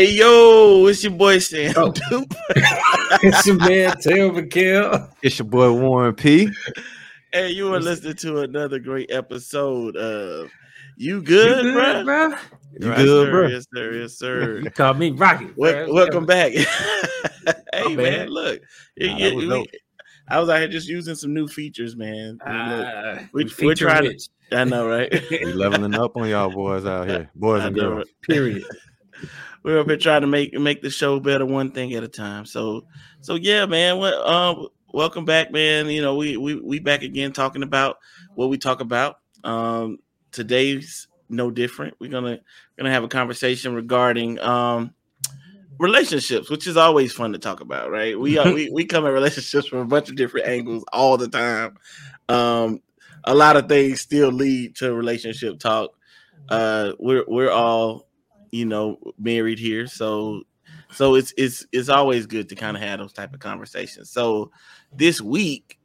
Hey 0.00 0.12
yo, 0.12 0.86
it's 0.86 1.02
your 1.04 1.12
boy 1.12 1.36
Sam. 1.40 1.74
Oh. 1.76 1.92
it's 3.22 3.46
your 3.46 3.56
man 3.56 3.94
Tail 4.00 4.30
McKill. 4.30 5.12
It's 5.22 5.38
your 5.38 5.46
boy 5.46 5.70
Warren 5.72 6.14
P. 6.14 6.48
Hey, 7.34 7.50
you 7.50 7.74
are 7.74 7.78
listening 7.80 8.14
to 8.16 8.38
another 8.38 8.78
great 8.78 9.10
episode 9.12 9.96
of 9.98 10.50
You 10.96 11.20
Good, 11.22 11.66
You 11.66 11.72
bruh? 11.72 12.04
bro? 12.06 12.28
You 12.80 12.88
Right, 12.88 12.96
good, 12.96 13.26
sir, 13.26 13.30
bro? 13.30 13.46
Yes, 13.48 13.66
sir. 13.74 13.92
Yes, 13.92 14.12
sir. 14.18 14.60
You 14.60 14.70
call 14.70 14.94
me 14.94 15.10
Rocky. 15.10 15.48
Wel- 15.56 15.84
bro. 15.84 15.92
welcome 15.92 16.24
back. 16.24 16.52
hey 16.54 16.64
My 17.74 17.88
man, 17.88 17.96
bad. 17.96 18.30
look, 18.30 18.62
Nah, 18.98 19.16
you- 19.18 19.36
was 19.36 19.46
we- 19.48 19.66
I 20.28 20.40
was 20.40 20.48
out 20.48 20.60
here 20.60 20.68
just 20.68 20.88
using 20.88 21.14
some 21.14 21.34
new 21.34 21.46
features, 21.46 21.94
man. 21.94 22.38
Look, 22.38 22.40
Ah, 22.48 23.18
we- 23.34 23.44
we 23.44 23.44
we're 23.44 23.50
feature 23.50 23.84
trying 23.84 24.04
to- 24.04 24.08
rich, 24.08 24.28
I 24.50 24.64
know, 24.64 24.88
right? 24.88 25.12
We 25.30 25.44
leveling 25.52 25.94
up 25.94 26.16
on 26.16 26.26
y'all 26.26 26.48
boys 26.50 26.86
out 26.86 27.06
here, 27.06 27.28
boys 27.34 27.60
I 27.60 27.66
and 27.66 27.76
know, 27.76 27.82
girls. 27.82 27.96
right? 27.98 28.06
Period. 28.22 28.64
We're 29.62 29.80
up 29.80 29.88
here 29.88 29.96
trying 29.96 30.22
to 30.22 30.26
make 30.26 30.54
make 30.54 30.80
the 30.80 30.90
show 30.90 31.20
better 31.20 31.44
one 31.44 31.72
thing 31.72 31.92
at 31.92 32.02
a 32.02 32.08
time. 32.08 32.46
So, 32.46 32.86
so 33.20 33.34
yeah, 33.34 33.66
man. 33.66 33.98
What? 33.98 34.14
Um, 34.14 34.68
welcome 34.92 35.24
back, 35.24 35.52
man. 35.52 35.88
You 35.88 36.00
know, 36.00 36.16
we 36.16 36.36
we 36.36 36.54
we 36.54 36.78
back 36.78 37.02
again 37.02 37.32
talking 37.32 37.62
about 37.62 37.98
what 38.34 38.48
we 38.48 38.56
talk 38.56 38.80
about. 38.80 39.18
Um, 39.44 39.98
today's 40.32 41.08
no 41.28 41.50
different. 41.50 41.94
We're 42.00 42.10
gonna 42.10 42.38
gonna 42.78 42.90
have 42.90 43.04
a 43.04 43.08
conversation 43.08 43.74
regarding 43.74 44.40
um 44.40 44.94
relationships, 45.78 46.50
which 46.50 46.66
is 46.66 46.76
always 46.76 47.12
fun 47.12 47.32
to 47.32 47.38
talk 47.38 47.60
about, 47.60 47.90
right? 47.90 48.18
We 48.18 48.38
are, 48.38 48.52
we 48.52 48.70
we 48.70 48.84
come 48.86 49.04
at 49.06 49.10
relationships 49.10 49.66
from 49.66 49.80
a 49.80 49.86
bunch 49.86 50.08
of 50.08 50.16
different 50.16 50.46
angles 50.46 50.84
all 50.92 51.18
the 51.18 51.28
time. 51.28 51.76
Um, 52.28 52.80
a 53.24 53.34
lot 53.34 53.56
of 53.56 53.68
things 53.68 54.00
still 54.00 54.30
lead 54.30 54.76
to 54.76 54.94
relationship 54.94 55.58
talk. 55.58 55.90
Uh, 56.48 56.92
we're 56.98 57.24
we're 57.28 57.50
all 57.50 58.09
you 58.50 58.64
know 58.64 58.98
married 59.18 59.58
here. 59.58 59.86
So 59.86 60.42
so 60.92 61.14
it's 61.14 61.32
it's 61.36 61.66
it's 61.72 61.88
always 61.88 62.26
good 62.26 62.48
to 62.50 62.54
kind 62.54 62.76
of 62.76 62.82
have 62.82 62.98
those 62.98 63.12
type 63.12 63.34
of 63.34 63.40
conversations. 63.40 64.10
So 64.10 64.50
this 64.92 65.20
week 65.20 65.78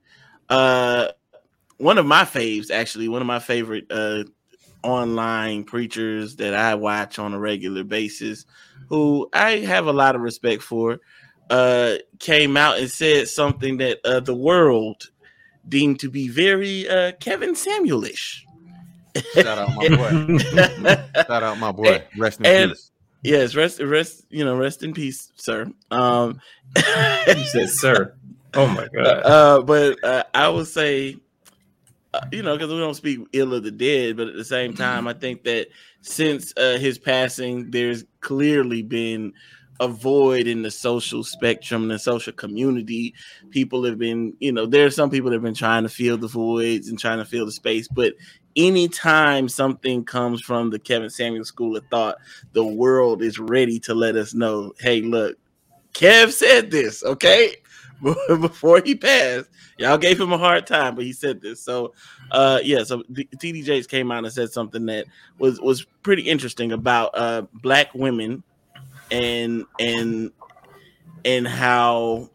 uh 0.50 1.08
one 1.78 1.98
of 1.98 2.06
my 2.06 2.24
faves 2.24 2.72
actually 2.72 3.08
one 3.08 3.22
of 3.22 3.28
my 3.28 3.40
favorite 3.40 3.86
uh 3.90 4.24
online 4.84 5.64
preachers 5.64 6.36
that 6.36 6.54
i 6.54 6.76
watch 6.76 7.18
on 7.18 7.34
a 7.34 7.40
regular 7.40 7.84
basis 7.84 8.46
who 8.88 9.28
i 9.34 9.58
have 9.58 9.88
a 9.88 9.94
lot 9.94 10.16
of 10.16 10.22
respect 10.22 10.62
for 10.62 11.00
uh 11.50 11.96
came 12.20 12.56
out 12.56 12.78
and 12.78 12.92
said 12.92 13.28
something 13.28 13.78
that 13.78 13.98
uh 14.06 14.20
the 14.20 14.36
world 14.36 15.10
deemed 15.68 16.00
to 16.00 16.10
be 16.10 16.28
very 16.28 16.88
uh 16.88 17.12
kevin 17.20 17.56
samuelish 17.56 18.42
Shout 19.34 19.58
out 19.58 19.76
my 19.76 19.88
boy. 19.90 20.38
Shout 21.28 21.44
out 21.44 21.58
my 21.60 21.72
boy. 21.72 22.04
Rest 22.18 22.40
in 22.40 22.46
and- 22.46 22.72
peace. 22.72 22.92
Yes, 23.24 23.56
rest, 23.56 23.80
rest, 23.82 24.24
you 24.30 24.46
know, 24.46 24.56
rest 24.56 24.84
in 24.84 24.94
peace, 24.94 25.32
sir. 25.36 25.66
Um, 25.90 26.40
You 26.76 27.44
said, 27.46 27.72
sir. 27.72 28.14
Oh 28.54 28.68
my 28.68 28.88
god. 28.94 29.06
uh, 29.26 29.62
but 29.64 30.04
uh, 30.04 30.24
I 30.36 30.48
would 30.48 30.68
say, 30.68 31.18
uh, 32.14 32.22
you 32.32 32.44
know, 32.44 32.56
because 32.56 32.72
we 32.72 32.78
don't 32.78 32.94
speak 32.94 33.20
ill 33.34 33.56
of 33.56 33.64
the 33.64 33.72
dead, 33.72 34.18
but 34.18 34.28
at 34.28 34.36
the 34.36 34.46
same 34.46 34.76
time, 34.76 35.08
I 35.08 35.14
think 35.14 35.44
that 35.46 35.70
since 36.02 36.54
uh, 36.56 36.78
his 36.78 37.00
passing, 37.00 37.72
there's 37.72 38.04
clearly 38.20 38.84
been 38.84 39.34
a 39.80 39.88
void 39.88 40.46
in 40.46 40.62
the 40.62 40.70
social 40.72 41.24
spectrum 41.24 41.82
and 41.82 41.92
the 41.92 42.00
social 42.00 42.32
community. 42.32 43.16
People 43.50 43.84
have 43.86 43.98
been, 43.98 44.34
you 44.40 44.52
know, 44.52 44.68
there 44.68 44.86
are 44.86 44.92
some 44.92 45.10
people 45.10 45.32
that 45.32 45.38
have 45.38 45.42
been 45.44 45.56
trying 45.56 45.82
to 45.82 45.90
fill 45.90 46.18
the 46.18 46.28
voids 46.28 46.90
and 46.90 47.00
trying 47.00 47.18
to 47.18 47.26
fill 47.26 47.48
the 47.48 47.52
space, 47.52 47.88
but 47.88 48.14
anytime 48.56 49.50
something 49.50 50.04
comes 50.04 50.42
from 50.42 50.70
the 50.70 50.80
Kevin 50.80 51.10
Samuels 51.10 51.48
School 51.48 51.76
of 51.76 51.86
Thought, 51.92 52.18
the 52.54 52.66
world 52.66 53.22
is 53.22 53.40
ready 53.40 53.80
to 53.82 53.94
let 53.94 54.16
us 54.16 54.34
know, 54.34 54.74
hey, 54.80 55.02
look, 55.02 55.38
Kev 55.94 56.32
said 56.32 56.72
this, 56.72 57.04
okay? 57.04 57.56
Before 58.28 58.82
he 58.84 58.96
passed, 58.96 59.50
y'all 59.78 59.98
gave 59.98 60.20
him 60.20 60.34
a 60.34 60.38
hard 60.38 60.68
time, 60.68 60.96
but 60.96 61.06
he 61.06 61.14
said 61.14 61.42
this. 61.42 61.62
So, 61.62 61.94
uh, 62.32 62.60
yeah. 62.64 62.84
So 62.84 63.04
TD 63.10 63.64
Jakes 63.64 63.88
came 63.88 64.12
out 64.12 64.26
and 64.26 64.34
said 64.34 64.52
something 64.52 64.86
that 64.88 65.06
was 65.40 65.62
was 65.62 65.86
pretty 66.04 66.24
interesting 66.24 66.74
about 66.74 67.12
uh 67.14 67.44
black 67.54 67.94
women 67.96 68.44
and 69.12 69.66
and 69.80 70.32
and 71.24 71.48
how 71.48 72.30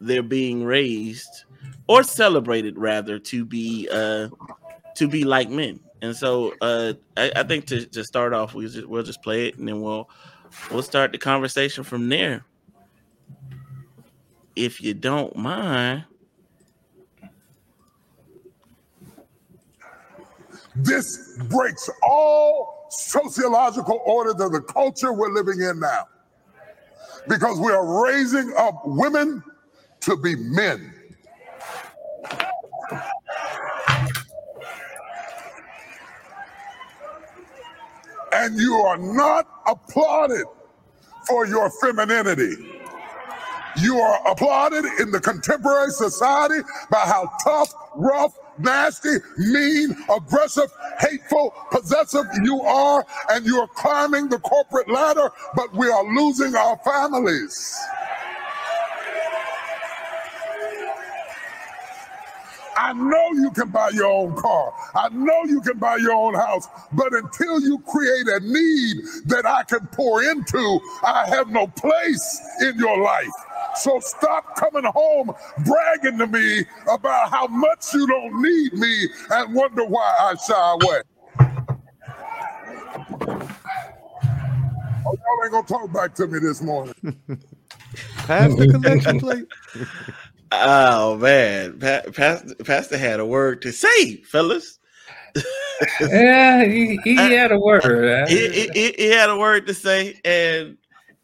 they're 0.00 0.22
being 0.22 0.64
raised 0.64 1.44
or 1.86 2.02
celebrated 2.02 2.76
rather 2.76 3.18
to 3.18 3.44
be 3.44 3.88
uh 3.92 4.28
to 4.96 5.08
be 5.08 5.24
like 5.24 5.48
men. 5.48 5.80
And 6.02 6.14
so 6.16 6.54
uh 6.60 6.94
I, 7.16 7.32
I 7.36 7.42
think 7.42 7.66
to, 7.66 7.86
to 7.86 8.04
start 8.04 8.32
off 8.32 8.54
we 8.54 8.66
just, 8.66 8.86
we'll 8.86 9.02
just 9.02 9.22
play 9.22 9.48
it 9.48 9.58
and 9.58 9.66
then 9.66 9.80
we'll 9.80 10.08
we'll 10.70 10.82
start 10.82 11.12
the 11.12 11.18
conversation 11.18 11.84
from 11.84 12.08
there. 12.08 12.44
If 14.56 14.80
you 14.80 14.94
don't 14.94 15.34
mind. 15.36 16.04
This 20.76 21.38
breaks 21.48 21.88
all 22.02 22.88
sociological 22.90 24.00
orders 24.04 24.40
of 24.40 24.52
the 24.52 24.60
culture 24.60 25.12
we're 25.12 25.32
living 25.32 25.60
in 25.60 25.78
now. 25.78 26.08
Because 27.28 27.58
we 27.58 27.72
are 27.72 28.02
raising 28.04 28.52
up 28.56 28.82
women 28.84 29.42
to 30.00 30.16
be 30.16 30.36
men. 30.36 30.92
And 38.34 38.58
you 38.58 38.74
are 38.76 38.98
not 38.98 39.48
applauded 39.66 40.46
for 41.28 41.46
your 41.46 41.70
femininity. 41.70 42.72
You 43.82 43.98
are 43.98 44.30
applauded 44.30 44.84
in 45.00 45.10
the 45.10 45.20
contemporary 45.20 45.90
society 45.90 46.60
by 46.90 47.00
how 47.00 47.30
tough, 47.44 47.74
rough, 47.96 48.32
nasty, 48.58 49.16
mean, 49.38 49.96
aggressive, 50.14 50.70
hateful, 51.00 51.54
possessive 51.72 52.26
you 52.44 52.60
are, 52.62 53.04
and 53.30 53.46
you 53.46 53.58
are 53.60 53.68
climbing 53.68 54.28
the 54.28 54.38
corporate 54.40 54.88
ladder, 54.90 55.30
but 55.56 55.74
we 55.74 55.88
are 55.90 56.04
losing 56.14 56.54
our 56.56 56.78
families. 56.84 57.78
I 62.76 62.92
know 62.92 63.30
you 63.32 63.50
can 63.50 63.70
buy 63.70 63.90
your 63.90 64.06
own 64.06 64.34
car. 64.36 64.72
I 64.94 65.08
know 65.10 65.44
you 65.44 65.60
can 65.60 65.78
buy 65.78 65.96
your 65.96 66.14
own 66.14 66.34
house. 66.34 66.68
But 66.92 67.14
until 67.14 67.60
you 67.60 67.78
create 67.80 68.26
a 68.28 68.40
need 68.40 69.04
that 69.26 69.46
I 69.46 69.62
can 69.64 69.86
pour 69.92 70.22
into, 70.22 70.80
I 71.04 71.26
have 71.28 71.50
no 71.50 71.66
place 71.68 72.40
in 72.60 72.78
your 72.78 72.98
life. 73.00 73.30
So 73.76 73.98
stop 74.00 74.56
coming 74.56 74.84
home 74.84 75.32
bragging 75.64 76.18
to 76.18 76.26
me 76.26 76.64
about 76.88 77.30
how 77.30 77.46
much 77.48 77.92
you 77.92 78.06
don't 78.06 78.40
need 78.42 78.72
me 78.74 79.08
and 79.30 79.54
wonder 79.54 79.84
why 79.84 80.14
I 80.18 80.34
shy 80.36 80.72
away. 80.72 81.00
Oh, 85.06 85.12
y'all 85.12 85.44
ain't 85.44 85.52
gonna 85.52 85.66
talk 85.66 85.92
back 85.92 86.14
to 86.16 86.26
me 86.26 86.38
this 86.38 86.62
morning. 86.62 86.94
Pass 88.26 88.54
the 88.54 88.66
collection 88.66 89.18
plate. 89.18 89.46
Oh 90.62 91.16
man, 91.16 91.78
pa- 91.78 92.10
Pastor, 92.12 92.54
Pastor 92.64 92.98
had 92.98 93.20
a 93.20 93.26
word 93.26 93.62
to 93.62 93.72
say, 93.72 94.16
fellas. 94.22 94.78
yeah, 96.00 96.64
he, 96.64 96.98
he 97.04 97.14
had 97.16 97.52
a 97.52 97.58
word. 97.58 98.28
he, 98.28 98.68
he- 98.72 98.94
he- 98.96 99.10
had 99.10 99.30
a 99.30 99.36
word 99.36 99.66
to 99.66 99.74
say, 99.74 100.20
and 100.24 100.76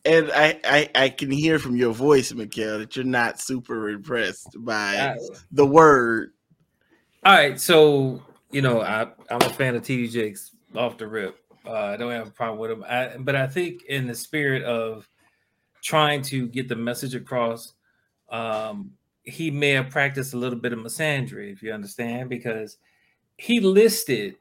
and 0.04 0.30
I, 0.32 0.58
I 0.64 0.90
I 0.94 1.08
can 1.10 1.30
hear 1.30 1.58
from 1.58 1.76
your 1.76 1.92
voice, 1.92 2.32
Mikhail, 2.32 2.78
that 2.78 2.96
you're 2.96 3.04
not 3.04 3.40
super 3.40 3.88
impressed 3.90 4.56
by 4.58 5.14
the 5.52 5.66
word. 5.66 6.32
All 7.24 7.34
right, 7.34 7.60
so 7.60 8.22
you 8.50 8.62
know, 8.62 8.80
I, 8.80 9.02
I'm 9.30 9.40
a 9.40 9.50
fan 9.50 9.76
of 9.76 9.82
TD 9.82 10.10
Jakes 10.10 10.50
off 10.74 10.98
the 10.98 11.06
rip. 11.06 11.36
Uh, 11.66 11.72
I 11.72 11.96
don't 11.96 12.10
have 12.10 12.28
a 12.28 12.32
problem 12.32 12.58
with 12.58 12.70
him, 12.70 12.84
I, 12.88 13.16
but 13.18 13.36
I 13.36 13.46
think 13.46 13.82
in 13.84 14.06
the 14.06 14.14
spirit 14.14 14.62
of 14.62 15.06
trying 15.82 16.22
to 16.22 16.46
get 16.48 16.68
the 16.68 16.76
message 16.76 17.14
across, 17.14 17.74
um, 18.30 18.92
he 19.24 19.50
may 19.50 19.70
have 19.70 19.90
practiced 19.90 20.34
a 20.34 20.38
little 20.38 20.58
bit 20.58 20.72
of 20.72 20.78
misandry, 20.78 21.52
if 21.52 21.62
you 21.62 21.72
understand, 21.72 22.28
because 22.28 22.78
he 23.36 23.60
listed 23.60 24.36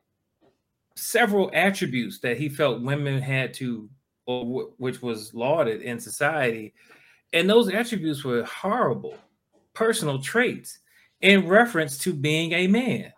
several 0.96 1.50
attributes 1.54 2.20
that 2.20 2.38
he 2.38 2.50
felt 2.50 2.82
women 2.82 3.22
had 3.22 3.54
to, 3.56 3.90
or 4.26 4.44
w- 4.44 4.74
which 4.78 5.02
was 5.02 5.34
lauded 5.34 5.82
in 5.82 6.00
society, 6.00 6.74
and 7.34 7.50
those 7.50 7.70
attributes 7.70 8.24
were 8.24 8.44
horrible 8.44 9.16
personal 9.74 10.20
traits 10.20 10.80
in 11.22 11.48
reference 11.48 11.98
to 12.00 12.14
being 12.14 12.52
a 12.54 12.68
man. 12.68 13.14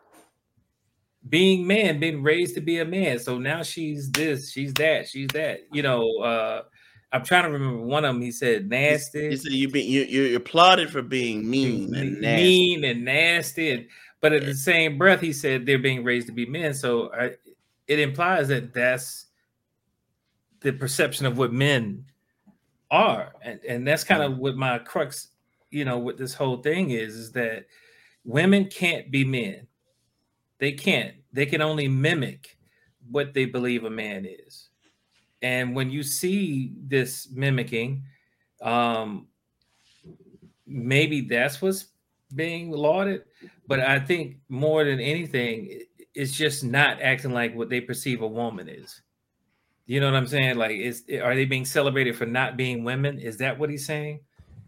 Being 1.29 1.65
man, 1.67 1.99
being 1.99 2.23
raised 2.23 2.55
to 2.55 2.61
be 2.61 2.79
a 2.79 2.85
man. 2.85 3.19
So 3.19 3.37
now 3.37 3.61
she's 3.63 4.11
this, 4.11 4.51
she's 4.51 4.73
that, 4.75 5.07
she's 5.07 5.27
that. 5.29 5.61
You 5.71 5.83
know, 5.83 6.17
uh 6.17 6.63
I'm 7.13 7.23
trying 7.23 7.43
to 7.43 7.49
remember 7.49 7.83
one 7.83 8.05
of 8.05 8.13
them. 8.13 8.21
He 8.21 8.31
said 8.31 8.69
nasty, 8.69 9.19
You 9.19 9.37
said 9.37 9.51
you 9.51 9.69
be 9.69 9.81
you 9.81 10.03
you're 10.03 10.37
applauded 10.37 10.89
for 10.89 11.01
being 11.01 11.49
mean 11.49 11.93
and 11.95 12.21
nasty. 12.21 12.43
mean 12.43 12.83
and 12.85 13.03
nasty, 13.03 13.71
and 13.71 13.87
but 14.21 14.33
at 14.33 14.45
the 14.45 14.53
same 14.53 14.97
breath, 14.97 15.19
he 15.19 15.33
said 15.33 15.65
they're 15.65 15.79
being 15.79 16.03
raised 16.03 16.27
to 16.27 16.33
be 16.33 16.45
men. 16.45 16.73
So 16.73 17.11
I, 17.13 17.31
it 17.87 17.99
implies 17.99 18.47
that 18.47 18.73
that's 18.73 19.25
the 20.61 20.71
perception 20.71 21.25
of 21.25 21.37
what 21.37 21.51
men 21.51 22.05
are, 22.89 23.33
and, 23.41 23.59
and 23.67 23.87
that's 23.87 24.03
kind 24.03 24.21
of 24.23 24.37
what 24.37 24.55
my 24.55 24.79
crux, 24.79 25.29
you 25.69 25.83
know, 25.85 25.97
what 25.97 26.17
this 26.17 26.33
whole 26.33 26.57
thing 26.57 26.91
is, 26.91 27.15
is 27.15 27.31
that 27.33 27.65
women 28.23 28.65
can't 28.67 29.11
be 29.11 29.25
men. 29.25 29.67
They 30.59 30.71
can't. 30.71 31.15
They 31.33 31.45
can 31.45 31.61
only 31.61 31.87
mimic 31.87 32.57
what 33.09 33.33
they 33.33 33.45
believe 33.45 33.83
a 33.83 33.89
man 33.89 34.25
is. 34.25 34.69
And 35.41 35.75
when 35.75 35.89
you 35.89 36.03
see 36.03 36.73
this 36.87 37.29
mimicking, 37.31 38.03
um, 38.61 39.27
maybe 40.67 41.21
that's 41.21 41.61
what's 41.61 41.87
being 42.35 42.71
lauded. 42.71 43.23
But 43.67 43.79
I 43.79 43.99
think 43.99 44.37
more 44.49 44.83
than 44.83 44.99
anything, 44.99 45.81
it's 46.13 46.31
just 46.31 46.63
not 46.63 47.01
acting 47.01 47.31
like 47.31 47.55
what 47.55 47.69
they 47.69 47.81
perceive 47.81 48.21
a 48.21 48.27
woman 48.27 48.69
is. 48.69 49.01
You 49.85 49.99
know 49.99 50.05
what 50.05 50.15
I'm 50.15 50.27
saying? 50.27 50.57
Like, 50.57 50.71
is 50.71 51.03
are 51.21 51.35
they 51.35 51.45
being 51.45 51.65
celebrated 51.65 52.15
for 52.15 52.25
not 52.25 52.55
being 52.55 52.83
women? 52.83 53.19
Is 53.19 53.37
that 53.37 53.57
what 53.57 53.69
he's 53.69 53.85
saying? 53.85 54.21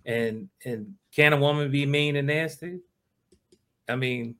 And 0.05 0.49
and 0.65 0.95
can 1.15 1.33
a 1.33 1.37
woman 1.37 1.71
be 1.71 1.85
mean 1.85 2.15
and 2.15 2.27
nasty? 2.27 2.79
I 3.87 3.95
mean, 3.95 4.35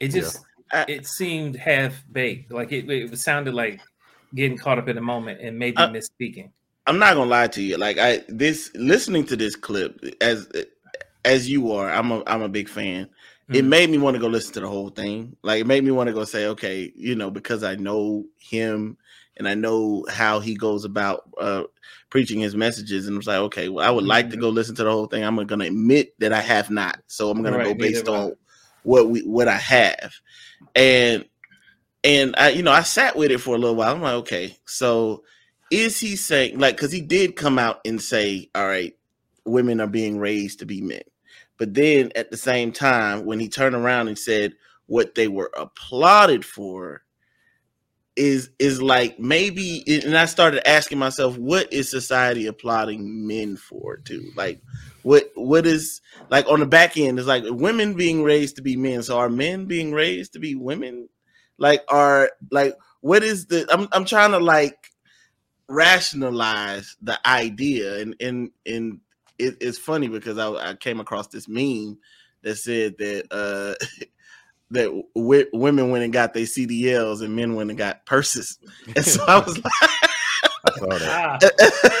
it 0.00 0.08
just 0.08 0.44
yeah. 0.72 0.84
it 0.88 1.06
seemed 1.06 1.56
half 1.56 1.94
baked. 2.10 2.52
Like 2.52 2.72
it, 2.72 2.90
it 2.90 3.18
sounded 3.18 3.54
like 3.54 3.80
getting 4.34 4.56
caught 4.56 4.78
up 4.78 4.88
in 4.88 4.96
the 4.96 5.02
moment 5.02 5.40
and 5.40 5.58
maybe 5.58 5.76
uh, 5.76 5.88
misspeaking. 5.88 6.50
I'm 6.86 6.98
not 6.98 7.14
gonna 7.14 7.30
lie 7.30 7.48
to 7.48 7.62
you. 7.62 7.76
Like 7.76 7.98
I 7.98 8.22
this 8.28 8.70
listening 8.74 9.24
to 9.26 9.36
this 9.36 9.56
clip 9.56 10.04
as 10.20 10.48
as 11.24 11.48
you 11.48 11.72
are, 11.72 11.90
I'm 11.90 12.10
a 12.10 12.22
I'm 12.26 12.42
a 12.42 12.48
big 12.48 12.68
fan. 12.68 13.04
Mm-hmm. 13.04 13.54
It 13.54 13.64
made 13.64 13.90
me 13.90 13.98
want 13.98 14.14
to 14.14 14.20
go 14.20 14.28
listen 14.28 14.54
to 14.54 14.60
the 14.60 14.68
whole 14.68 14.90
thing. 14.90 15.36
Like 15.42 15.60
it 15.60 15.66
made 15.66 15.84
me 15.84 15.90
want 15.90 16.08
to 16.08 16.14
go 16.14 16.24
say, 16.24 16.46
okay, 16.46 16.92
you 16.94 17.14
know, 17.14 17.30
because 17.30 17.62
I 17.62 17.76
know 17.76 18.24
him 18.38 18.96
and 19.36 19.48
I 19.48 19.54
know 19.54 20.04
how 20.10 20.40
he 20.40 20.54
goes 20.54 20.84
about 20.84 21.28
uh, 21.38 21.64
preaching 22.10 22.40
his 22.40 22.54
messages, 22.54 23.06
and 23.06 23.16
I 23.16 23.18
was 23.18 23.26
like, 23.26 23.38
okay, 23.38 23.68
well, 23.68 23.86
I 23.86 23.90
would 23.90 24.04
like 24.04 24.26
to 24.26 24.32
mm-hmm. 24.32 24.42
go 24.42 24.48
listen 24.50 24.74
to 24.76 24.84
the 24.84 24.90
whole 24.90 25.06
thing. 25.06 25.24
I'm 25.24 25.36
going 25.36 25.60
to 25.60 25.66
admit 25.66 26.14
that 26.18 26.32
I 26.32 26.40
have 26.40 26.70
not, 26.70 27.00
so 27.06 27.30
I'm 27.30 27.42
going 27.42 27.54
right, 27.54 27.64
to 27.64 27.70
go 27.70 27.74
based 27.74 28.08
on 28.08 28.34
what 28.82 29.08
we 29.08 29.20
what 29.22 29.48
I 29.48 29.56
have, 29.56 30.12
and 30.74 31.24
and 32.04 32.34
I, 32.36 32.50
you 32.50 32.62
know, 32.62 32.72
I 32.72 32.82
sat 32.82 33.16
with 33.16 33.30
it 33.30 33.38
for 33.38 33.54
a 33.54 33.58
little 33.58 33.76
while. 33.76 33.94
I'm 33.94 34.02
like, 34.02 34.14
okay, 34.14 34.56
so 34.66 35.24
is 35.70 35.98
he 35.98 36.16
saying 36.16 36.58
like 36.58 36.76
because 36.76 36.92
he 36.92 37.00
did 37.00 37.36
come 37.36 37.58
out 37.58 37.80
and 37.84 38.00
say, 38.00 38.50
all 38.54 38.66
right, 38.66 38.94
women 39.44 39.80
are 39.80 39.86
being 39.86 40.18
raised 40.18 40.60
to 40.60 40.66
be 40.66 40.80
men, 40.80 41.02
but 41.58 41.74
then 41.74 42.12
at 42.16 42.30
the 42.30 42.36
same 42.36 42.72
time, 42.72 43.24
when 43.24 43.40
he 43.40 43.48
turned 43.48 43.74
around 43.74 44.08
and 44.08 44.18
said 44.18 44.54
what 44.86 45.14
they 45.14 45.28
were 45.28 45.50
applauded 45.56 46.44
for 46.44 47.02
is 48.14 48.50
is 48.58 48.82
like 48.82 49.18
maybe 49.18 49.82
and 50.04 50.16
I 50.16 50.26
started 50.26 50.68
asking 50.68 50.98
myself 50.98 51.38
what 51.38 51.72
is 51.72 51.90
society 51.90 52.46
applauding 52.46 53.26
men 53.26 53.56
for 53.56 53.96
too? 53.96 54.30
Like 54.36 54.60
what 55.02 55.30
what 55.34 55.66
is 55.66 56.02
like 56.28 56.46
on 56.46 56.60
the 56.60 56.66
back 56.66 56.96
end 56.98 57.18
is 57.18 57.26
like 57.26 57.44
women 57.46 57.94
being 57.94 58.22
raised 58.22 58.56
to 58.56 58.62
be 58.62 58.76
men. 58.76 59.02
So 59.02 59.18
are 59.18 59.30
men 59.30 59.64
being 59.64 59.92
raised 59.92 60.34
to 60.34 60.38
be 60.38 60.54
women 60.54 61.08
like 61.58 61.82
are 61.88 62.30
like 62.50 62.76
what 63.00 63.22
is 63.22 63.46
the 63.46 63.66
I'm 63.70 63.88
I'm 63.92 64.04
trying 64.04 64.32
to 64.32 64.38
like 64.38 64.90
rationalize 65.68 66.96
the 67.02 67.18
idea 67.26 68.00
and 68.00 68.16
and 68.20 68.50
and 68.66 69.00
it, 69.38 69.56
it's 69.60 69.78
funny 69.78 70.08
because 70.08 70.38
I, 70.38 70.50
I 70.70 70.74
came 70.74 71.00
across 71.00 71.28
this 71.28 71.48
meme 71.48 71.98
that 72.42 72.56
said 72.56 72.98
that 72.98 73.26
uh 73.30 73.74
that 74.70 75.04
w- 75.14 75.46
women 75.52 75.90
went 75.90 76.04
and 76.04 76.12
got 76.12 76.34
their 76.34 76.44
CDLs 76.44 77.22
and 77.22 77.36
men 77.36 77.54
went 77.54 77.70
and 77.70 77.78
got 77.78 78.06
purses. 78.06 78.58
And 78.96 79.04
so 79.04 79.22
I 79.26 79.38
was 79.38 79.58
like, 79.62 79.72
I, 80.80 81.38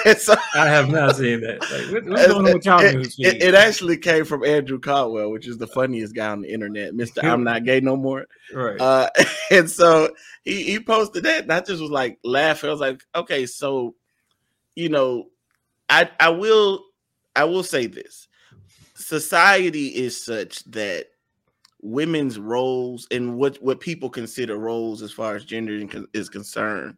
ah. 0.04 0.14
so, 0.18 0.34
I 0.54 0.66
have 0.66 0.88
not 0.90 1.16
seen 1.16 1.40
that. 1.40 1.60
Like, 1.60 1.92
what's 1.92 2.06
going 2.06 2.46
on 2.46 2.54
with 2.54 2.64
y'all 2.64 2.80
it, 2.80 3.14
it, 3.18 3.42
it, 3.42 3.54
actually 3.54 3.96
came 3.96 4.24
from 4.24 4.44
Andrew 4.44 4.78
Caldwell, 4.78 5.30
which 5.30 5.46
is 5.46 5.58
the 5.58 5.66
funniest 5.66 6.14
guy 6.14 6.28
on 6.28 6.42
the 6.42 6.52
internet, 6.52 6.94
Mister 6.94 7.24
I'm 7.24 7.44
Not 7.44 7.64
Gay 7.64 7.80
No 7.80 7.96
More. 7.96 8.26
Right. 8.52 8.80
Uh, 8.80 9.08
and 9.50 9.70
so 9.70 10.10
he 10.44 10.62
he 10.64 10.80
posted 10.80 11.24
that, 11.24 11.42
and 11.44 11.52
I 11.52 11.60
just 11.60 11.82
was 11.82 11.90
like 11.90 12.18
laughing. 12.24 12.68
I 12.68 12.72
was 12.72 12.80
like, 12.80 13.02
okay, 13.14 13.46
so 13.46 13.94
you 14.74 14.88
know, 14.88 15.28
I 15.88 16.10
I 16.18 16.30
will 16.30 16.84
I 17.36 17.44
will 17.44 17.64
say 17.64 17.86
this: 17.86 18.28
society 18.94 19.88
is 19.88 20.22
such 20.22 20.64
that 20.64 21.06
women's 21.82 22.38
roles 22.38 23.08
and 23.10 23.36
what 23.36 23.60
what 23.60 23.80
people 23.80 24.08
consider 24.08 24.56
roles 24.56 25.02
as 25.02 25.10
far 25.10 25.34
as 25.34 25.44
gender 25.44 25.80
is 26.14 26.28
concerned 26.28 26.96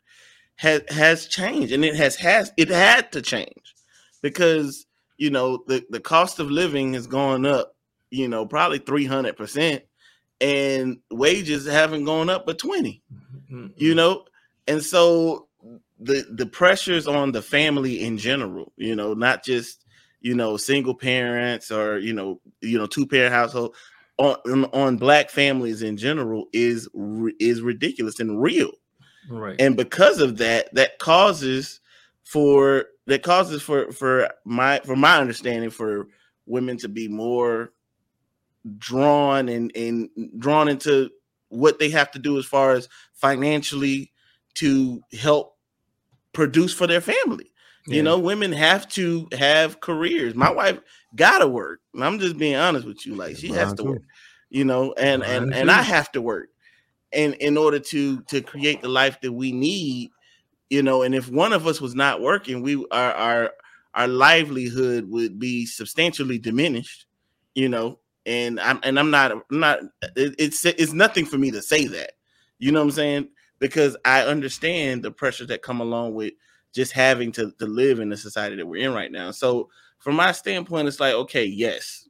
has 0.56 0.82
has 0.88 1.26
changed 1.26 1.72
and 1.72 1.84
it 1.84 1.94
has 1.94 2.16
has 2.16 2.52
it 2.56 2.68
had 2.68 3.10
to 3.12 3.20
change 3.20 3.74
because 4.22 4.86
you 5.18 5.30
know 5.30 5.62
the 5.66 5.84
the 5.90 6.00
cost 6.00 6.38
of 6.38 6.50
living 6.50 6.94
has 6.94 7.06
gone 7.06 7.44
up 7.44 7.74
you 8.10 8.28
know 8.28 8.46
probably 8.46 8.78
300% 8.78 9.82
and 10.40 10.98
wages 11.10 11.66
haven't 11.66 12.04
gone 12.04 12.30
up 12.30 12.46
but 12.46 12.58
20 12.58 13.02
mm-hmm. 13.12 13.66
you 13.76 13.94
know 13.94 14.24
and 14.66 14.82
so 14.82 15.48
the 15.98 16.26
the 16.30 16.46
pressures 16.46 17.06
on 17.06 17.32
the 17.32 17.42
family 17.42 18.02
in 18.02 18.18
general 18.18 18.72
you 18.76 18.94
know 18.94 19.14
not 19.14 19.44
just 19.44 19.84
you 20.20 20.34
know 20.34 20.56
single 20.56 20.94
parents 20.94 21.70
or 21.70 21.98
you 21.98 22.12
know 22.12 22.40
you 22.60 22.78
know 22.78 22.86
two 22.86 23.06
parent 23.06 23.32
household 23.32 23.74
on 24.18 24.64
on 24.66 24.96
black 24.96 25.30
families 25.30 25.82
in 25.82 25.96
general 25.96 26.46
is 26.52 26.88
is 27.40 27.60
ridiculous 27.60 28.20
and 28.20 28.40
real 28.40 28.72
right 29.28 29.60
and 29.60 29.76
because 29.76 30.20
of 30.20 30.38
that 30.38 30.72
that 30.74 30.98
causes 30.98 31.80
for 32.24 32.86
that 33.06 33.22
causes 33.22 33.62
for 33.62 33.90
for 33.92 34.28
my 34.44 34.80
for 34.84 34.96
my 34.96 35.18
understanding 35.18 35.70
for 35.70 36.06
women 36.46 36.76
to 36.76 36.88
be 36.88 37.08
more 37.08 37.72
drawn 38.78 39.48
and 39.48 39.74
and 39.76 40.08
drawn 40.38 40.68
into 40.68 41.10
what 41.48 41.78
they 41.78 41.90
have 41.90 42.10
to 42.10 42.18
do 42.18 42.38
as 42.38 42.44
far 42.44 42.72
as 42.72 42.88
financially 43.12 44.10
to 44.54 45.00
help 45.18 45.56
produce 46.32 46.72
for 46.72 46.86
their 46.86 47.00
family 47.00 47.52
yeah. 47.86 47.96
you 47.96 48.02
know 48.02 48.18
women 48.18 48.52
have 48.52 48.88
to 48.88 49.28
have 49.32 49.80
careers 49.80 50.34
my 50.34 50.50
wife 50.50 50.80
gotta 51.14 51.46
work. 51.46 51.80
I'm 51.98 52.18
just 52.18 52.36
being 52.36 52.56
honest 52.56 52.86
with 52.86 53.06
you. 53.06 53.14
Like 53.14 53.36
she 53.36 53.48
has 53.48 53.72
to 53.74 53.84
work, 53.84 54.02
you 54.50 54.64
know, 54.64 54.92
and 54.94 55.22
and 55.22 55.54
and 55.54 55.70
I 55.70 55.82
have 55.82 56.10
to 56.12 56.22
work, 56.22 56.48
and 57.14 57.34
in 57.34 57.56
order 57.56 57.78
to 57.78 58.20
to 58.22 58.42
create 58.42 58.82
the 58.82 58.88
life 58.88 59.20
that 59.20 59.32
we 59.32 59.52
need, 59.52 60.10
you 60.70 60.82
know, 60.82 61.02
and 61.02 61.14
if 61.14 61.30
one 61.30 61.52
of 61.52 61.66
us 61.66 61.80
was 61.80 61.94
not 61.94 62.20
working, 62.20 62.62
we 62.62 62.84
our 62.90 63.12
our 63.12 63.50
our 63.94 64.08
livelihood 64.08 65.08
would 65.10 65.38
be 65.38 65.66
substantially 65.66 66.38
diminished, 66.38 67.06
you 67.54 67.68
know. 67.68 67.98
And 68.26 68.58
I'm 68.60 68.80
and 68.82 68.98
I'm 68.98 69.10
not 69.10 69.32
not 69.50 69.80
it, 70.16 70.34
it's 70.38 70.64
it's 70.64 70.92
nothing 70.92 71.26
for 71.26 71.38
me 71.38 71.50
to 71.50 71.62
say 71.62 71.86
that, 71.86 72.12
you 72.58 72.72
know 72.72 72.80
what 72.80 72.86
I'm 72.86 72.92
saying? 72.92 73.28
Because 73.58 73.96
I 74.04 74.22
understand 74.22 75.02
the 75.02 75.10
pressures 75.10 75.48
that 75.48 75.62
come 75.62 75.80
along 75.80 76.14
with 76.14 76.32
just 76.72 76.92
having 76.92 77.30
to, 77.32 77.52
to 77.52 77.66
live 77.66 78.00
in 78.00 78.08
the 78.08 78.16
society 78.16 78.56
that 78.56 78.66
we're 78.66 78.84
in 78.84 78.92
right 78.92 79.12
now. 79.12 79.30
So 79.30 79.68
from 80.00 80.16
my 80.16 80.32
standpoint, 80.32 80.88
it's 80.88 81.00
like, 81.00 81.14
okay, 81.14 81.44
yes, 81.44 82.03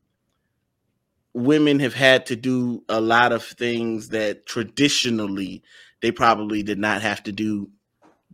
women 1.34 1.80
have 1.80 1.94
had 1.94 2.26
to 2.26 2.36
do 2.36 2.82
a 2.88 3.00
lot 3.00 3.32
of 3.32 3.44
things 3.44 4.10
that 4.10 4.46
traditionally 4.46 5.62
they 6.00 6.12
probably 6.12 6.62
did 6.62 6.78
not 6.78 7.02
have 7.02 7.22
to 7.24 7.32
do, 7.32 7.68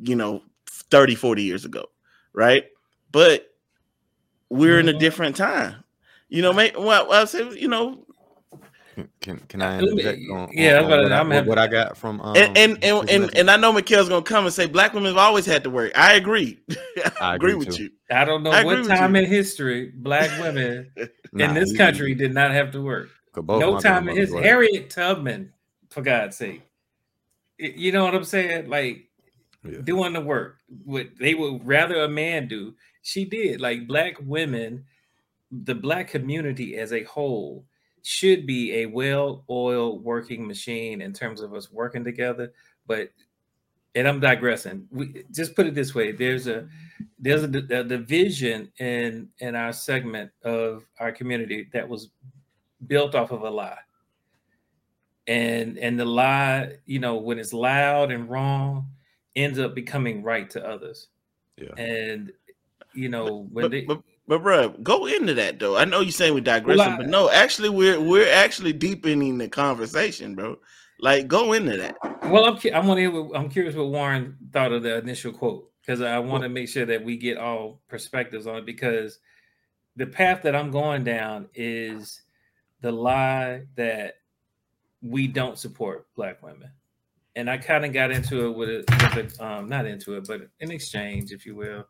you 0.02 0.14
know, 0.14 0.42
30, 0.68 1.14
40 1.14 1.42
years 1.42 1.64
ago, 1.64 1.86
right? 2.32 2.64
But 3.10 3.54
we're 4.50 4.78
in 4.78 4.88
a 4.88 4.92
mm-hmm. 4.92 5.00
different 5.00 5.36
time. 5.36 5.82
You 6.28 6.42
know, 6.42 6.52
well, 6.52 7.12
I 7.12 7.24
say, 7.24 7.48
you 7.58 7.68
know, 7.68 8.06
can 9.20 9.38
can 9.48 9.62
I 9.62 9.78
interject 9.78 10.20
on, 10.30 10.50
yeah, 10.52 10.80
on, 10.80 10.88
but 10.88 11.02
what, 11.02 11.12
I'm 11.12 11.32
I, 11.32 11.40
what 11.42 11.58
I 11.58 11.66
got 11.66 11.96
from 11.96 12.20
um, 12.20 12.36
and 12.36 12.56
and 12.56 12.84
and, 12.84 13.10
and, 13.10 13.36
and 13.36 13.50
I 13.50 13.56
know 13.56 13.72
Mikhail's 13.72 14.08
gonna 14.08 14.22
come 14.22 14.44
and 14.44 14.54
say 14.54 14.66
black 14.66 14.94
women 14.94 15.08
have 15.08 15.16
always 15.16 15.46
had 15.46 15.64
to 15.64 15.70
work. 15.70 15.92
I 15.96 16.14
agree. 16.14 16.58
I, 16.70 17.12
I 17.20 17.34
agree, 17.34 17.52
agree 17.52 17.66
with 17.66 17.78
you. 17.78 17.90
I 18.10 18.24
don't 18.24 18.42
know 18.42 18.50
I 18.50 18.64
what 18.64 18.86
time 18.86 19.16
in 19.16 19.26
history 19.26 19.92
black 19.94 20.30
women 20.40 20.90
nah, 21.32 21.46
in 21.46 21.54
this 21.54 21.76
country 21.76 22.14
did 22.14 22.34
not 22.34 22.50
have 22.52 22.72
to 22.72 22.82
work. 22.82 23.08
No 23.36 23.78
time 23.78 24.08
in 24.08 24.16
his 24.16 24.32
Harriet 24.32 24.90
Tubman, 24.90 25.52
for 25.90 26.02
God's 26.02 26.36
sake. 26.36 26.62
You 27.58 27.92
know 27.92 28.04
what 28.04 28.14
I'm 28.14 28.24
saying? 28.24 28.68
Like 28.68 29.08
yeah. 29.64 29.80
doing 29.82 30.12
the 30.12 30.20
work. 30.20 30.58
What 30.84 31.08
they 31.18 31.34
would 31.34 31.66
rather 31.66 32.02
a 32.02 32.08
man 32.08 32.48
do. 32.48 32.74
She 33.02 33.24
did. 33.24 33.60
Like 33.60 33.86
black 33.86 34.16
women, 34.20 34.84
the 35.50 35.74
black 35.74 36.08
community 36.08 36.76
as 36.76 36.92
a 36.92 37.02
whole 37.04 37.66
should 38.02 38.46
be 38.46 38.74
a 38.76 38.86
well-oiled 38.86 40.02
working 40.04 40.46
machine 40.46 41.00
in 41.00 41.12
terms 41.12 41.40
of 41.40 41.54
us 41.54 41.70
working 41.70 42.04
together. 42.04 42.52
But 42.86 43.10
and 43.94 44.06
I'm 44.06 44.20
digressing. 44.20 44.86
We 44.90 45.24
just 45.32 45.56
put 45.56 45.66
it 45.66 45.74
this 45.74 45.94
way: 45.94 46.12
there's 46.12 46.46
a 46.46 46.68
there's 47.18 47.42
a, 47.42 47.46
a 47.46 47.84
division 47.84 48.70
in 48.78 49.28
in 49.38 49.54
our 49.54 49.72
segment 49.72 50.30
of 50.44 50.84
our 50.98 51.12
community 51.12 51.68
that 51.72 51.88
was 51.88 52.10
built 52.86 53.14
off 53.14 53.30
of 53.30 53.42
a 53.42 53.50
lie. 53.50 53.78
And 55.26 55.78
and 55.78 55.98
the 55.98 56.04
lie, 56.04 56.76
you 56.86 56.98
know, 56.98 57.16
when 57.16 57.38
it's 57.38 57.52
loud 57.52 58.10
and 58.10 58.28
wrong, 58.30 58.88
ends 59.36 59.58
up 59.58 59.74
becoming 59.74 60.22
right 60.22 60.48
to 60.50 60.66
others. 60.66 61.08
Yeah. 61.56 61.74
And 61.76 62.32
you 62.94 63.08
know, 63.08 63.48
when 63.52 63.64
But, 63.64 63.70
they 63.70 63.80
but, 63.82 64.02
but 64.30 64.44
bro, 64.44 64.68
go 64.68 65.06
into 65.06 65.34
that 65.34 65.58
though. 65.58 65.76
I 65.76 65.84
know 65.84 66.02
you're 66.02 66.12
saying 66.12 66.34
we're 66.34 66.40
digressing, 66.40 66.78
Well, 66.78 66.88
I- 66.88 66.96
but 66.98 67.08
no, 67.08 67.28
actually, 67.30 67.68
we're 67.68 68.00
we're 68.00 68.32
actually 68.32 68.72
deepening 68.72 69.38
the 69.38 69.48
conversation, 69.48 70.36
bro. 70.36 70.56
Like, 71.00 71.26
go 71.26 71.52
into 71.52 71.76
that. 71.78 71.96
Well, 72.30 72.44
I'm 72.44 72.56
I 72.72 72.78
want 72.78 73.00
to 73.00 73.32
I'm 73.34 73.48
curious 73.48 73.74
what 73.74 73.88
Warren 73.88 74.36
thought 74.52 74.70
of 74.70 74.84
the 74.84 74.98
initial 74.98 75.32
quote 75.32 75.72
because 75.80 76.00
I 76.00 76.20
want 76.20 76.44
to 76.44 76.48
make 76.48 76.68
sure 76.68 76.86
that 76.86 77.04
we 77.04 77.16
get 77.16 77.38
all 77.38 77.80
perspectives 77.88 78.46
on 78.46 78.58
it 78.58 78.66
because 78.66 79.18
the 79.96 80.06
path 80.06 80.42
that 80.42 80.54
I'm 80.54 80.70
going 80.70 81.02
down 81.02 81.48
is 81.52 82.22
the 82.82 82.92
lie 82.92 83.62
that 83.74 84.18
we 85.02 85.26
don't 85.26 85.58
support 85.58 86.06
black 86.14 86.40
women. 86.40 86.70
And 87.34 87.50
I 87.50 87.58
kind 87.58 87.84
of 87.84 87.92
got 87.92 88.12
into 88.12 88.46
it 88.46 88.50
with 88.56 88.68
a, 88.68 88.84
with 89.16 89.40
a 89.40 89.44
um, 89.44 89.68
not 89.68 89.86
into 89.86 90.16
it, 90.16 90.28
but 90.28 90.42
an 90.60 90.70
exchange, 90.70 91.32
if 91.32 91.44
you 91.44 91.56
will, 91.56 91.84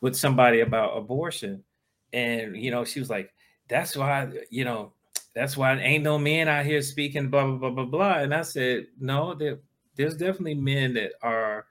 with 0.00 0.16
somebody 0.16 0.60
about 0.60 0.96
abortion. 0.96 1.62
And 2.14 2.56
you 2.56 2.70
know, 2.70 2.84
she 2.84 3.00
was 3.00 3.10
like, 3.10 3.34
"That's 3.68 3.96
why, 3.96 4.30
you 4.48 4.64
know, 4.64 4.94
that's 5.34 5.56
why 5.56 5.76
ain't 5.76 6.04
no 6.04 6.16
men 6.16 6.48
out 6.48 6.64
here 6.64 6.80
speaking 6.80 7.28
blah 7.28 7.44
blah 7.44 7.56
blah 7.56 7.70
blah 7.70 7.84
blah. 7.84 8.18
And 8.20 8.32
I 8.32 8.42
said, 8.42 8.86
no, 9.00 9.34
there, 9.34 9.58
there's 9.96 10.16
definitely 10.16 10.54
men 10.54 10.94
that 10.94 11.12
are 11.22 11.66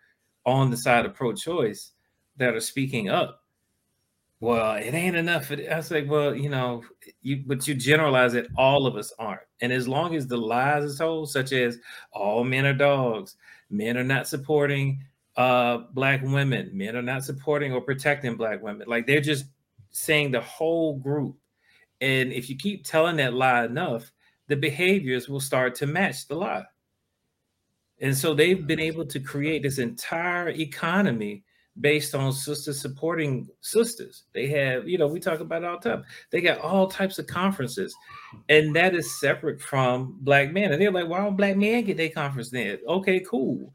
on 0.45 0.69
the 0.69 0.77
side 0.77 1.05
of 1.05 1.13
pro-choice 1.13 1.91
that 2.37 2.53
are 2.53 2.59
speaking 2.59 3.09
up. 3.09 3.41
Well, 4.41 4.75
it 4.75 4.93
ain't 4.93 5.15
enough. 5.15 5.49
I 5.51 5.77
was 5.77 5.89
like, 5.89 6.09
well, 6.09 6.35
you 6.35 6.49
know, 6.49 6.83
you 7.21 7.43
but 7.47 7.65
you 7.65 7.75
generalize 7.75 8.33
that 8.33 8.47
all 8.57 8.85
of 8.85 8.97
us 8.97 9.13
aren't. 9.17 9.39
And 9.61 9.71
as 9.71 9.87
long 9.87 10.15
as 10.15 10.27
the 10.27 10.37
lies 10.37 10.83
are 10.83 10.97
told, 10.97 11.29
such 11.29 11.53
as 11.53 11.79
all 12.11 12.43
men 12.43 12.65
are 12.65 12.73
dogs, 12.73 13.37
men 13.69 13.97
are 13.97 14.03
not 14.03 14.27
supporting 14.27 15.01
uh 15.37 15.77
black 15.93 16.21
women, 16.21 16.69
men 16.73 16.97
are 16.97 17.01
not 17.01 17.23
supporting 17.23 17.71
or 17.71 17.79
protecting 17.79 18.35
black 18.35 18.61
women, 18.61 18.85
like 18.89 19.07
they're 19.07 19.21
just 19.21 19.45
saying 19.93 20.31
the 20.31 20.41
whole 20.41 20.97
group 20.97 21.37
and 22.03 22.33
if 22.33 22.49
you 22.49 22.57
keep 22.57 22.83
telling 22.83 23.15
that 23.17 23.33
lie 23.33 23.63
enough, 23.63 24.11
the 24.49 24.57
behaviors 24.57 25.29
will 25.29 25.39
start 25.39 25.73
to 25.75 25.87
match 25.87 26.27
the 26.27 26.35
lie. 26.35 26.65
And 28.01 28.15
so 28.15 28.33
they've 28.33 28.67
been 28.67 28.79
mm-hmm. 28.79 28.87
able 28.87 29.05
to 29.05 29.21
create 29.21 29.63
this 29.63 29.77
entire 29.77 30.49
economy 30.49 31.45
based 31.79 32.13
on 32.13 32.33
sisters 32.33 32.81
supporting 32.81 33.47
sisters. 33.61 34.23
They 34.33 34.47
have, 34.47 34.85
you 34.85 34.97
know, 34.97 35.07
we 35.07 35.21
talk 35.21 35.39
about 35.39 35.63
it 35.63 35.65
all 35.65 35.79
the 35.79 35.89
time. 35.91 36.03
They 36.29 36.41
got 36.41 36.59
all 36.59 36.87
types 36.87 37.19
of 37.19 37.27
conferences, 37.27 37.95
and 38.49 38.75
that 38.75 38.93
is 38.93 39.19
separate 39.21 39.61
from 39.61 40.17
black 40.19 40.51
men. 40.51 40.73
And 40.73 40.81
they're 40.81 40.91
like, 40.91 41.07
why 41.07 41.23
don't 41.23 41.37
black 41.37 41.55
men 41.55 41.85
get 41.85 41.95
their 41.95 42.09
conference 42.09 42.49
then? 42.49 42.79
Okay, 42.85 43.21
cool. 43.21 43.73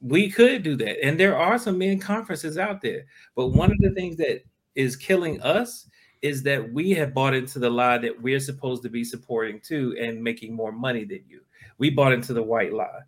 We 0.00 0.28
could 0.28 0.64
do 0.64 0.74
that. 0.78 1.02
And 1.04 1.20
there 1.20 1.38
are 1.38 1.56
some 1.56 1.78
men 1.78 2.00
conferences 2.00 2.58
out 2.58 2.82
there. 2.82 3.04
But 3.36 3.50
one 3.50 3.70
of 3.70 3.78
the 3.78 3.92
things 3.92 4.16
that 4.16 4.42
is 4.74 4.96
killing 4.96 5.40
us 5.42 5.86
is 6.22 6.42
that 6.44 6.72
we 6.72 6.90
have 6.90 7.12
bought 7.12 7.34
into 7.34 7.58
the 7.58 7.68
lie 7.68 7.98
that 7.98 8.22
we're 8.22 8.40
supposed 8.40 8.82
to 8.84 8.88
be 8.88 9.04
supporting 9.04 9.60
too 9.60 9.96
and 10.00 10.22
making 10.22 10.54
more 10.54 10.72
money 10.72 11.04
than 11.04 11.20
you. 11.28 11.40
We 11.78 11.90
bought 11.90 12.12
into 12.12 12.32
the 12.32 12.42
white 12.42 12.72
lie. 12.72 13.00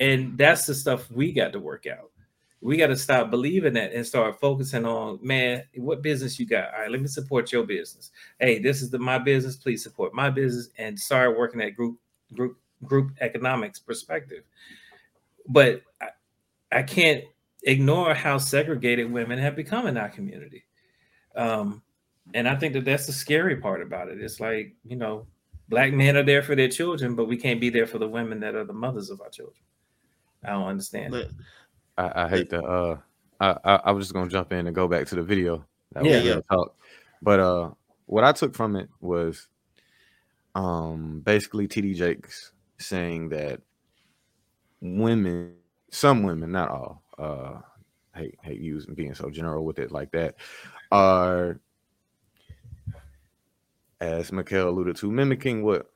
And 0.00 0.36
that's 0.36 0.66
the 0.66 0.74
stuff 0.74 1.10
we 1.10 1.32
got 1.32 1.52
to 1.52 1.60
work 1.60 1.86
out. 1.86 2.10
We 2.62 2.78
got 2.78 2.86
to 2.86 2.96
stop 2.96 3.30
believing 3.30 3.74
that 3.74 3.92
and 3.92 4.06
start 4.06 4.40
focusing 4.40 4.86
on, 4.86 5.18
man, 5.22 5.64
what 5.76 6.00
business 6.00 6.40
you 6.40 6.46
got? 6.46 6.72
All 6.72 6.80
right, 6.80 6.90
let 6.90 7.02
me 7.02 7.06
support 7.06 7.52
your 7.52 7.64
business. 7.64 8.10
Hey, 8.40 8.58
this 8.58 8.80
is 8.80 8.90
the 8.90 8.98
my 8.98 9.18
business. 9.18 9.56
Please 9.56 9.82
support 9.82 10.14
my 10.14 10.30
business 10.30 10.70
and 10.78 10.98
start 10.98 11.38
working 11.38 11.60
at 11.60 11.76
group 11.76 11.98
group 12.32 12.56
group 12.82 13.12
economics 13.20 13.78
perspective. 13.78 14.44
But 15.46 15.82
I, 16.00 16.08
I 16.72 16.82
can't 16.82 17.24
ignore 17.64 18.14
how 18.14 18.38
segregated 18.38 19.12
women 19.12 19.38
have 19.38 19.56
become 19.56 19.86
in 19.86 19.98
our 19.98 20.08
community. 20.08 20.64
Um, 21.36 21.82
and 22.32 22.48
I 22.48 22.56
think 22.56 22.72
that 22.74 22.84
that's 22.84 23.06
the 23.06 23.12
scary 23.12 23.56
part 23.56 23.82
about 23.82 24.08
it. 24.08 24.20
It's 24.20 24.40
like, 24.40 24.74
you 24.84 24.96
know, 24.96 25.26
black 25.68 25.92
men 25.92 26.16
are 26.16 26.22
there 26.22 26.42
for 26.42 26.54
their 26.54 26.68
children, 26.68 27.14
but 27.14 27.26
we 27.26 27.36
can't 27.36 27.60
be 27.60 27.70
there 27.70 27.86
for 27.86 27.98
the 27.98 28.08
women 28.08 28.40
that 28.40 28.54
are 28.54 28.64
the 28.64 28.72
mothers 28.72 29.10
of 29.10 29.20
our 29.20 29.28
children. 29.28 29.56
I 30.44 30.50
don't 30.50 30.66
understand. 30.68 31.12
But 31.12 31.30
I, 31.96 32.24
I 32.24 32.28
hate 32.28 32.50
to 32.50 32.62
uh 32.62 32.98
I, 33.40 33.56
I 33.64 33.74
I 33.86 33.90
was 33.92 34.06
just 34.06 34.14
gonna 34.14 34.30
jump 34.30 34.52
in 34.52 34.66
and 34.66 34.74
go 34.74 34.88
back 34.88 35.06
to 35.08 35.14
the 35.14 35.22
video 35.22 35.64
that 35.92 36.04
Yeah. 36.04 36.22
we 36.22 36.28
yeah. 36.28 36.40
talk. 36.50 36.76
But 37.22 37.40
uh 37.40 37.70
what 38.06 38.24
I 38.24 38.32
took 38.32 38.54
from 38.54 38.76
it 38.76 38.88
was 39.00 39.48
um 40.54 41.20
basically 41.24 41.66
TD 41.66 41.94
Jakes 41.96 42.52
saying 42.78 43.30
that 43.30 43.60
women, 44.80 45.54
some 45.90 46.22
women, 46.22 46.52
not 46.52 46.68
all, 46.70 47.02
uh 47.18 47.60
hate 48.14 48.38
hate 48.42 48.60
using 48.60 48.94
being 48.94 49.14
so 49.14 49.30
general 49.30 49.64
with 49.64 49.78
it 49.78 49.90
like 49.90 50.10
that, 50.12 50.36
are 50.94 51.58
as 54.00 54.30
Mikhail 54.30 54.68
alluded 54.68 54.94
to, 54.96 55.10
mimicking 55.10 55.64
what 55.64 55.90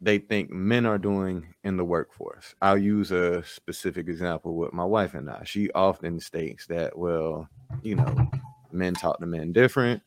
they 0.00 0.18
think 0.18 0.48
men 0.50 0.86
are 0.86 0.98
doing 0.98 1.54
in 1.64 1.76
the 1.76 1.84
workforce. 1.84 2.54
I'll 2.62 2.78
use 2.78 3.10
a 3.10 3.42
specific 3.42 4.06
example 4.06 4.54
with 4.54 4.72
my 4.72 4.84
wife 4.84 5.14
and 5.14 5.28
I. 5.28 5.42
She 5.44 5.72
often 5.72 6.20
states 6.20 6.66
that, 6.66 6.96
well, 6.96 7.48
you 7.82 7.96
know, 7.96 8.30
men 8.70 8.94
talk 8.94 9.18
to 9.18 9.26
men 9.26 9.52
different 9.52 10.02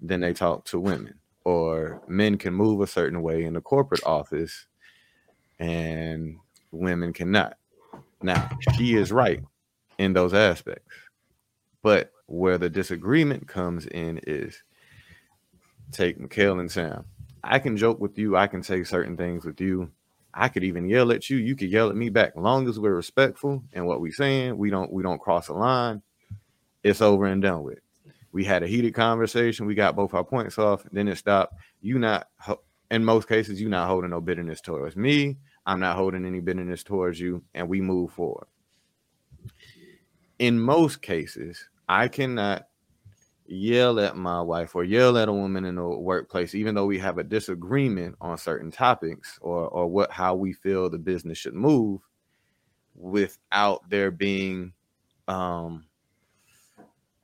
than 0.00 0.20
they 0.20 0.32
talk 0.32 0.64
to 0.66 0.78
women, 0.78 1.14
or 1.44 2.00
men 2.06 2.38
can 2.38 2.54
move 2.54 2.82
a 2.82 2.86
certain 2.86 3.20
way 3.20 3.42
in 3.44 3.54
the 3.54 3.60
corporate 3.60 4.04
office 4.06 4.66
and 5.58 6.36
women 6.70 7.12
cannot. 7.12 7.56
Now, 8.22 8.48
she 8.76 8.94
is 8.94 9.10
right 9.10 9.42
in 9.98 10.12
those 10.12 10.34
aspects. 10.34 10.94
But 11.82 12.12
where 12.32 12.56
the 12.56 12.70
disagreement 12.70 13.46
comes 13.46 13.86
in 13.86 14.18
is 14.26 14.62
take 15.90 16.18
Mikhail 16.18 16.60
and 16.60 16.70
Sam. 16.70 17.04
I 17.44 17.58
can 17.58 17.76
joke 17.76 18.00
with 18.00 18.16
you. 18.18 18.36
I 18.36 18.46
can 18.46 18.62
say 18.62 18.84
certain 18.84 19.16
things 19.16 19.44
with 19.44 19.60
you. 19.60 19.90
I 20.32 20.48
could 20.48 20.64
even 20.64 20.88
yell 20.88 21.12
at 21.12 21.28
you. 21.28 21.36
You 21.36 21.54
could 21.54 21.70
yell 21.70 21.90
at 21.90 21.96
me 21.96 22.08
back. 22.08 22.34
Long 22.34 22.68
as 22.68 22.80
we're 22.80 22.94
respectful 22.94 23.62
and 23.74 23.86
what 23.86 24.00
we're 24.00 24.12
saying, 24.12 24.56
we 24.56 24.70
don't 24.70 24.90
we 24.90 25.02
don't 25.02 25.20
cross 25.20 25.48
a 25.48 25.52
line. 25.52 26.00
It's 26.82 27.02
over 27.02 27.26
and 27.26 27.42
done 27.42 27.62
with. 27.64 27.80
We 28.32 28.44
had 28.44 28.62
a 28.62 28.66
heated 28.66 28.94
conversation. 28.94 29.66
We 29.66 29.74
got 29.74 29.94
both 29.94 30.14
our 30.14 30.24
points 30.24 30.58
off. 30.58 30.84
Then 30.90 31.08
it 31.08 31.16
stopped. 31.16 31.54
You 31.82 31.98
not 31.98 32.28
in 32.90 33.04
most 33.04 33.28
cases, 33.28 33.60
you 33.60 33.68
not 33.68 33.88
holding 33.88 34.10
no 34.10 34.22
bitterness 34.22 34.62
towards 34.62 34.96
me. 34.96 35.36
I'm 35.66 35.80
not 35.80 35.96
holding 35.96 36.24
any 36.24 36.40
bitterness 36.40 36.82
towards 36.82 37.20
you, 37.20 37.42
and 37.54 37.68
we 37.68 37.80
move 37.82 38.12
forward. 38.12 38.46
In 40.38 40.58
most 40.58 41.02
cases, 41.02 41.68
I 41.88 42.08
cannot 42.08 42.68
yell 43.46 44.00
at 44.00 44.16
my 44.16 44.40
wife 44.40 44.74
or 44.74 44.84
yell 44.84 45.18
at 45.18 45.28
a 45.28 45.32
woman 45.32 45.64
in 45.64 45.74
the 45.74 45.86
workplace, 45.86 46.54
even 46.54 46.74
though 46.74 46.86
we 46.86 46.98
have 46.98 47.18
a 47.18 47.24
disagreement 47.24 48.16
on 48.20 48.38
certain 48.38 48.70
topics 48.70 49.38
or 49.42 49.68
or 49.68 49.88
what 49.88 50.10
how 50.10 50.34
we 50.34 50.52
feel 50.52 50.88
the 50.88 50.98
business 50.98 51.38
should 51.38 51.54
move, 51.54 52.00
without 52.94 53.88
there 53.90 54.10
being 54.10 54.72
um, 55.28 55.84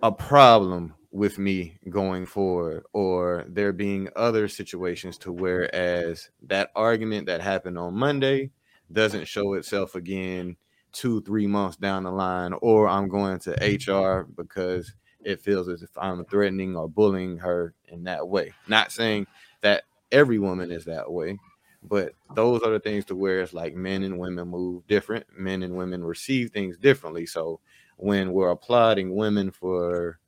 a 0.02 0.12
problem 0.12 0.94
with 1.10 1.38
me 1.38 1.78
going 1.88 2.26
forward, 2.26 2.84
or 2.92 3.44
there 3.48 3.72
being 3.72 4.08
other 4.14 4.48
situations 4.48 5.16
to 5.18 5.32
whereas 5.32 6.28
that 6.42 6.70
argument 6.76 7.26
that 7.26 7.40
happened 7.40 7.78
on 7.78 7.94
Monday 7.94 8.50
doesn't 8.92 9.26
show 9.26 9.54
itself 9.54 9.94
again 9.94 10.56
two 10.98 11.22
three 11.22 11.46
months 11.46 11.76
down 11.76 12.02
the 12.02 12.10
line, 12.10 12.52
or 12.60 12.88
I'm 12.88 13.08
going 13.08 13.38
to 13.40 13.52
HR 13.52 14.24
because 14.36 14.92
it 15.24 15.40
feels 15.40 15.68
as 15.68 15.82
if 15.82 15.90
I'm 15.96 16.24
threatening 16.24 16.76
or 16.76 16.88
bullying 16.88 17.38
her 17.38 17.74
in 17.86 18.02
that 18.04 18.26
way. 18.26 18.52
Not 18.66 18.90
saying 18.90 19.28
that 19.60 19.84
every 20.10 20.40
woman 20.40 20.72
is 20.72 20.84
that 20.86 21.10
way, 21.10 21.38
but 21.84 22.14
those 22.34 22.62
are 22.62 22.72
the 22.72 22.80
things 22.80 23.04
to 23.06 23.14
where 23.14 23.40
it's 23.40 23.52
like 23.52 23.74
men 23.74 24.02
and 24.02 24.18
women 24.18 24.48
move 24.48 24.86
different, 24.88 25.26
men 25.36 25.62
and 25.62 25.76
women 25.76 26.02
receive 26.02 26.50
things 26.50 26.76
differently. 26.76 27.26
So 27.26 27.60
when 27.96 28.32
we're 28.32 28.50
applauding 28.50 29.14
women 29.14 29.52
for 29.52 30.18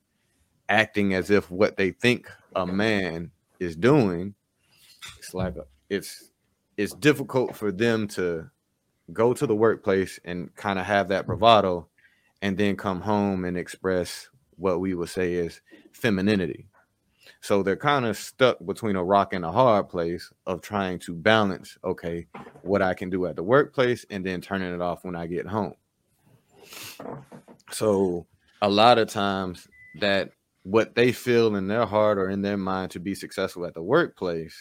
acting 0.69 1.13
as 1.13 1.29
if 1.29 1.51
what 1.51 1.75
they 1.75 1.91
think 1.91 2.29
a 2.55 2.65
man 2.65 3.31
is 3.59 3.75
doing, 3.75 4.35
it's 5.17 5.33
like 5.33 5.57
a, 5.57 5.65
it's 5.89 6.31
it's 6.77 6.93
difficult 6.95 7.57
for 7.57 7.73
them 7.73 8.07
to 8.07 8.49
go 9.13 9.33
to 9.33 9.47
the 9.47 9.55
workplace 9.55 10.19
and 10.25 10.53
kind 10.55 10.79
of 10.79 10.85
have 10.85 11.09
that 11.09 11.21
mm-hmm. 11.21 11.37
bravado 11.37 11.87
and 12.41 12.57
then 12.57 12.75
come 12.75 13.01
home 13.01 13.45
and 13.45 13.57
express 13.57 14.27
what 14.55 14.79
we 14.79 14.93
would 14.93 15.09
say 15.09 15.33
is 15.33 15.61
femininity. 15.93 16.67
So 17.41 17.63
they're 17.63 17.75
kind 17.75 18.05
of 18.05 18.17
stuck 18.17 18.63
between 18.65 18.95
a 18.95 19.03
rock 19.03 19.33
and 19.33 19.43
a 19.43 19.51
hard 19.51 19.89
place 19.89 20.31
of 20.45 20.61
trying 20.61 20.99
to 20.99 21.13
balance, 21.13 21.77
okay, 21.83 22.27
what 22.61 22.83
I 22.83 22.93
can 22.93 23.09
do 23.09 23.25
at 23.25 23.35
the 23.35 23.43
workplace 23.43 24.05
and 24.11 24.23
then 24.23 24.41
turning 24.41 24.73
it 24.73 24.81
off 24.81 25.03
when 25.03 25.15
I 25.15 25.25
get 25.25 25.47
home. 25.47 25.73
So 27.71 28.27
a 28.61 28.69
lot 28.69 28.99
of 28.99 29.07
times 29.09 29.67
that 29.99 30.31
what 30.63 30.93
they 30.93 31.11
feel 31.11 31.55
in 31.55 31.67
their 31.67 31.87
heart 31.87 32.19
or 32.19 32.29
in 32.29 32.43
their 32.43 32.57
mind 32.57 32.91
to 32.91 32.99
be 32.99 33.15
successful 33.15 33.65
at 33.65 33.73
the 33.73 33.81
workplace, 33.81 34.55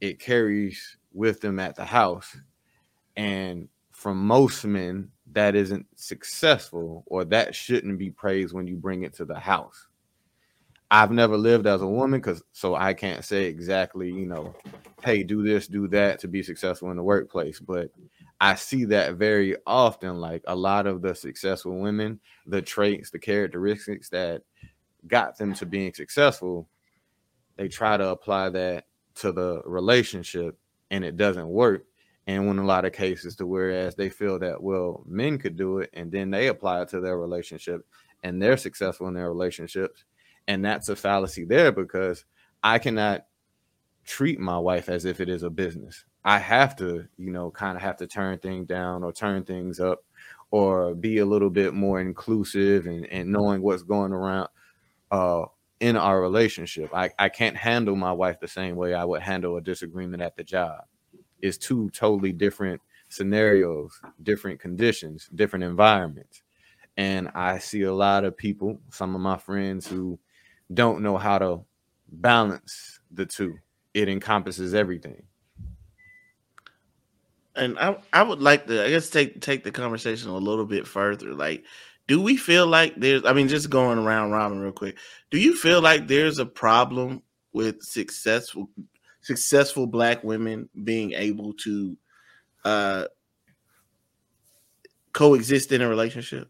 it 0.00 0.20
carries 0.20 0.98
with 1.14 1.40
them 1.40 1.58
at 1.58 1.76
the 1.76 1.84
house. 1.84 2.36
And 3.16 3.68
from 3.92 4.26
most 4.26 4.64
men, 4.64 5.10
that 5.32 5.54
isn't 5.54 5.86
successful 5.96 7.04
or 7.06 7.24
that 7.24 7.54
shouldn't 7.54 7.98
be 7.98 8.10
praised 8.10 8.54
when 8.54 8.66
you 8.66 8.76
bring 8.76 9.02
it 9.02 9.14
to 9.14 9.24
the 9.24 9.38
house. 9.38 9.86
I've 10.90 11.10
never 11.10 11.36
lived 11.36 11.66
as 11.66 11.82
a 11.82 11.86
woman 11.86 12.20
because 12.20 12.42
so 12.52 12.76
I 12.76 12.94
can't 12.94 13.24
say 13.24 13.46
exactly, 13.46 14.08
you 14.08 14.26
know, 14.26 14.54
hey, 15.02 15.24
do 15.24 15.42
this, 15.42 15.66
do 15.66 15.88
that 15.88 16.20
to 16.20 16.28
be 16.28 16.42
successful 16.42 16.90
in 16.90 16.96
the 16.96 17.02
workplace. 17.02 17.58
But 17.58 17.90
I 18.40 18.54
see 18.54 18.84
that 18.86 19.14
very 19.14 19.56
often. 19.66 20.20
Like 20.20 20.42
a 20.46 20.54
lot 20.54 20.86
of 20.86 21.02
the 21.02 21.14
successful 21.14 21.78
women, 21.78 22.20
the 22.46 22.62
traits, 22.62 23.10
the 23.10 23.18
characteristics 23.18 24.08
that 24.10 24.42
got 25.06 25.38
them 25.38 25.54
to 25.54 25.66
being 25.66 25.92
successful, 25.92 26.68
they 27.56 27.68
try 27.68 27.96
to 27.96 28.08
apply 28.08 28.50
that 28.50 28.86
to 29.16 29.32
the 29.32 29.62
relationship 29.64 30.56
and 30.90 31.04
it 31.04 31.16
doesn't 31.16 31.48
work. 31.48 31.86
And 32.26 32.46
when 32.46 32.58
a 32.58 32.64
lot 32.64 32.84
of 32.84 32.92
cases 32.92 33.36
to 33.36 33.46
whereas 33.46 33.94
they 33.94 34.08
feel 34.08 34.38
that 34.40 34.62
well 34.62 35.04
men 35.06 35.38
could 35.38 35.56
do 35.56 35.78
it 35.78 35.90
and 35.92 36.10
then 36.10 36.30
they 36.30 36.48
apply 36.48 36.82
it 36.82 36.88
to 36.88 37.00
their 37.00 37.18
relationship 37.18 37.86
and 38.24 38.42
they're 38.42 38.56
successful 38.56 39.06
in 39.08 39.14
their 39.14 39.28
relationships 39.28 40.04
and 40.48 40.64
that's 40.64 40.88
a 40.88 40.96
fallacy 40.96 41.44
there 41.44 41.72
because 41.72 42.24
I 42.62 42.78
cannot 42.78 43.26
treat 44.04 44.38
my 44.38 44.58
wife 44.58 44.88
as 44.88 45.04
if 45.04 45.20
it 45.20 45.28
is 45.28 45.42
a 45.42 45.50
business. 45.50 46.04
I 46.24 46.38
have 46.38 46.76
to, 46.76 47.06
you 47.18 47.30
know, 47.32 47.50
kind 47.50 47.76
of 47.76 47.82
have 47.82 47.96
to 47.98 48.06
turn 48.06 48.38
things 48.38 48.66
down 48.66 49.04
or 49.04 49.12
turn 49.12 49.44
things 49.44 49.80
up 49.80 50.04
or 50.50 50.94
be 50.94 51.18
a 51.18 51.26
little 51.26 51.50
bit 51.50 51.74
more 51.74 52.00
inclusive 52.00 52.86
and, 52.86 53.06
and 53.06 53.30
knowing 53.30 53.62
what's 53.62 53.82
going 53.82 54.12
around 54.12 54.48
uh 55.10 55.44
in 55.80 55.96
our 55.96 56.20
relationship. 56.20 56.90
I, 56.94 57.10
I 57.18 57.28
can't 57.28 57.56
handle 57.56 57.96
my 57.96 58.12
wife 58.12 58.40
the 58.40 58.48
same 58.48 58.76
way 58.76 58.94
I 58.94 59.04
would 59.04 59.20
handle 59.22 59.56
a 59.56 59.60
disagreement 59.60 60.22
at 60.22 60.36
the 60.36 60.44
job. 60.44 60.84
It's 61.40 61.58
two 61.58 61.90
totally 61.90 62.32
different 62.32 62.80
scenarios, 63.08 64.00
different 64.22 64.60
conditions, 64.60 65.28
different 65.34 65.64
environments. 65.64 66.42
And 66.96 67.28
I 67.34 67.58
see 67.58 67.82
a 67.82 67.94
lot 67.94 68.24
of 68.24 68.36
people, 68.36 68.80
some 68.90 69.14
of 69.14 69.20
my 69.20 69.36
friends 69.36 69.86
who 69.86 70.18
don't 70.72 71.02
know 71.02 71.16
how 71.16 71.38
to 71.38 71.60
balance 72.10 73.00
the 73.10 73.26
two. 73.26 73.58
It 73.94 74.08
encompasses 74.08 74.74
everything. 74.74 75.22
And 77.54 77.78
I, 77.78 77.96
I 78.12 78.22
would 78.22 78.40
like 78.40 78.66
to, 78.66 78.84
I 78.84 78.90
guess, 78.90 79.08
take 79.08 79.40
take 79.40 79.64
the 79.64 79.72
conversation 79.72 80.28
a 80.28 80.36
little 80.36 80.66
bit 80.66 80.86
further. 80.86 81.32
Like, 81.32 81.64
do 82.06 82.20
we 82.20 82.36
feel 82.36 82.66
like 82.66 82.94
there's? 82.96 83.24
I 83.24 83.32
mean, 83.32 83.48
just 83.48 83.70
going 83.70 83.98
around 83.98 84.30
robin 84.30 84.60
real 84.60 84.72
quick. 84.72 84.98
Do 85.30 85.38
you 85.38 85.56
feel 85.56 85.80
like 85.80 86.06
there's 86.06 86.38
a 86.38 86.46
problem 86.46 87.22
with 87.52 87.82
successful 87.82 88.68
successful 89.26 89.88
black 89.88 90.22
women 90.22 90.68
being 90.84 91.12
able 91.12 91.52
to 91.54 91.96
uh 92.64 93.04
coexist 95.12 95.72
in 95.72 95.82
a 95.82 95.88
relationship? 95.88 96.48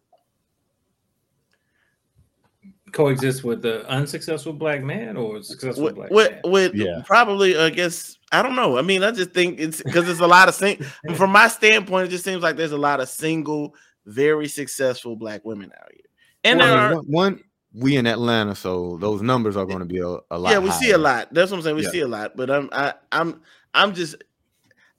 coexist 2.92 3.44
with 3.44 3.60
the 3.60 3.86
unsuccessful 3.88 4.52
black 4.54 4.82
man 4.82 5.16
or 5.18 5.42
successful 5.42 5.84
with, 5.84 5.94
black 5.96 6.10
with, 6.10 6.30
man? 6.30 6.40
with 6.44 6.74
Yeah. 6.74 7.02
probably 7.04 7.56
I 7.58 7.68
guess 7.70 8.16
I 8.32 8.42
don't 8.42 8.56
know. 8.56 8.78
I 8.78 8.82
mean, 8.82 9.02
I 9.02 9.10
just 9.10 9.32
think 9.32 9.60
it's 9.60 9.82
because 9.82 10.06
there's 10.06 10.20
a 10.20 10.26
lot 10.26 10.48
of 10.48 10.54
sing- 10.54 10.82
from 11.14 11.30
my 11.30 11.48
standpoint, 11.48 12.06
it 12.06 12.10
just 12.10 12.24
seems 12.24 12.42
like 12.42 12.56
there's 12.56 12.72
a 12.72 12.78
lot 12.78 13.00
of 13.00 13.08
single, 13.08 13.74
very 14.06 14.48
successful 14.48 15.14
black 15.16 15.44
women 15.44 15.70
out 15.78 15.90
here. 15.92 16.04
And 16.44 16.58
Well, 16.58 16.68
there 16.68 16.78
I 16.78 16.86
are 16.86 16.94
one, 16.94 17.04
one, 17.06 17.40
we 17.76 17.96
in 17.96 18.06
Atlanta, 18.06 18.54
so 18.54 18.96
those 18.98 19.20
numbers 19.22 19.56
are 19.56 19.66
going 19.66 19.80
to 19.80 19.84
be 19.84 19.98
a, 19.98 20.06
a 20.30 20.38
lot. 20.38 20.50
yeah, 20.50 20.58
we 20.58 20.70
see 20.70 20.90
a 20.92 20.98
lot. 20.98 21.32
That's 21.32 21.50
what 21.50 21.58
I'm 21.58 21.62
saying. 21.62 21.76
We 21.76 21.82
Yeah. 21.82 21.90
see 21.90 22.00
a 22.00 22.08
lot, 22.08 22.36
but 22.36 22.50
I'm 22.50 22.68
I, 22.72 22.94
I'm 23.12 23.42
I'm 23.74 23.94
just 23.94 24.16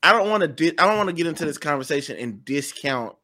I 0.04 0.13
don't 0.13 0.30
want 0.30 0.41
to 0.41 0.47
di- 0.47 0.78
I 0.78 0.86
don't 0.88 0.97
want 0.97 1.10
to 1.10 1.15
get 1.15 1.25
into 1.25 1.45
this 1.45 1.58
conversation 1.58 2.17
and 2.17 2.45
discount 2.45 3.15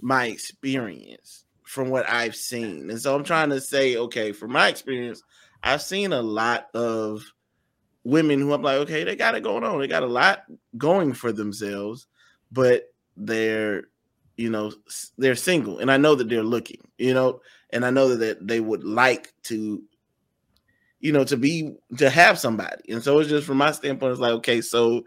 my 0.00 0.26
experience 0.26 1.44
from 1.64 1.90
what 1.90 2.08
I've 2.08 2.34
seen. 2.36 2.90
And 2.90 3.00
so 3.00 3.14
I'm 3.14 3.24
trying 3.24 3.50
to 3.50 3.60
say, 3.60 3.96
okay, 3.96 4.32
from 4.32 4.52
my 4.52 4.68
experience, 4.68 5.22
I've 5.62 5.82
seen 5.82 6.12
a 6.12 6.22
lot 6.22 6.68
of 6.74 7.22
women 8.04 8.40
who 8.40 8.52
I'm 8.52 8.62
like, 8.62 8.78
okay, 8.78 9.04
they 9.04 9.14
got 9.16 9.34
it 9.34 9.42
going 9.42 9.62
on. 9.64 9.78
They 9.78 9.88
got 9.88 10.02
a 10.02 10.06
lot 10.06 10.44
going 10.76 11.12
for 11.12 11.32
themselves, 11.32 12.06
but 12.50 12.92
they're 13.16 13.84
you 14.38 14.48
know 14.48 14.72
they're 15.18 15.36
single 15.36 15.78
and 15.78 15.90
I 15.90 15.98
know 15.98 16.14
that 16.14 16.30
they're 16.30 16.42
looking, 16.42 16.80
you 16.96 17.12
know, 17.12 17.40
and 17.72 17.84
I 17.84 17.90
know 17.90 18.16
that 18.16 18.46
they 18.46 18.60
would 18.60 18.84
like 18.84 19.32
to 19.44 19.82
you 21.02 21.12
know, 21.12 21.24
to 21.24 21.36
be 21.36 21.74
to 21.98 22.08
have 22.08 22.38
somebody. 22.38 22.92
And 22.92 23.02
so 23.02 23.18
it's 23.18 23.28
just 23.28 23.46
from 23.46 23.58
my 23.58 23.72
standpoint, 23.72 24.12
it's 24.12 24.20
like, 24.20 24.32
okay, 24.34 24.60
so 24.60 25.02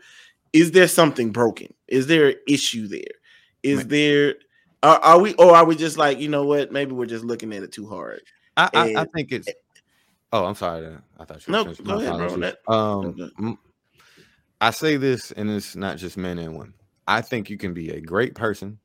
is 0.53 0.71
there 0.71 0.89
something 0.89 1.31
broken? 1.31 1.73
Is 1.87 2.05
there 2.05 2.27
an 2.27 2.35
issue 2.47 2.87
there? 2.87 3.01
Is 3.63 3.79
Man. 3.79 3.87
there 3.87 4.35
are, 4.83 4.99
are 4.99 5.19
we 5.19 5.33
or 5.35 5.55
are 5.55 5.65
we 5.65 5.75
just 5.75 5.97
like, 5.97 6.19
you 6.19 6.27
know 6.27 6.43
what, 6.45 6.71
maybe 6.71 6.91
we're 6.91 7.05
just 7.05 7.23
looking 7.23 7.53
at 7.53 7.63
it 7.63 7.71
too 7.71 7.87
hard? 7.87 8.21
I, 8.57 8.69
I, 8.73 8.95
I 9.01 9.05
think 9.15 9.31
it's. 9.31 9.49
Oh, 10.31 10.45
I'm 10.45 10.55
sorry. 10.55 10.97
I 11.17 11.25
thought 11.25 11.47
you. 11.47 11.51
No, 11.51 11.63
were 11.63 11.63
finished. 11.73 11.83
go 11.83 11.95
My 11.95 12.03
ahead, 12.03 12.17
bro. 12.17 12.37
That- 12.37 12.57
Um, 13.37 13.57
I 14.59 14.71
say 14.71 14.97
this, 14.97 15.31
and 15.31 15.49
it's 15.49 15.75
not 15.75 15.97
just 15.97 16.17
men 16.17 16.39
and 16.39 16.57
women. 16.57 16.73
I 17.07 17.21
think 17.21 17.49
you 17.49 17.57
can 17.57 17.73
be 17.73 17.91
a 17.91 18.01
great 18.01 18.35
person, 18.35 18.79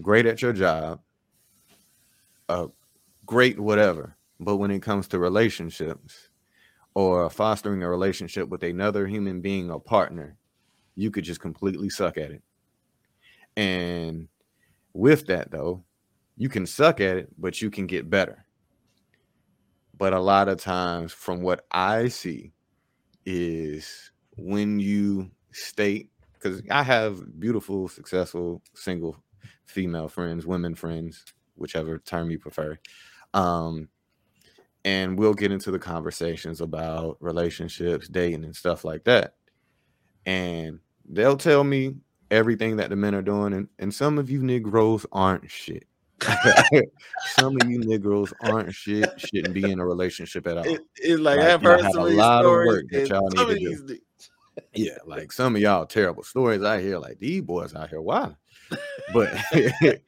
great 0.00 0.24
at 0.24 0.40
your 0.40 0.52
job, 0.52 1.00
a 2.48 2.68
great 3.26 3.58
whatever. 3.58 4.16
But 4.40 4.56
when 4.56 4.70
it 4.70 4.82
comes 4.82 5.08
to 5.08 5.18
relationships 5.18 6.28
or 6.94 7.30
fostering 7.30 7.82
a 7.82 7.88
relationship 7.88 8.48
with 8.48 8.62
another 8.62 9.06
human 9.06 9.40
being 9.40 9.70
or 9.70 9.80
partner, 9.80 10.36
you 10.94 11.10
could 11.10 11.24
just 11.24 11.40
completely 11.40 11.88
suck 11.88 12.18
at 12.18 12.30
it. 12.30 12.42
And 13.56 14.28
with 14.92 15.26
that, 15.26 15.50
though, 15.50 15.84
you 16.36 16.48
can 16.48 16.66
suck 16.66 17.00
at 17.00 17.16
it, 17.16 17.28
but 17.38 17.62
you 17.62 17.70
can 17.70 17.86
get 17.86 18.10
better. 18.10 18.44
But 19.96 20.12
a 20.12 20.20
lot 20.20 20.48
of 20.48 20.58
times, 20.58 21.12
from 21.12 21.42
what 21.42 21.64
I 21.70 22.08
see, 22.08 22.52
is 23.24 24.10
when 24.36 24.80
you 24.80 25.30
state, 25.52 26.10
because 26.32 26.62
I 26.70 26.82
have 26.82 27.38
beautiful, 27.38 27.88
successful, 27.88 28.62
single 28.74 29.22
female 29.66 30.08
friends, 30.08 30.44
women 30.46 30.74
friends, 30.74 31.24
whichever 31.56 31.98
term 31.98 32.30
you 32.30 32.38
prefer. 32.38 32.78
Um, 33.34 33.88
and 34.84 35.18
we'll 35.18 35.34
get 35.34 35.52
into 35.52 35.70
the 35.70 35.78
conversations 35.78 36.60
about 36.60 37.16
relationships, 37.20 38.08
dating, 38.08 38.44
and 38.44 38.54
stuff 38.56 38.84
like 38.84 39.04
that. 39.04 39.34
And 40.26 40.80
they'll 41.08 41.36
tell 41.36 41.62
me 41.64 41.96
everything 42.30 42.76
that 42.76 42.90
the 42.90 42.96
men 42.96 43.14
are 43.14 43.22
doing, 43.22 43.52
and, 43.52 43.68
and 43.78 43.94
some 43.94 44.18
of 44.18 44.30
you 44.30 44.42
Negroes 44.42 45.06
aren't 45.12 45.50
shit. 45.50 45.84
some 47.34 47.56
of 47.60 47.68
you 47.68 47.80
Negroes 47.80 48.32
aren't 48.40 48.72
shit, 48.74 49.10
shouldn't 49.20 49.54
be 49.54 49.70
in 49.70 49.80
a 49.80 49.86
relationship 49.86 50.46
at 50.46 50.58
all. 50.58 50.64
It- 50.66 50.80
it's 50.96 51.20
like, 51.20 51.38
Like, 51.38 51.48
I've 51.48 51.62
heard 51.62 51.80
some 51.92 52.02
a 52.02 52.04
lot 52.10 52.44
of 52.44 52.50
work 52.52 52.84
that 52.90 53.08
y'all 53.08 53.28
need 53.30 53.36
to 53.48 53.58
do. 53.58 53.86
these 53.86 54.00
Yeah, 54.74 54.98
like 55.06 55.32
some 55.32 55.56
of 55.56 55.62
y'all 55.62 55.86
terrible 55.86 56.22
stories 56.22 56.62
I 56.62 56.80
hear, 56.80 56.98
like 56.98 57.18
these 57.18 57.42
boys 57.42 57.74
out 57.74 57.88
here, 57.88 58.00
why? 58.00 58.34
But 59.12 59.34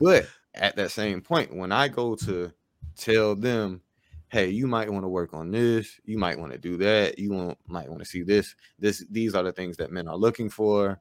but 0.00 0.26
at 0.58 0.76
that 0.76 0.90
same 0.90 1.20
point, 1.20 1.54
when 1.54 1.72
I 1.72 1.88
go 1.88 2.14
to 2.16 2.52
tell 2.96 3.34
them, 3.34 3.82
hey, 4.28 4.48
you 4.48 4.66
might 4.66 4.90
want 4.90 5.04
to 5.04 5.08
work 5.08 5.32
on 5.34 5.50
this, 5.50 6.00
you 6.04 6.18
might 6.18 6.38
want 6.38 6.52
to 6.52 6.58
do 6.58 6.76
that, 6.78 7.18
you 7.18 7.32
want 7.32 7.58
might 7.66 7.88
want 7.88 8.00
to 8.00 8.08
see 8.08 8.22
this, 8.22 8.54
this, 8.78 9.04
these 9.10 9.34
are 9.34 9.42
the 9.42 9.52
things 9.52 9.76
that 9.78 9.92
men 9.92 10.08
are 10.08 10.16
looking 10.16 10.50
for. 10.50 11.00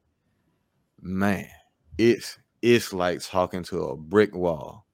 Man, 1.02 1.48
it's 1.98 2.38
it's 2.62 2.94
like 2.94 3.22
talking 3.22 3.64
to 3.64 3.84
a 3.86 3.98
brick 3.98 4.34
wall. 4.34 4.86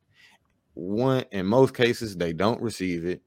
One 0.73 1.23
in 1.32 1.45
most 1.45 1.76
cases, 1.76 2.17
they 2.17 2.34
don't 2.34 2.62
receive 2.62 3.06
it 3.06 3.21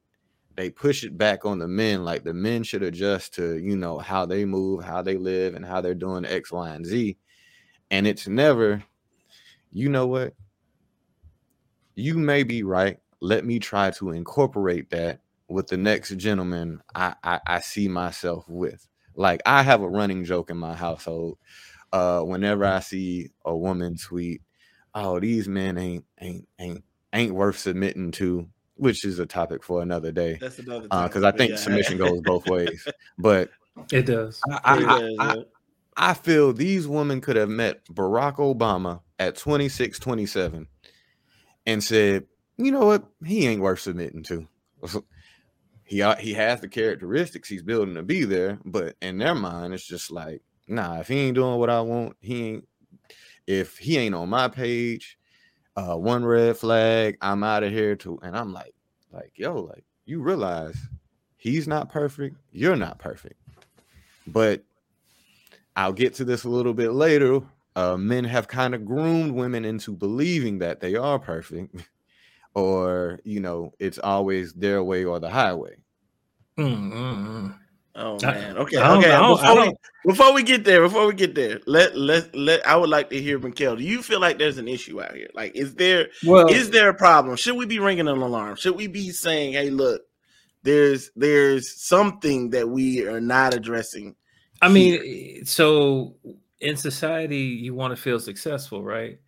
they 0.57 0.71
push 0.71 1.03
it 1.03 1.17
back 1.17 1.45
on 1.45 1.59
the 1.59 1.67
men 1.67 2.03
like 2.03 2.23
the 2.23 2.33
men 2.33 2.63
should 2.63 2.83
adjust 2.83 3.33
to 3.35 3.57
you 3.57 3.77
know 3.77 3.99
how 3.99 4.25
they 4.25 4.43
move 4.43 4.83
how 4.83 5.01
they 5.01 5.15
live 5.15 5.53
and 5.53 5.63
how 5.63 5.79
they're 5.79 5.93
doing 5.93 6.25
x 6.25 6.51
y 6.51 6.69
and 6.69 6.85
z 6.85 7.15
and 7.91 8.05
it's 8.05 8.27
never 8.27 8.83
you 9.71 9.87
know 9.87 10.07
what 10.07 10.33
you 11.97 12.15
may 12.15 12.43
be 12.43 12.63
right 12.63 12.99
let 13.19 13.43
me 13.43 13.57
try 13.59 13.89
to 13.89 14.11
incorporate 14.11 14.89
that 14.91 15.19
with 15.47 15.67
the 15.67 15.77
next 15.77 16.15
gentleman 16.17 16.81
i 16.95 17.13
i, 17.23 17.39
I 17.45 17.59
see 17.59 17.87
myself 17.87 18.47
with 18.47 18.87
like 19.15 19.41
i 19.45 19.63
have 19.63 19.81
a 19.81 19.89
running 19.89 20.23
joke 20.23 20.49
in 20.49 20.57
my 20.57 20.75
household 20.75 21.37
uh 21.91 22.21
whenever 22.21 22.65
i 22.65 22.79
see 22.79 23.29
a 23.43 23.55
woman 23.55 23.97
tweet 23.97 24.41
oh 24.93 25.19
these 25.19 25.47
men 25.47 25.77
ain't 25.77 26.05
ain't 26.21 26.47
ain't 26.59 26.83
ain't 27.13 27.33
worth 27.33 27.57
submitting 27.57 28.11
to 28.11 28.47
which 28.75 29.03
is 29.03 29.17
a 29.17 29.25
topic 29.25 29.63
for 29.63 29.81
another 29.81 30.11
day 30.11 30.37
That's 30.39 30.59
another 30.59 30.83
because 30.87 31.23
topic, 31.23 31.25
I 31.25 31.31
think 31.31 31.51
yeah. 31.51 31.57
submission 31.57 31.97
goes 31.97 32.21
both 32.21 32.47
ways. 32.47 32.87
But 33.17 33.49
It 33.91 34.03
does. 34.03 34.39
I, 34.47 34.59
I, 34.63 34.77
It 34.77 34.85
does, 34.85 35.15
I, 35.19 35.35
yeah. 35.35 35.43
I 35.97 36.13
feel 36.13 36.53
these 36.53 36.87
women 36.87 37.21
could 37.21 37.35
have 37.35 37.49
met 37.49 37.83
Barack 37.85 38.35
Obama 38.35 39.01
at 39.17 39.35
26, 39.35 39.97
27 39.97 40.67
and 41.67 41.83
said, 41.83 42.25
you 42.57 42.71
know 42.71 42.85
what? 42.85 43.03
He 43.23 43.45
ain't 43.45 43.61
worth 43.61 43.81
submitting 43.81 44.23
to. 44.23 44.47
He, 45.89 46.03
he 46.19 46.33
has 46.33 46.59
the 46.59 46.67
characteristics 46.67 47.47
he's 47.47 47.63
building 47.63 47.95
to 47.95 48.03
be 48.03 48.25
there, 48.25 48.59
but 48.65 48.97
in 49.01 49.19
their 49.19 49.33
mind, 49.33 49.73
it's 49.73 49.87
just 49.87 50.11
like, 50.11 50.41
nah, 50.67 50.99
if 50.99 51.07
he 51.07 51.17
ain't 51.17 51.35
doing 51.35 51.57
what 51.59 51.69
I 51.69 51.79
want, 51.79 52.17
he 52.19 52.43
ain't, 52.43 52.67
if 53.47 53.77
he 53.77 53.97
ain't 53.97 54.13
on 54.13 54.27
my 54.27 54.49
page, 54.49 55.17
uh, 55.77 55.95
one 55.95 56.25
red 56.25 56.57
flag, 56.57 57.17
I'm 57.21 57.41
out 57.41 57.63
of 57.63 57.71
here 57.71 57.95
too. 57.95 58.19
And 58.21 58.35
I'm 58.35 58.51
like, 58.51 58.73
like, 59.13 59.31
yo, 59.35 59.61
like, 59.61 59.85
you 60.05 60.21
realize 60.21 60.75
he's 61.37 61.69
not 61.69 61.87
perfect, 61.87 62.35
you're 62.51 62.75
not 62.75 62.99
perfect. 62.99 63.39
But 64.27 64.65
I'll 65.77 65.93
get 65.93 66.15
to 66.15 66.25
this 66.25 66.43
a 66.43 66.49
little 66.49 66.73
bit 66.73 66.91
later. 66.91 67.39
Uh, 67.77 67.95
men 67.95 68.23
have 68.23 68.47
kind 68.47 68.73
of 68.73 68.83
groomed 68.85 69.33
women 69.33 69.63
into 69.63 69.91
believing 69.95 70.57
that 70.57 70.79
they 70.79 70.95
are 70.95 71.19
perfect, 71.19 71.75
or 72.55 73.19
you 73.23 73.39
know, 73.39 73.71
it's 73.77 73.99
always 73.99 74.53
their 74.53 74.83
way 74.83 75.05
or 75.05 75.19
the 75.19 75.29
highway. 75.29 75.75
Mm-hmm. 76.57 77.49
Oh 77.95 78.17
man. 78.21 78.57
Okay. 78.57 78.77
Okay. 78.77 79.11
I 79.11 79.19
don't- 79.21 79.39
I 79.39 79.53
before, 79.53 79.65
we, 79.65 79.73
before 80.05 80.33
we 80.33 80.43
get 80.43 80.63
there, 80.63 80.81
before 80.81 81.07
we 81.07 81.13
get 81.13 81.35
there, 81.35 81.59
let 81.67 81.95
let 81.95 82.35
let. 82.35 82.65
I 82.67 82.75
would 82.75 82.89
like 82.89 83.09
to 83.11 83.21
hear 83.21 83.39
from 83.39 83.53
Kel. 83.53 83.75
Do 83.75 83.83
you 83.83 84.01
feel 84.01 84.19
like 84.19 84.37
there's 84.39 84.57
an 84.57 84.67
issue 84.67 85.01
out 85.01 85.13
here? 85.15 85.29
Like, 85.35 85.55
is 85.55 85.75
there 85.75 86.07
Well, 86.25 86.47
is 86.47 86.69
there 86.71 86.89
a 86.89 86.93
problem? 86.95 87.35
Should 87.37 87.57
we 87.57 87.65
be 87.65 87.79
ringing 87.79 88.07
an 88.07 88.17
alarm? 88.17 88.55
Should 88.55 88.75
we 88.75 88.87
be 88.87 89.11
saying, 89.11 89.53
"Hey, 89.53 89.69
look, 89.69 90.01
there's 90.63 91.11
there's 91.15 91.79
something 91.79 92.51
that 92.51 92.69
we 92.69 93.05
are 93.07 93.21
not 93.21 93.53
addressing"? 93.53 94.15
I 94.61 94.69
mean, 94.69 95.45
so 95.45 96.15
in 96.59 96.75
society, 96.77 97.37
you 97.37 97.73
want 97.73 97.95
to 97.95 98.01
feel 98.01 98.19
successful, 98.19 98.83
right? 98.83 99.19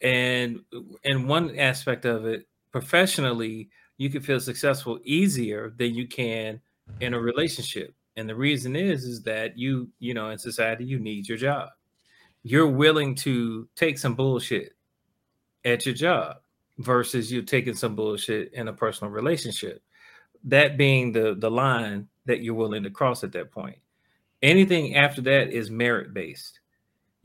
And 0.00 0.60
and 1.04 1.28
one 1.28 1.58
aspect 1.58 2.04
of 2.04 2.26
it, 2.26 2.46
professionally, 2.70 3.70
you 3.96 4.10
can 4.10 4.22
feel 4.22 4.40
successful 4.40 5.00
easier 5.04 5.74
than 5.76 5.94
you 5.94 6.06
can 6.06 6.60
in 7.00 7.14
a 7.14 7.20
relationship. 7.20 7.94
And 8.16 8.28
the 8.28 8.34
reason 8.34 8.76
is 8.76 9.04
is 9.04 9.22
that 9.22 9.58
you, 9.58 9.88
you 9.98 10.14
know, 10.14 10.30
in 10.30 10.38
society, 10.38 10.84
you 10.84 10.98
need 10.98 11.28
your 11.28 11.38
job. 11.38 11.70
You're 12.44 12.68
willing 12.68 13.14
to 13.16 13.68
take 13.74 13.98
some 13.98 14.14
bullshit 14.14 14.74
at 15.64 15.84
your 15.84 15.94
job 15.94 16.36
versus 16.78 17.30
you 17.32 17.42
taking 17.42 17.74
some 17.74 17.96
bullshit 17.96 18.52
in 18.54 18.68
a 18.68 18.72
personal 18.72 19.12
relationship. 19.12 19.82
That 20.44 20.78
being 20.78 21.10
the 21.12 21.34
the 21.36 21.50
line 21.50 22.08
that 22.26 22.42
you're 22.42 22.54
willing 22.54 22.84
to 22.84 22.90
cross 22.90 23.24
at 23.24 23.32
that 23.32 23.50
point 23.50 23.78
anything 24.42 24.94
after 24.96 25.20
that 25.22 25.50
is 25.50 25.70
merit 25.70 26.14
based 26.14 26.57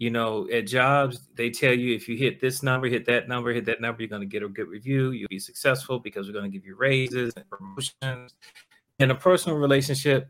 you 0.03 0.09
know 0.09 0.47
at 0.51 0.67
jobs 0.67 1.21
they 1.35 1.49
tell 1.49 1.73
you 1.73 1.95
if 1.95 2.07
you 2.09 2.17
hit 2.17 2.41
this 2.41 2.61
number 2.61 2.87
hit 2.87 3.05
that 3.05 3.27
number 3.27 3.53
hit 3.53 3.65
that 3.65 3.79
number 3.79 4.01
you're 4.01 4.09
going 4.09 4.21
to 4.21 4.27
get 4.27 4.43
a 4.43 4.47
good 4.47 4.67
review 4.67 5.11
you'll 5.11 5.29
be 5.29 5.39
successful 5.39 5.99
because 5.99 6.27
we're 6.27 6.33
going 6.33 6.49
to 6.49 6.57
give 6.57 6.65
you 6.65 6.75
raises 6.75 7.33
and 7.35 7.49
promotions 7.49 8.35
in 8.99 9.11
a 9.11 9.15
personal 9.15 9.57
relationship 9.57 10.29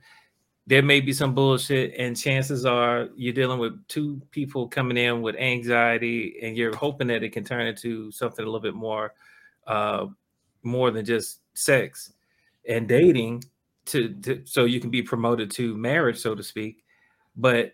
there 0.65 0.83
may 0.83 1.01
be 1.01 1.11
some 1.11 1.33
bullshit 1.33 1.93
and 1.97 2.15
chances 2.15 2.65
are 2.65 3.09
you're 3.15 3.33
dealing 3.33 3.59
with 3.59 3.73
two 3.87 4.21
people 4.31 4.67
coming 4.67 4.97
in 4.97 5.21
with 5.21 5.35
anxiety 5.37 6.37
and 6.41 6.55
you're 6.55 6.75
hoping 6.75 7.07
that 7.07 7.23
it 7.23 7.33
can 7.33 7.43
turn 7.43 7.65
into 7.67 8.11
something 8.11 8.43
a 8.43 8.45
little 8.45 8.61
bit 8.61 8.75
more 8.75 9.13
uh 9.67 10.05
more 10.61 10.91
than 10.91 11.03
just 11.03 11.39
sex 11.53 12.13
and 12.67 12.87
dating 12.87 13.43
to, 13.85 14.13
to 14.21 14.41
so 14.45 14.65
you 14.65 14.79
can 14.79 14.89
be 14.89 15.01
promoted 15.01 15.51
to 15.51 15.75
marriage, 15.75 16.17
so 16.17 16.35
to 16.35 16.43
speak. 16.43 16.83
But 17.35 17.73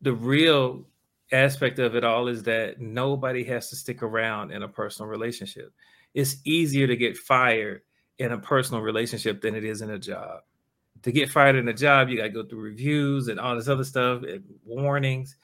the 0.00 0.12
real 0.12 0.86
aspect 1.32 1.78
of 1.78 1.94
it 1.94 2.04
all 2.04 2.28
is 2.28 2.42
that 2.44 2.80
nobody 2.80 3.44
has 3.44 3.70
to 3.70 3.76
stick 3.76 4.02
around 4.02 4.52
in 4.52 4.62
a 4.62 4.68
personal 4.68 5.08
relationship. 5.08 5.72
It's 6.14 6.36
easier 6.44 6.86
to 6.86 6.96
get 6.96 7.16
fired 7.16 7.82
in 8.18 8.32
a 8.32 8.38
personal 8.38 8.82
relationship 8.82 9.40
than 9.40 9.54
it 9.54 9.64
is 9.64 9.80
in 9.82 9.90
a 9.90 9.98
job. 9.98 10.40
To 11.02 11.12
get 11.12 11.30
fired 11.30 11.56
in 11.56 11.68
a 11.68 11.72
job, 11.72 12.08
you 12.08 12.16
got 12.16 12.24
to 12.24 12.28
go 12.30 12.44
through 12.44 12.60
reviews 12.60 13.28
and 13.28 13.40
all 13.40 13.56
this 13.56 13.68
other 13.68 13.84
stuff 13.84 14.22
and 14.22 14.44
warnings. 14.64 15.36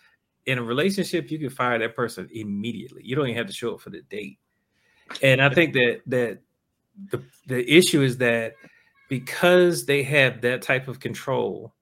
In 0.45 0.59
a 0.59 0.62
relationship, 0.62 1.31
you 1.31 1.38
can 1.38 1.51
fire 1.51 1.79
that 1.79 1.97
person 1.97 2.29
immediately. 2.33 3.03
You 3.05 3.16
don't 3.16 3.27
even 3.27 3.38
have 3.38 3.47
to 3.47 3.53
show 3.53 3.75
up 3.75 3.81
for 3.81 3.90
the 3.90 4.03
date. 4.03 4.38
And 5.23 5.40
I 5.40 5.49
think 5.49 5.73
that 5.75 6.01
that 6.07 6.40
the 7.11 7.23
the 7.47 7.73
issue 7.73 8.03
is 8.03 8.19
that 8.19 8.55
because 9.09 9.87
they 9.87 10.03
have 10.03 10.40
that 10.42 10.62
type 10.62 10.88
of 10.88 11.01
control 11.01 11.75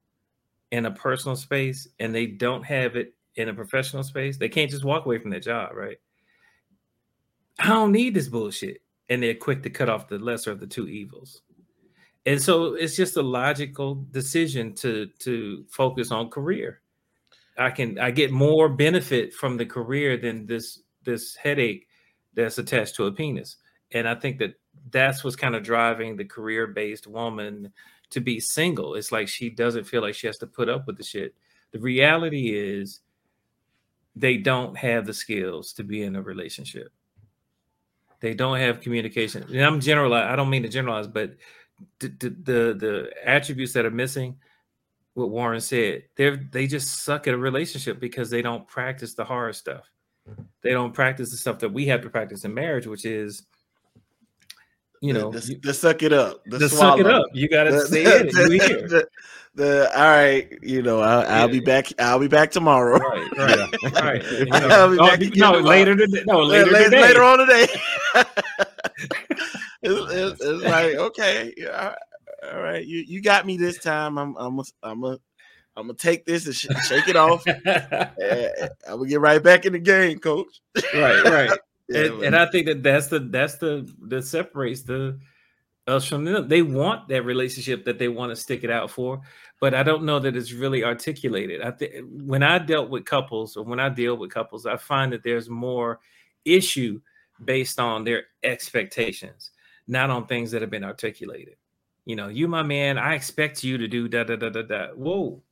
in 0.71 0.87
a 0.87 0.91
personal 0.91 1.37
space 1.37 1.89
and 1.99 2.15
they 2.15 2.27
don't 2.27 2.65
have 2.65 2.97
it 2.97 3.15
in 3.37 3.49
a 3.49 3.55
professional 3.55 4.03
space, 4.03 4.37
they 4.37 4.49
can't 4.49 4.71
just 4.71 4.85
walk 4.85 5.07
away 5.07 5.19
from 5.19 5.31
their 5.31 5.41
job, 5.41 5.75
right? 5.75 5.99
I 7.59 7.69
don't 7.69 7.93
need 7.93 8.15
this 8.15 8.29
bullshit. 8.29 8.81
And 9.09 9.23
they're 9.23 9.35
quick 9.35 9.63
to 9.65 9.71
cut 9.71 9.91
off 9.91 10.09
the 10.09 10.19
lesser 10.19 10.51
of 10.51 10.61
the 10.61 10.67
two 10.67 10.89
evils. 10.89 11.43
And 12.27 12.41
so 12.41 12.75
it's 12.75 12.97
just 12.97 13.19
a 13.19 13.23
logical 13.23 14.07
decision 14.11 14.75
to 14.77 15.09
to 15.21 15.65
focus 15.69 16.11
on 16.11 16.31
career. 16.31 16.81
I 17.59 17.71
can 17.71 17.99
I 17.99 18.11
get 18.11 18.31
more 18.31 18.69
benefit 18.69 19.35
from 19.35 19.59
the 19.59 19.67
career 19.67 20.17
than 20.17 20.47
this 20.47 20.81
this 21.05 21.37
headache 21.37 21.87
that's 22.33 22.59
attached 22.59 22.97
to 22.97 23.07
a 23.07 23.13
penis. 23.13 23.59
And 23.93 24.09
I 24.09 24.15
think 24.15 24.39
that 24.39 24.55
that's 24.91 25.23
what's 25.23 25.37
kind 25.37 25.55
of 25.55 25.63
driving 25.63 26.17
the 26.17 26.25
career 26.25 26.67
based 26.67 27.07
woman 27.07 27.73
to 28.11 28.21
be 28.21 28.41
single. 28.41 28.95
It's 28.95 29.13
like 29.13 29.29
she 29.29 29.51
doesn't 29.51 29.85
feel 29.85 30.03
like 30.03 30.15
she 30.15 30.27
has 30.27 30.39
to 30.39 30.47
put 30.47 30.69
up 30.69 30.87
with 30.87 30.97
the 30.97 31.05
shit. 31.05 31.35
The 31.73 31.81
reality 31.81 32.57
is 32.57 33.01
they 34.17 34.37
don't 34.37 34.77
have 34.77 35.07
the 35.07 35.15
skills 35.15 35.73
to 35.75 35.85
be 35.85 36.03
in 36.03 36.17
a 36.17 36.23
relationship. 36.23 36.93
They 38.21 38.35
don't 38.35 38.59
have 38.59 38.81
communication. 38.81 39.43
And 39.43 39.61
I'm 39.61 39.81
general. 39.81 40.15
I 40.15 40.37
don't 40.37 40.51
mean 40.51 40.63
to 40.63 40.69
generalize, 40.69 41.07
but 41.07 41.35
the, 41.99 42.09
the 42.09 42.31
the 42.31 42.75
the 42.75 43.11
attributes 43.25 43.73
that 43.73 43.85
are 43.85 43.91
missing, 43.91 44.37
what 45.15 45.31
Warren 45.31 45.61
said, 45.61 46.05
they're 46.17 46.37
they 46.37 46.67
just 46.67 47.03
suck 47.05 47.27
at 47.27 47.35
a 47.35 47.39
relationship 47.39 48.01
because 48.01 48.31
they 48.31 48.43
don't 48.43 48.67
practice 48.67 49.15
the 49.15 49.25
hard 49.25 49.57
stuff. 49.57 49.91
They 50.63 50.71
don't 50.71 50.95
practice 50.95 51.31
the 51.31 51.37
stuff 51.37 51.59
that 51.59 51.73
we 51.73 51.87
have 51.87 52.01
to 52.03 52.09
practice 52.09 52.45
in 52.45 52.55
marriage, 52.55 52.87
which 52.87 53.05
is 53.05 53.45
you 55.05 55.13
know, 55.13 55.31
the, 55.31 55.53
you- 55.53 55.59
the 55.61 55.75
suck 55.75 56.03
it 56.03 56.13
up, 56.13 56.43
the, 56.47 56.59
to 56.59 56.69
suck 56.69 56.99
it 56.99 57.07
up. 57.07 57.27
You 57.35 57.49
got 57.49 57.65
to 57.65 57.73
The, 57.73 57.81
say 57.87 58.03
it. 58.05 58.35
and 58.35 58.53
you 58.53 58.61
hear. 58.61 58.89
the, 58.89 59.09
the- 59.55 59.91
all 59.99 60.03
right, 60.09 60.51
you 60.63 60.81
know, 60.83 61.01
I'll, 61.01 61.27
I'll 61.43 61.49
be 61.49 61.61
back. 61.61 61.89
I'll 62.01 62.19
be 62.19 62.29
back 62.29 62.51
tomorrow. 62.51 62.99
Right, 62.99 63.31
right, 63.39 63.93
right. 64.03 64.25
You 64.33 64.47
know, 64.47 64.69
I'll 64.69 64.91
be 64.91 64.99
oh, 64.99 65.07
back 65.07 65.21
again 65.21 65.39
no, 65.39 65.53
later 65.61 65.95
today. 65.95 66.23
No, 66.27 66.41
later, 66.43 66.71
later, 66.71 66.85
today. 66.91 67.03
later 67.03 67.23
on 67.23 67.39
today. 67.39 67.67
it's, 69.83 70.13
it's, 70.13 70.41
it's 70.43 70.65
like 70.65 70.95
okay, 70.97 71.53
yeah, 71.57 71.95
all 72.53 72.61
right, 72.63 72.85
you 72.85 73.05
you 73.07 73.21
got 73.21 73.47
me 73.47 73.57
this 73.57 73.79
time. 73.79 74.19
I'm 74.19 74.35
I'm 74.37 74.59
a, 74.59 74.65
I'm 74.83 75.05
a, 75.05 75.19
I'm 75.77 75.87
gonna 75.87 75.95
take 75.95 76.25
this 76.25 76.47
and 76.47 76.55
sh- 76.55 76.67
shake 76.89 77.09
it 77.09 77.17
off. 77.17 77.47
Eh, 77.47 78.69
I 78.89 78.95
will 78.95 79.05
get 79.05 79.21
right 79.21 79.43
back 79.43 79.67
in 79.67 79.73
the 79.75 79.79
game, 79.79 80.19
coach. 80.19 80.61
right, 80.95 81.23
right. 81.25 81.59
Yeah, 81.89 82.05
and, 82.07 82.23
and 82.25 82.37
I 82.37 82.47
think 82.51 82.67
that 82.67 82.83
that's 82.83 83.09
the 83.09 83.21
that's 83.21 83.57
the 83.57 83.91
that 84.09 84.23
separates 84.25 84.83
the 84.83 85.19
us 85.87 86.07
from 86.07 86.25
them. 86.25 86.49
They 86.49 86.63
want 86.63 87.09
that 87.09 87.25
relationship 87.25 87.85
that 87.85 87.99
they 87.99 88.09
want 88.09 88.31
to 88.31 88.37
stick 88.37 88.65
it 88.65 88.71
out 88.71 88.91
for, 88.91 89.21
but 89.61 89.75
I 89.75 89.83
don't 89.83 90.05
know 90.05 90.19
that 90.21 90.37
it's 90.37 90.53
really 90.53 90.85
articulated. 90.85 91.63
I 91.63 91.73
think 91.73 91.95
when 92.11 92.43
I 92.43 92.59
dealt 92.59 92.91
with 92.91 93.05
couples 93.05 93.57
or 93.57 93.65
when 93.65 93.81
I 93.81 93.91
deal 93.91 94.17
with 94.17 94.31
couples, 94.33 94.67
I 94.67 94.77
find 94.79 95.13
that 95.13 95.23
there's 95.23 95.51
more 95.51 96.01
issue 96.45 97.01
based 97.45 97.79
on 97.81 98.05
their 98.05 98.25
expectations, 98.45 99.51
not 99.87 100.11
on 100.11 100.27
things 100.27 100.51
that 100.53 100.63
have 100.63 100.71
been 100.71 100.85
articulated. 100.85 101.57
You 102.07 102.17
know, 102.17 102.29
you 102.29 102.49
my 102.49 102.63
man, 102.63 102.99
I 102.99 103.15
expect 103.15 103.65
you 103.65 103.79
to 103.79 103.89
do 103.89 104.09
da 104.09 104.25
da 104.25 104.37
da 104.37 104.51
da 104.51 104.63
da. 104.63 104.89
Whoa, 104.95 105.43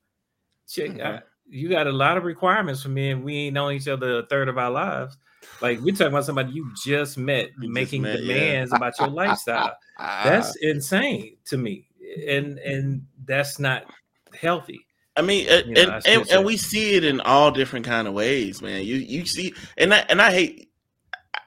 chick, 0.68 1.00
I- 1.00 1.18
Mhm. 1.18 1.22
you 1.48 1.68
got 1.68 1.86
a 1.86 1.92
lot 1.92 2.16
of 2.16 2.24
requirements 2.24 2.82
from 2.82 2.94
me, 2.94 3.10
and 3.10 3.24
we 3.24 3.36
ain't 3.36 3.54
known 3.54 3.72
each 3.74 3.88
other 3.88 4.18
a 4.20 4.26
third 4.26 4.48
of 4.48 4.58
our 4.58 4.70
lives. 4.70 5.16
Like 5.60 5.80
we're 5.80 5.92
talking 5.92 6.08
about 6.08 6.24
somebody 6.24 6.52
you 6.52 6.70
just 6.84 7.18
met 7.18 7.50
You 7.58 7.62
just 7.62 7.72
making 7.72 8.02
met, 8.02 8.22
yeah. 8.22 8.34
demands 8.34 8.72
about 8.72 8.98
your 9.00 9.10
lifestyle. 9.10 9.76
That's 10.24 10.56
insane 10.62 11.36
to 11.46 11.56
me, 11.56 11.86
and 12.28 12.58
and 12.58 13.06
that's 13.26 13.58
not 13.58 13.84
healthy. 14.38 14.86
I 15.16 15.22
mean, 15.22 15.46
and, 15.48 15.66
You 15.66 15.74
know, 15.74 15.80
and, 15.82 15.90
I 15.92 16.00
and, 16.06 16.30
and 16.30 16.44
we 16.44 16.56
see 16.56 16.94
it 16.94 17.04
in 17.04 17.20
all 17.20 17.50
different 17.50 17.84
kind 17.84 18.08
of 18.08 18.14
ways, 18.14 18.62
man. 18.62 18.84
You 18.84 18.96
you 18.96 19.26
see, 19.26 19.52
and 19.76 19.92
I 19.92 19.98
and 20.08 20.22
I 20.22 20.32
hate 20.32 20.68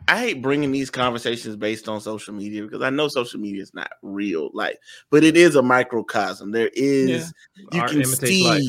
I 0.07 0.19
hate 0.19 0.41
bringing 0.41 0.71
these 0.71 0.91
conversations 0.91 1.55
based 1.55 1.89
on 1.89 1.99
social 1.99 2.33
media 2.33 2.61
because 2.61 2.83
I 2.83 2.91
know 2.91 3.07
social 3.07 3.39
media 3.39 3.63
is 3.63 3.73
not 3.73 3.89
real 4.03 4.51
life, 4.53 4.75
but 5.09 5.23
it 5.23 5.35
is 5.35 5.55
a 5.55 5.63
microcosm. 5.63 6.51
There 6.51 6.69
is 6.73 7.33
you 7.71 7.81
Art 7.81 7.91
can 7.91 8.05
see 8.05 8.43
life. 8.43 8.61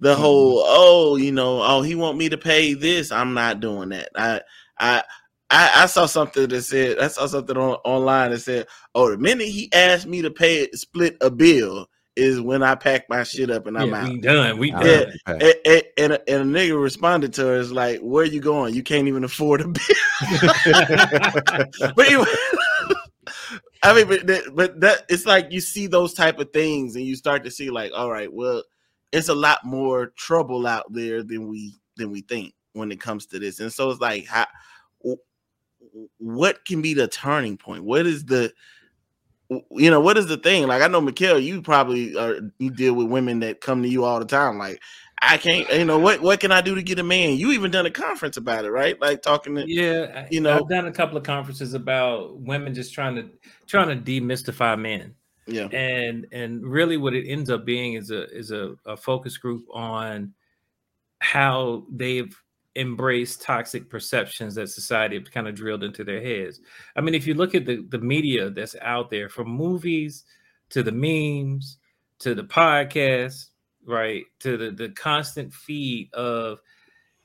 the 0.00 0.14
Mhm. 0.14 0.18
whole 0.18 0.62
oh 0.66 1.16
you 1.16 1.32
know 1.32 1.62
oh 1.62 1.80
he 1.80 1.94
want 1.94 2.18
me 2.18 2.28
to 2.28 2.36
pay 2.36 2.74
this 2.74 3.12
i'm 3.12 3.32
not 3.32 3.60
doing 3.60 3.90
that 3.90 4.08
i 4.16 4.40
i 4.78 5.02
i, 5.50 5.70
I 5.82 5.86
saw 5.86 6.06
something 6.06 6.48
that 6.48 6.62
said 6.62 6.98
i 6.98 7.08
saw 7.08 7.26
something 7.26 7.56
on, 7.56 7.76
online 7.84 8.30
that 8.30 8.40
said 8.40 8.66
oh 8.94 9.10
the 9.10 9.18
minute 9.18 9.48
he 9.48 9.70
asked 9.72 10.06
me 10.06 10.22
to 10.22 10.30
pay 10.30 10.70
split 10.72 11.16
a 11.20 11.30
bill 11.30 11.86
is 12.16 12.40
when 12.40 12.62
i 12.62 12.74
pack 12.74 13.08
my 13.08 13.22
shit 13.22 13.50
up 13.50 13.66
and 13.66 13.76
i'm 13.76 13.92
Yeah, 13.92 14.04
out 14.04 14.08
we 14.08 14.18
done. 14.20 14.58
We 14.58 14.72
I 14.72 14.82
done. 14.82 14.86
Yeah. 14.86 14.96
like 14.96 15.12
the 15.12 15.18
pack. 15.26 15.42
and, 15.42 15.54
and, 15.66 15.82
and, 15.98 16.12
a, 16.12 16.30
and 16.30 16.56
a 16.56 16.58
nigga 16.58 16.80
responded 16.80 17.32
to 17.34 17.44
her 17.44 17.56
is 17.56 17.72
like 17.72 18.00
where 18.00 18.24
you 18.24 18.40
going 18.40 18.74
you 18.74 18.82
can't 18.82 19.08
even 19.08 19.24
afford 19.24 19.60
a 19.60 19.68
bill 19.68 19.82
but 21.96 22.10
you, 22.10 22.24
I 23.84 23.94
mean, 23.94 24.08
but 24.08 24.26
that, 24.26 24.52
but 24.54 24.80
that 24.80 25.04
it's 25.10 25.26
like 25.26 25.52
you 25.52 25.60
see 25.60 25.86
those 25.86 26.14
type 26.14 26.38
of 26.38 26.52
things, 26.52 26.96
and 26.96 27.04
you 27.04 27.16
start 27.16 27.44
to 27.44 27.50
see 27.50 27.68
like, 27.70 27.92
all 27.94 28.10
right, 28.10 28.32
well, 28.32 28.62
it's 29.12 29.28
a 29.28 29.34
lot 29.34 29.64
more 29.64 30.06
trouble 30.16 30.66
out 30.66 30.90
there 30.90 31.22
than 31.22 31.48
we 31.48 31.74
than 31.96 32.10
we 32.10 32.22
think 32.22 32.54
when 32.74 32.92
it 32.92 33.00
comes 33.00 33.26
to 33.26 33.38
this, 33.38 33.60
and 33.60 33.72
so 33.72 33.90
it's 33.90 34.00
like, 34.00 34.26
how, 34.26 34.46
what 36.18 36.64
can 36.64 36.82
be 36.82 36.94
the 36.94 37.08
turning 37.08 37.56
point? 37.56 37.84
What 37.84 38.06
is 38.06 38.24
the 38.24 38.52
you 39.70 39.90
know 39.90 40.00
what 40.00 40.16
is 40.16 40.26
the 40.26 40.36
thing? 40.36 40.66
Like 40.66 40.82
I 40.82 40.88
know 40.88 41.00
Mikhail, 41.00 41.38
you 41.38 41.62
probably 41.62 42.16
are 42.16 42.40
you 42.58 42.70
deal 42.70 42.94
with 42.94 43.08
women 43.08 43.40
that 43.40 43.60
come 43.60 43.82
to 43.82 43.88
you 43.88 44.04
all 44.04 44.18
the 44.18 44.24
time. 44.24 44.58
Like 44.58 44.80
I 45.20 45.36
can't, 45.38 45.68
you 45.72 45.84
know 45.84 45.98
what? 45.98 46.20
What 46.20 46.40
can 46.40 46.52
I 46.52 46.60
do 46.60 46.74
to 46.74 46.82
get 46.82 46.98
a 46.98 47.02
man? 47.02 47.36
You 47.36 47.52
even 47.52 47.70
done 47.70 47.86
a 47.86 47.90
conference 47.90 48.36
about 48.36 48.64
it, 48.64 48.70
right? 48.70 49.00
Like 49.00 49.22
talking 49.22 49.54
to 49.54 49.64
yeah, 49.66 50.26
you 50.30 50.40
know, 50.40 50.58
I've 50.58 50.68
done 50.68 50.86
a 50.86 50.92
couple 50.92 51.16
of 51.16 51.22
conferences 51.22 51.74
about 51.74 52.38
women 52.40 52.74
just 52.74 52.92
trying 52.92 53.16
to 53.16 53.28
trying 53.66 53.88
to 53.88 53.96
demystify 53.96 54.78
men. 54.78 55.14
yeah, 55.46 55.68
and 55.68 56.26
and 56.32 56.64
really 56.64 56.96
what 56.96 57.14
it 57.14 57.28
ends 57.28 57.50
up 57.50 57.64
being 57.64 57.94
is 57.94 58.10
a 58.10 58.28
is 58.36 58.50
a, 58.50 58.74
a 58.86 58.96
focus 58.96 59.36
group 59.36 59.64
on 59.72 60.34
how 61.20 61.84
they've 61.90 62.36
embraced 62.76 63.42
toxic 63.42 63.88
perceptions 63.88 64.54
that 64.54 64.68
society 64.68 65.16
have 65.16 65.30
kind 65.30 65.48
of 65.48 65.54
drilled 65.54 65.84
into 65.84 66.04
their 66.04 66.20
heads. 66.20 66.60
I 66.96 67.00
mean, 67.00 67.14
if 67.14 67.26
you 67.26 67.34
look 67.34 67.54
at 67.54 67.66
the, 67.66 67.86
the 67.88 67.98
media 67.98 68.50
that's 68.50 68.76
out 68.82 69.10
there, 69.10 69.28
from 69.28 69.48
movies 69.48 70.24
to 70.70 70.82
the 70.82 70.92
memes 70.92 71.78
to 72.20 72.34
the 72.34 72.44
podcast, 72.44 73.48
right, 73.86 74.24
to 74.40 74.56
the, 74.56 74.70
the 74.70 74.88
constant 74.90 75.52
feed 75.52 76.12
of 76.14 76.60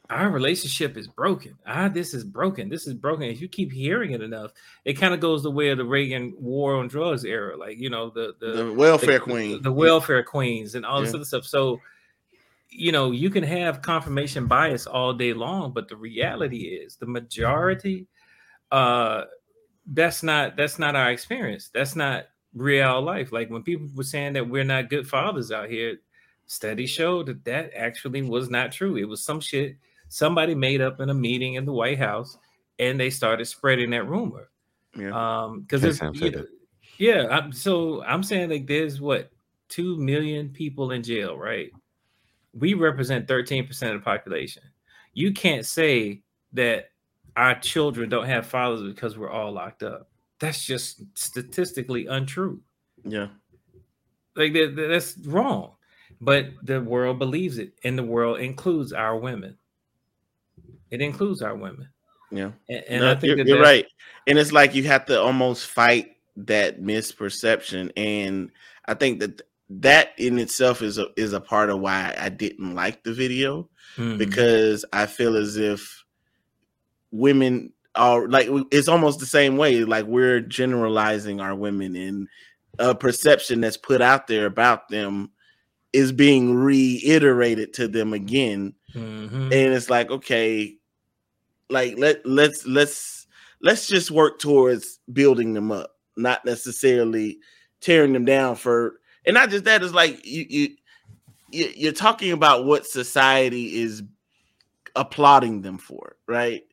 our 0.10 0.30
relationship 0.30 0.98
is 0.98 1.08
broken. 1.08 1.56
Ah, 1.68 1.88
this 1.88 2.14
is 2.14 2.24
broken. 2.24 2.68
This 2.68 2.88
is 2.88 2.96
broken. 2.96 3.24
If 3.24 3.42
you 3.42 3.48
keep 3.48 3.72
hearing 3.72 4.12
it 4.12 4.22
enough, 4.22 4.52
it 4.84 4.94
kind 4.94 5.14
of 5.14 5.20
goes 5.20 5.44
the 5.44 5.52
way 5.52 5.70
of 5.70 5.78
the 5.78 5.86
Reagan 5.86 6.34
war 6.38 6.76
on 6.76 6.88
drugs 6.88 7.24
era, 7.24 7.56
like 7.56 7.78
you 7.78 7.90
know 7.90 8.10
the 8.10 8.34
the, 8.40 8.64
the 8.64 8.74
welfare 8.74 9.20
the, 9.20 9.20
queen, 9.20 9.62
the 9.62 9.72
welfare 9.72 10.24
queens, 10.24 10.74
and 10.74 10.86
all 10.86 11.02
this 11.02 11.14
other 11.14 11.26
stuff. 11.26 11.46
So, 11.46 11.80
you 12.70 12.92
know, 12.92 13.12
you 13.12 13.30
can 13.30 13.44
have 13.44 13.82
confirmation 13.82 14.46
bias 14.48 14.86
all 14.86 15.14
day 15.14 15.34
long, 15.34 15.72
but 15.72 15.88
the 15.88 15.96
reality 15.96 16.66
is 16.66 16.96
the 16.96 17.08
majority, 17.08 18.08
uh, 18.72 19.24
that's 19.88 20.22
not 20.22 20.56
that's 20.56 20.78
not 20.78 20.96
our 20.96 21.12
experience. 21.12 21.70
That's 21.74 21.96
not 21.96 22.26
real 22.54 23.02
life. 23.02 23.32
Like 23.32 23.50
when 23.50 23.64
people 23.64 23.88
were 23.96 24.04
saying 24.04 24.34
that 24.34 24.48
we're 24.48 24.64
not 24.64 24.90
good 24.90 25.08
fathers 25.08 25.52
out 25.52 25.70
here, 25.70 25.98
studies 26.46 26.90
showed 26.90 27.26
that 27.26 27.46
that 27.46 27.72
actually 27.76 28.22
was 28.22 28.50
not 28.50 28.72
true. 28.72 28.98
It 28.98 29.08
was 29.08 29.24
some 29.24 29.40
shit 29.40 29.78
somebody 30.10 30.56
made 30.56 30.82
up 30.82 31.00
in 31.00 31.10
a 31.10 31.14
meeting 31.14 31.56
in 31.56 31.66
the 31.66 31.72
White 31.72 32.00
House, 32.00 32.38
and 32.78 33.00
they 33.00 33.10
started 33.10 33.46
spreading 33.46 33.92
that 33.92 34.08
rumor. 34.08 34.50
yeah, 34.98 35.12
Um, 35.44 35.62
because 35.62 35.84
it's 35.84 36.02
you 36.14 36.32
know, 36.32 36.46
yeah. 36.98 37.28
I'm, 37.30 37.52
so 37.52 38.04
I'm 38.04 38.24
saying 38.24 38.50
like 38.50 38.68
there's 38.68 39.00
what 39.00 39.32
two 39.70 39.98
million 39.98 40.50
people 40.50 40.92
in 40.92 41.04
jail, 41.04 41.38
right? 41.38 41.72
We 42.54 42.74
represent 42.74 43.28
13 43.28 43.68
percent 43.68 43.96
of 43.96 44.02
the 44.02 44.06
population. 44.06 44.64
You 45.14 45.34
can't 45.34 45.66
say 45.66 46.22
that 46.54 46.90
our 47.38 47.60
children 47.60 48.10
don't 48.10 48.26
have 48.26 48.46
fathers 48.46 48.82
because 48.82 49.18
we're 49.18 49.30
all 49.30 49.52
locked 49.52 49.84
up. 49.84 50.10
That's 50.40 50.66
just 50.66 51.04
statistically 51.16 52.08
untrue. 52.08 52.62
yeah, 53.04 53.28
Like 54.36 54.54
that, 54.54 54.76
that- 54.76 54.88
that's 54.88 55.18
wrong. 55.26 55.74
But 56.22 56.48
the 56.64 56.82
world 56.82 57.18
believes 57.20 57.60
it, 57.60 57.74
and 57.86 57.98
the 57.98 58.04
world 58.04 58.40
includes 58.40 58.92
our 58.94 59.18
women. 59.18 59.58
It 60.92 61.02
includes 61.02 61.42
our 61.42 61.56
women, 61.56 61.88
yeah. 62.32 62.52
and, 62.68 62.84
and 62.90 63.02
No, 63.02 63.12
I 63.12 63.16
think 63.16 63.28
you're, 63.28 63.38
that 63.38 63.48
you're 63.48 63.62
right, 63.62 63.86
and 64.28 64.38
it's 64.38 64.52
like 64.52 64.76
you 64.76 64.84
have 64.86 65.06
to 65.06 65.22
almost 65.22 65.68
fight 65.68 66.18
that 66.36 66.82
misperception, 66.82 67.92
and 67.96 68.52
I 68.86 68.96
think 68.96 69.20
that 69.20 69.42
that 69.70 70.10
in 70.18 70.40
itself 70.40 70.82
is 70.82 70.98
a 70.98 71.08
is 71.16 71.34
a 71.34 71.42
part 71.42 71.70
of 71.70 71.80
why 71.80 72.16
I 72.20 72.30
didn't 72.30 72.74
like 72.76 73.04
the 73.04 73.14
video 73.14 73.70
Mhm. 73.98 74.18
because 74.18 74.84
I 74.92 75.06
feel 75.06 75.36
as 75.38 75.58
if 75.58 76.04
women 77.12 77.74
are 77.96 78.28
like 78.28 78.48
it's 78.72 78.88
almost 78.88 79.20
the 79.20 79.26
same 79.26 79.58
way. 79.58 79.84
Like 79.84 80.06
we're 80.06 80.42
generalizing 80.42 81.40
our 81.42 81.56
women, 81.56 81.96
and 81.96 82.28
a 82.78 82.96
perception 82.96 83.62
that's 83.62 83.78
put 83.78 84.02
out 84.02 84.28
there 84.28 84.46
about 84.46 84.88
them 84.90 85.32
is 85.92 86.12
being 86.12 86.54
reiterated 86.56 87.74
to 87.74 87.88
them 87.88 88.14
again 88.14 88.74
Mhm. 88.96 89.52
and 89.52 89.74
it's 89.74 89.90
like 89.90 90.12
okay 90.12 90.78
like 91.70 91.98
let 91.98 92.24
let's 92.26 92.66
let's 92.68 93.26
let's 93.60 93.88
just 93.88 94.12
work 94.12 94.40
towards 94.40 95.00
building 95.12 95.54
them 95.54 95.72
up 95.72 95.92
not 96.16 96.46
necessarily 96.46 97.40
tearing 97.82 98.14
them 98.14 98.24
down 98.26 98.56
for 98.56 99.00
and 99.26 99.34
not 99.34 99.50
just 99.50 99.66
that 99.66 99.84
it's 99.84 99.94
like 99.94 100.26
you 100.26 100.46
you 100.50 100.76
you- 101.52 101.74
you're 101.76 101.92
talking 101.92 102.32
about 102.32 102.66
what 102.66 102.86
society 102.86 103.82
is 103.82 104.04
applauding 104.96 105.62
them 105.62 105.78
for 105.78 106.16
right 106.28 106.64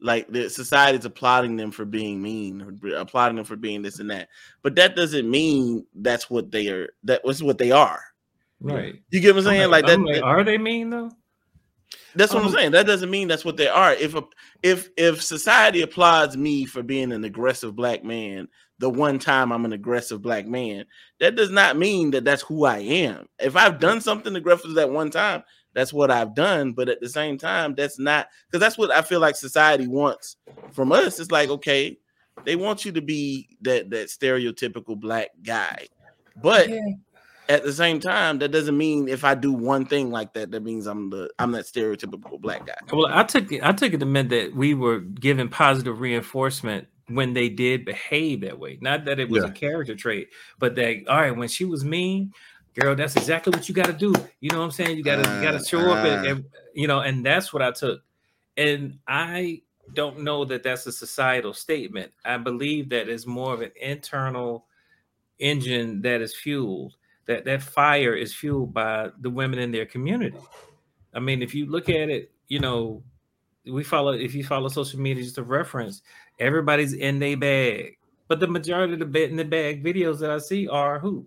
like 0.00 0.28
the 0.28 0.48
society's 0.50 1.04
applauding 1.04 1.56
them 1.56 1.70
for 1.70 1.84
being 1.84 2.20
mean 2.20 2.60
or 2.82 2.94
applauding 2.96 3.36
them 3.36 3.44
for 3.44 3.56
being 3.56 3.82
this 3.82 3.98
and 3.98 4.10
that 4.10 4.28
but 4.62 4.74
that 4.74 4.94
doesn't 4.96 5.30
mean 5.30 5.84
that's 5.96 6.28
what 6.28 6.50
they 6.50 6.68
are 6.68 6.88
that 7.04 7.24
was 7.24 7.42
what 7.42 7.58
they 7.58 7.70
are 7.70 8.02
right. 8.60 9.00
you 9.10 9.20
get 9.20 9.34
what 9.34 9.40
i'm 9.40 9.44
saying 9.44 9.62
I'm 9.62 9.70
like 9.70 9.86
that 9.86 9.94
I'm 9.94 10.04
like, 10.04 10.22
are 10.22 10.44
they 10.44 10.58
mean 10.58 10.90
though? 10.90 11.10
that's 12.14 12.32
what 12.32 12.40
I'm 12.42 12.48
Um, 12.48 12.54
saying. 12.54 12.70
That 12.72 12.86
doesn't 12.86 13.10
mean 13.10 13.28
that's 13.28 13.44
what 13.44 13.56
they 13.56 13.68
are. 13.68 13.92
If 13.94 14.14
a, 14.14 14.22
if 14.62 14.88
if 14.96 15.22
society 15.22 15.82
applauds 15.82 16.36
me 16.36 16.64
for 16.64 16.82
being 16.82 17.12
an 17.12 17.24
aggressive 17.24 17.74
black 17.76 18.04
man, 18.04 18.48
the 18.82 18.90
one 18.90 19.20
time 19.20 19.52
I'm 19.52 19.64
an 19.64 19.72
aggressive 19.72 20.20
black 20.20 20.44
man, 20.44 20.86
that 21.20 21.36
does 21.36 21.50
not 21.50 21.78
mean 21.78 22.10
that 22.10 22.24
that's 22.24 22.42
who 22.42 22.64
I 22.64 22.78
am. 22.78 23.28
If 23.38 23.54
I've 23.54 23.78
done 23.78 24.00
something 24.00 24.34
aggressive 24.34 24.74
that 24.74 24.90
one 24.90 25.08
time, 25.08 25.44
that's 25.72 25.92
what 25.92 26.10
I've 26.10 26.34
done. 26.34 26.72
But 26.72 26.88
at 26.88 27.00
the 27.00 27.08
same 27.08 27.38
time, 27.38 27.76
that's 27.76 28.00
not 28.00 28.26
because 28.50 28.60
that's 28.60 28.76
what 28.76 28.90
I 28.90 29.02
feel 29.02 29.20
like 29.20 29.36
society 29.36 29.86
wants 29.86 30.36
from 30.72 30.90
us. 30.90 31.20
It's 31.20 31.30
like 31.30 31.48
okay, 31.48 31.96
they 32.44 32.56
want 32.56 32.84
you 32.84 32.90
to 32.90 33.00
be 33.00 33.56
that 33.60 33.88
that 33.90 34.08
stereotypical 34.08 34.98
black 34.98 35.28
guy, 35.44 35.86
but 36.42 36.68
at 37.48 37.62
the 37.62 37.72
same 37.72 38.00
time, 38.00 38.40
that 38.40 38.50
doesn't 38.50 38.76
mean 38.76 39.06
if 39.06 39.22
I 39.22 39.36
do 39.36 39.52
one 39.52 39.86
thing 39.86 40.10
like 40.10 40.32
that, 40.32 40.50
that 40.50 40.64
means 40.64 40.88
I'm 40.88 41.08
the 41.10 41.30
I'm 41.38 41.52
that 41.52 41.66
stereotypical 41.66 42.40
black 42.40 42.66
guy. 42.66 42.74
Well, 42.92 43.06
I 43.08 43.22
took 43.22 43.52
it, 43.52 43.62
I 43.62 43.70
took 43.70 43.92
it 43.92 44.00
to 44.00 44.06
mean 44.06 44.26
that 44.28 44.56
we 44.56 44.74
were 44.74 44.98
given 44.98 45.48
positive 45.48 46.00
reinforcement 46.00 46.88
when 47.14 47.32
they 47.32 47.48
did 47.48 47.84
behave 47.84 48.40
that 48.42 48.58
way. 48.58 48.78
Not 48.80 49.04
that 49.06 49.18
it 49.20 49.28
was 49.28 49.44
a 49.44 49.50
character 49.50 49.94
trait, 49.94 50.28
but 50.58 50.74
that 50.76 51.08
all 51.08 51.20
right, 51.20 51.36
when 51.36 51.48
she 51.48 51.64
was 51.64 51.84
mean, 51.84 52.32
girl, 52.74 52.94
that's 52.94 53.16
exactly 53.16 53.50
what 53.50 53.68
you 53.68 53.74
got 53.74 53.86
to 53.86 53.92
do. 53.92 54.14
You 54.40 54.50
know 54.50 54.58
what 54.58 54.64
I'm 54.64 54.70
saying? 54.70 54.96
You 54.96 55.04
gotta 55.04 55.28
you 55.36 55.42
gotta 55.42 55.58
Uh, 55.58 55.64
show 55.64 55.80
up 55.92 56.04
and, 56.04 56.26
uh. 56.26 56.30
and 56.30 56.44
you 56.74 56.86
know, 56.86 57.00
and 57.00 57.24
that's 57.24 57.52
what 57.52 57.62
I 57.62 57.70
took. 57.72 58.02
And 58.56 58.98
I 59.06 59.62
don't 59.94 60.20
know 60.20 60.44
that 60.44 60.62
that's 60.62 60.86
a 60.86 60.92
societal 60.92 61.52
statement. 61.52 62.12
I 62.24 62.36
believe 62.38 62.90
that 62.90 63.08
is 63.08 63.26
more 63.26 63.52
of 63.54 63.60
an 63.60 63.72
internal 63.80 64.66
engine 65.38 66.02
that 66.02 66.20
is 66.20 66.34
fueled. 66.34 66.96
That 67.26 67.44
that 67.44 67.62
fire 67.62 68.14
is 68.14 68.34
fueled 68.34 68.72
by 68.72 69.10
the 69.20 69.30
women 69.30 69.58
in 69.58 69.70
their 69.70 69.86
community. 69.86 70.38
I 71.14 71.20
mean, 71.20 71.42
if 71.42 71.54
you 71.54 71.66
look 71.66 71.88
at 71.88 72.08
it, 72.10 72.32
you 72.48 72.58
know, 72.58 73.02
we 73.66 73.84
follow 73.84 74.12
if 74.12 74.34
you 74.34 74.44
follow 74.44 74.68
social 74.68 75.00
media 75.00 75.22
just 75.22 75.38
a 75.38 75.42
reference, 75.42 76.02
everybody's 76.38 76.92
in 76.92 77.18
their 77.18 77.36
bag. 77.36 77.96
But 78.28 78.40
the 78.40 78.48
majority 78.48 78.94
of 78.94 78.98
the 78.98 79.06
bed 79.06 79.30
in 79.30 79.36
the 79.36 79.44
bag 79.44 79.84
videos 79.84 80.20
that 80.20 80.30
I 80.30 80.38
see 80.38 80.68
are 80.68 80.98
who? 80.98 81.26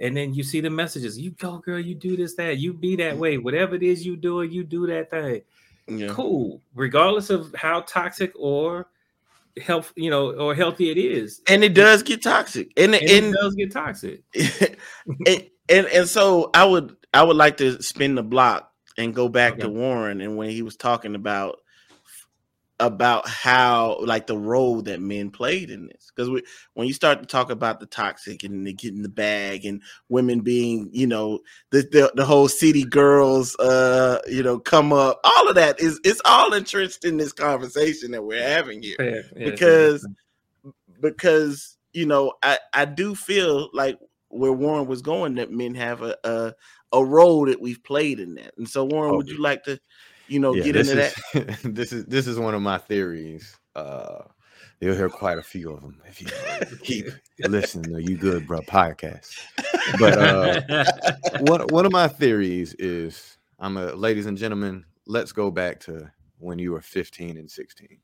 And 0.00 0.16
then 0.16 0.32
you 0.32 0.42
see 0.42 0.60
the 0.60 0.70
messages. 0.70 1.18
You 1.18 1.32
go, 1.32 1.58
girl, 1.58 1.80
you 1.80 1.94
do 1.94 2.16
this, 2.16 2.34
that, 2.36 2.58
you 2.58 2.72
be 2.72 2.96
that 2.96 3.18
way. 3.18 3.36
Whatever 3.36 3.74
it 3.74 3.82
is 3.82 4.06
you 4.06 4.16
do, 4.16 4.42
you 4.42 4.62
do 4.62 4.86
that 4.86 5.10
thing. 5.10 5.42
Yeah. 5.88 6.08
Cool. 6.08 6.62
Regardless 6.74 7.30
of 7.30 7.54
how 7.54 7.80
toxic 7.80 8.32
or 8.36 8.88
health, 9.60 9.92
you 9.96 10.08
know, 10.08 10.32
or 10.32 10.54
healthy 10.54 10.90
it 10.90 10.98
is. 10.98 11.40
And 11.48 11.64
it 11.64 11.74
does 11.74 12.02
get 12.02 12.22
toxic. 12.22 12.70
And 12.76 12.94
And 12.94 13.10
and 13.10 13.26
it 13.26 13.38
does 13.38 13.54
get 13.54 13.72
toxic. 13.72 14.22
and, 15.26 15.46
and 15.68 15.86
and 15.86 16.08
so 16.08 16.50
I 16.54 16.64
would 16.64 16.96
I 17.12 17.22
would 17.22 17.36
like 17.36 17.56
to 17.58 17.82
spin 17.82 18.14
the 18.14 18.22
block 18.22 18.70
and 18.96 19.14
go 19.14 19.28
back 19.28 19.58
to 19.58 19.68
Warren 19.68 20.20
and 20.20 20.36
when 20.36 20.50
he 20.50 20.62
was 20.62 20.76
talking 20.76 21.14
about 21.14 21.58
about 22.80 23.28
how 23.28 23.98
like 24.02 24.26
the 24.26 24.38
role 24.38 24.82
that 24.82 25.00
men 25.00 25.30
played 25.30 25.70
in 25.70 25.86
this 25.86 26.12
because 26.14 26.30
we, 26.30 26.42
when 26.74 26.86
you 26.86 26.92
start 26.92 27.20
to 27.20 27.26
talk 27.26 27.50
about 27.50 27.80
the 27.80 27.86
toxic 27.86 28.44
and 28.44 28.66
the 28.66 28.72
getting 28.72 29.02
the 29.02 29.08
bag 29.08 29.64
and 29.64 29.82
women 30.08 30.40
being 30.40 30.88
you 30.92 31.06
know 31.06 31.40
the, 31.70 31.82
the 31.90 32.12
the 32.14 32.24
whole 32.24 32.46
city 32.48 32.84
girls 32.84 33.56
uh 33.56 34.20
you 34.28 34.42
know 34.42 34.60
come 34.60 34.92
up 34.92 35.20
all 35.24 35.48
of 35.48 35.56
that 35.56 35.80
is 35.80 36.00
it's 36.04 36.22
all 36.24 36.52
entrenched 36.52 37.04
in 37.04 37.16
this 37.16 37.32
conversation 37.32 38.12
that 38.12 38.22
we're 38.22 38.42
having 38.42 38.80
here 38.80 38.96
Fair. 38.96 39.24
Yeah, 39.36 39.50
because 39.50 40.06
because 41.00 41.76
you 41.92 42.06
know 42.06 42.34
I 42.42 42.58
I 42.72 42.84
do 42.84 43.14
feel 43.14 43.70
like 43.72 43.98
where 44.28 44.52
Warren 44.52 44.86
was 44.86 45.02
going 45.02 45.34
that 45.36 45.50
men 45.50 45.74
have 45.74 46.02
a 46.02 46.16
a, 46.24 46.54
a 46.92 47.04
role 47.04 47.46
that 47.46 47.60
we've 47.60 47.82
played 47.82 48.20
in 48.20 48.34
that. 48.34 48.54
And 48.58 48.68
so 48.68 48.84
Warren, 48.84 49.14
Oh, 49.14 49.16
would 49.16 49.28
you 49.28 49.40
like 49.40 49.64
to 49.64 49.80
you 50.28 50.38
know 50.38 50.54
Yeah, 50.54 50.64
get 50.64 50.76
into 50.76 51.00
is, 51.00 51.14
that? 51.32 51.58
this 51.64 51.92
is 51.92 52.04
this 52.06 52.26
is 52.26 52.38
one 52.38 52.54
of 52.54 52.62
my 52.62 52.78
theories. 52.78 53.56
Uh, 53.74 54.22
you'll 54.80 54.96
hear 54.96 55.08
quite 55.08 55.38
a 55.38 55.42
few 55.42 55.70
of 55.70 55.82
them 55.82 56.00
if 56.06 56.20
you 56.20 56.28
keep 56.82 57.06
listening 57.40 57.94
to 57.94 58.02
You 58.02 58.16
Good 58.16 58.46
Bro 58.46 58.60
podcast. 58.62 59.34
But 59.98 60.18
uh, 60.18 60.84
one 61.40 61.62
one 61.68 61.86
of 61.86 61.92
my 61.92 62.08
theories 62.08 62.74
is 62.74 63.38
I'm 63.58 63.76
a 63.76 63.92
ladies 63.92 64.26
and 64.26 64.38
gentlemen, 64.38 64.84
let's 65.06 65.32
go 65.32 65.50
back 65.50 65.80
to 65.80 66.10
when 66.38 66.58
you 66.58 66.72
were 66.72 66.80
15 66.80 67.36
and 67.36 67.50
16. 67.50 67.98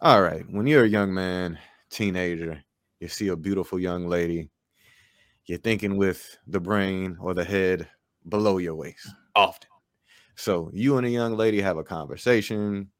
All 0.00 0.22
right, 0.22 0.44
when 0.50 0.66
you're 0.66 0.84
a 0.84 0.88
young 0.88 1.14
man, 1.14 1.58
teenager, 1.88 2.62
you 3.00 3.08
see 3.08 3.28
a 3.28 3.36
beautiful 3.36 3.78
young 3.78 4.06
lady, 4.06 4.50
you're 5.46 5.58
thinking 5.58 5.96
with 5.96 6.36
the 6.46 6.60
brain 6.60 7.16
or 7.20 7.32
the 7.32 7.44
head 7.44 7.88
below 8.28 8.58
your 8.58 8.74
waist 8.74 9.08
often. 9.34 9.70
So 10.36 10.70
you 10.72 10.98
and 10.98 11.06
a 11.06 11.10
young 11.10 11.36
lady 11.36 11.60
have 11.60 11.78
a 11.78 11.84
conversation. 11.84 12.90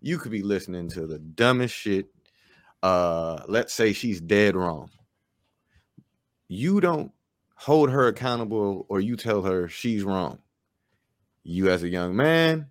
You 0.00 0.18
could 0.18 0.32
be 0.32 0.42
listening 0.42 0.88
to 0.90 1.06
the 1.06 1.18
dumbest 1.18 1.74
shit. 1.74 2.06
Uh, 2.82 3.42
let's 3.48 3.72
say 3.72 3.92
she's 3.92 4.20
dead 4.20 4.54
wrong. 4.54 4.90
You 6.46 6.80
don't 6.80 7.12
hold 7.56 7.90
her 7.90 8.06
accountable 8.06 8.86
or 8.88 9.00
you 9.00 9.16
tell 9.16 9.42
her 9.42 9.68
she's 9.68 10.04
wrong. 10.04 10.38
You 11.42 11.70
as 11.70 11.82
a 11.82 11.88
young 11.88 12.14
man, 12.14 12.68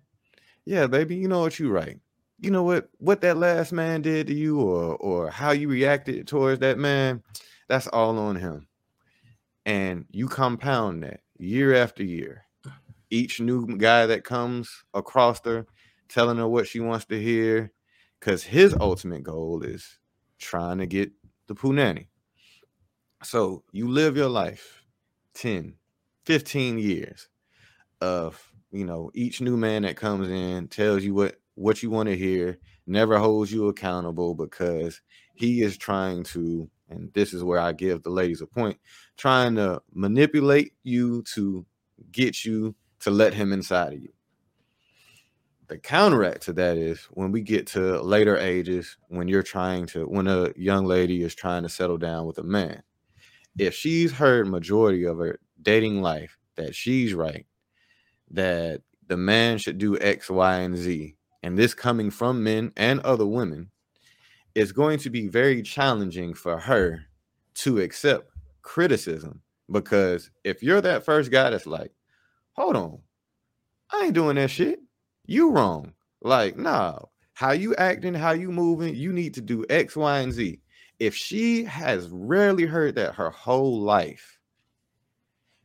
yeah, 0.64 0.86
baby, 0.86 1.16
you 1.16 1.28
know 1.28 1.40
what 1.40 1.58
you 1.58 1.70
right. 1.70 1.98
You 2.40 2.50
know 2.50 2.62
what 2.62 2.88
what 2.98 3.20
that 3.22 3.36
last 3.36 3.72
man 3.72 4.02
did 4.02 4.28
to 4.28 4.34
you 4.34 4.60
or 4.60 4.96
or 4.96 5.30
how 5.30 5.50
you 5.50 5.68
reacted 5.68 6.26
towards 6.26 6.60
that 6.60 6.78
man, 6.78 7.22
that's 7.68 7.88
all 7.88 8.18
on 8.18 8.36
him. 8.36 8.68
And 9.66 10.06
you 10.10 10.28
compound 10.28 11.02
that 11.02 11.20
year 11.38 11.74
after 11.74 12.02
year. 12.04 12.44
Each 13.10 13.40
new 13.40 13.66
guy 13.78 14.06
that 14.06 14.24
comes 14.24 14.70
across 14.94 15.40
her, 15.44 15.66
telling 16.08 16.38
her 16.38 16.48
what 16.48 16.66
she 16.66 16.80
wants 16.80 17.06
to 17.06 17.20
hear, 17.20 17.72
because 18.18 18.42
his 18.42 18.74
ultimate 18.78 19.22
goal 19.22 19.62
is 19.62 19.98
trying 20.38 20.78
to 20.78 20.86
get 20.86 21.10
the 21.46 21.54
punani. 21.54 22.06
So 23.22 23.64
you 23.72 23.88
live 23.88 24.16
your 24.16 24.28
life 24.28 24.82
10, 25.34 25.74
15 26.24 26.78
years 26.78 27.28
of, 28.00 28.40
you 28.70 28.84
know, 28.84 29.10
each 29.14 29.40
new 29.40 29.56
man 29.56 29.82
that 29.82 29.96
comes 29.96 30.28
in 30.28 30.68
tells 30.68 31.02
you 31.02 31.14
what 31.14 31.36
what 31.54 31.82
you 31.82 31.90
want 31.90 32.08
to 32.08 32.16
hear, 32.16 32.56
never 32.86 33.18
holds 33.18 33.50
you 33.50 33.66
accountable 33.66 34.32
because 34.32 35.00
he 35.34 35.62
is 35.62 35.76
trying 35.76 36.22
to 36.22 36.70
and 36.88 37.12
this 37.12 37.34
is 37.34 37.44
where 37.44 37.58
I 37.58 37.72
give 37.72 38.02
the 38.02 38.10
ladies 38.10 38.40
a 38.40 38.46
point, 38.46 38.78
trying 39.16 39.56
to 39.56 39.82
manipulate 39.92 40.72
you 40.84 41.22
to 41.34 41.66
get 42.12 42.44
you 42.44 42.74
to 43.00 43.10
let 43.10 43.34
him 43.34 43.52
inside 43.52 43.92
of 43.92 44.02
you. 44.02 44.12
The 45.68 45.78
counteract 45.78 46.42
to 46.42 46.52
that 46.54 46.78
is 46.78 47.06
when 47.10 47.30
we 47.30 47.42
get 47.42 47.66
to 47.68 48.00
later 48.00 48.38
ages, 48.38 48.96
when 49.08 49.28
you're 49.28 49.42
trying 49.42 49.86
to, 49.88 50.04
when 50.04 50.26
a 50.26 50.50
young 50.56 50.86
lady 50.86 51.22
is 51.22 51.34
trying 51.34 51.62
to 51.62 51.68
settle 51.68 51.98
down 51.98 52.26
with 52.26 52.38
a 52.38 52.42
man, 52.42 52.82
if 53.58 53.74
she's 53.74 54.12
heard 54.12 54.48
majority 54.48 55.04
of 55.04 55.18
her 55.18 55.38
dating 55.60 56.00
life 56.00 56.38
that 56.56 56.74
she's 56.74 57.12
right, 57.12 57.44
that 58.30 58.82
the 59.06 59.16
man 59.16 59.58
should 59.58 59.78
do 59.78 59.98
X, 59.98 60.30
Y, 60.30 60.56
and 60.56 60.76
Z, 60.76 61.16
and 61.42 61.58
this 61.58 61.74
coming 61.74 62.10
from 62.10 62.42
men 62.42 62.72
and 62.76 63.00
other 63.00 63.26
women, 63.26 63.70
it's 64.54 64.72
going 64.72 64.98
to 65.00 65.10
be 65.10 65.28
very 65.28 65.62
challenging 65.62 66.34
for 66.34 66.58
her 66.58 67.04
to 67.54 67.80
accept 67.80 68.30
criticism 68.62 69.42
because 69.70 70.30
if 70.44 70.62
you're 70.62 70.80
that 70.80 71.04
first 71.04 71.30
guy 71.30 71.50
that's 71.50 71.66
like, 71.66 71.92
hold 72.58 72.76
on, 72.76 72.98
I 73.92 74.06
ain't 74.06 74.14
doing 74.14 74.36
that 74.36 74.50
shit. 74.50 74.80
You 75.26 75.50
wrong. 75.52 75.92
Like, 76.20 76.56
nah, 76.56 76.98
how 77.34 77.52
you 77.52 77.74
acting, 77.76 78.14
how 78.14 78.32
you 78.32 78.50
moving, 78.50 78.96
you 78.96 79.12
need 79.12 79.34
to 79.34 79.40
do 79.40 79.64
X, 79.70 79.94
Y, 79.94 80.18
and 80.18 80.32
Z. 80.32 80.60
If 80.98 81.14
she 81.14 81.62
has 81.64 82.08
rarely 82.10 82.66
heard 82.66 82.96
that 82.96 83.14
her 83.14 83.30
whole 83.30 83.80
life, 83.80 84.38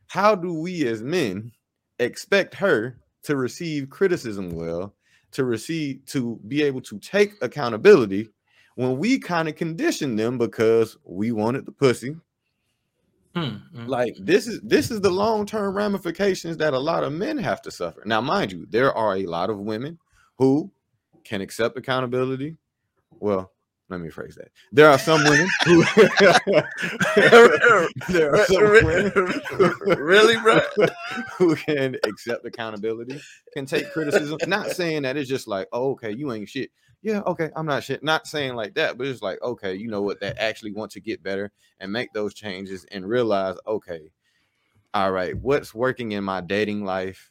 how 0.06 0.36
do 0.36 0.54
we 0.54 0.86
as 0.86 1.02
men 1.02 1.50
expect 1.98 2.54
her 2.54 3.00
to 3.24 3.36
receive 3.36 3.90
criticism 3.90 4.50
well, 4.50 4.94
to 5.32 5.44
receive 5.44 6.06
to 6.06 6.38
be 6.46 6.62
able 6.62 6.80
to 6.82 6.98
take 7.00 7.32
accountability 7.42 8.28
when 8.76 8.98
we 8.98 9.18
kind 9.18 9.48
of 9.48 9.56
conditioned 9.56 10.16
them 10.18 10.38
because 10.38 10.96
we 11.04 11.32
wanted 11.32 11.66
the 11.66 11.72
pussy. 11.72 12.14
Mm, 13.34 13.62
mm. 13.74 13.88
Like 13.88 14.14
this 14.20 14.46
is 14.46 14.60
this 14.62 14.90
is 14.90 15.00
the 15.00 15.10
long-term 15.10 15.76
ramifications 15.76 16.56
that 16.58 16.72
a 16.72 16.78
lot 16.78 17.02
of 17.02 17.12
men 17.12 17.36
have 17.38 17.60
to 17.62 17.70
suffer. 17.70 18.02
Now, 18.04 18.20
mind 18.20 18.52
you, 18.52 18.66
there 18.70 18.92
are 18.92 19.16
a 19.16 19.26
lot 19.26 19.50
of 19.50 19.58
women 19.58 19.98
who 20.38 20.70
can 21.24 21.40
accept 21.40 21.76
accountability. 21.76 22.56
Well, 23.18 23.50
let 23.94 24.04
me 24.04 24.10
phrase 24.10 24.36
that. 24.36 24.48
There 24.72 24.90
are 24.90 24.98
some 24.98 25.22
women 25.24 25.48
who 25.64 25.84
there 28.08 28.34
are 28.34 28.46
some 28.46 28.62
women 28.62 29.12
really, 29.98 30.36
bro? 30.40 30.60
who 31.38 31.56
can 31.56 31.96
accept 32.04 32.44
accountability, 32.44 33.20
can 33.52 33.66
take 33.66 33.92
criticism. 33.92 34.38
Not 34.46 34.72
saying 34.72 35.02
that 35.02 35.16
it's 35.16 35.28
just 35.28 35.46
like, 35.46 35.68
oh, 35.72 35.92
okay, 35.92 36.12
you 36.12 36.32
ain't 36.32 36.48
shit 36.48 36.70
yeah, 37.04 37.20
okay, 37.26 37.50
I'm 37.54 37.66
not 37.66 37.84
shit. 37.84 38.02
Not 38.02 38.26
saying 38.26 38.54
like 38.54 38.74
that, 38.76 38.96
but 38.96 39.06
it's 39.06 39.20
like, 39.20 39.38
okay, 39.42 39.74
you 39.74 39.88
know 39.88 40.00
what? 40.00 40.20
That 40.20 40.38
actually 40.38 40.72
want 40.72 40.90
to 40.92 41.02
get 41.02 41.22
better 41.22 41.52
and 41.78 41.92
make 41.92 42.14
those 42.14 42.32
changes 42.32 42.86
and 42.90 43.06
realize, 43.06 43.56
okay, 43.66 44.10
all 44.94 45.12
right, 45.12 45.36
what's 45.36 45.74
working 45.74 46.12
in 46.12 46.24
my 46.24 46.40
dating 46.40 46.82
life 46.82 47.30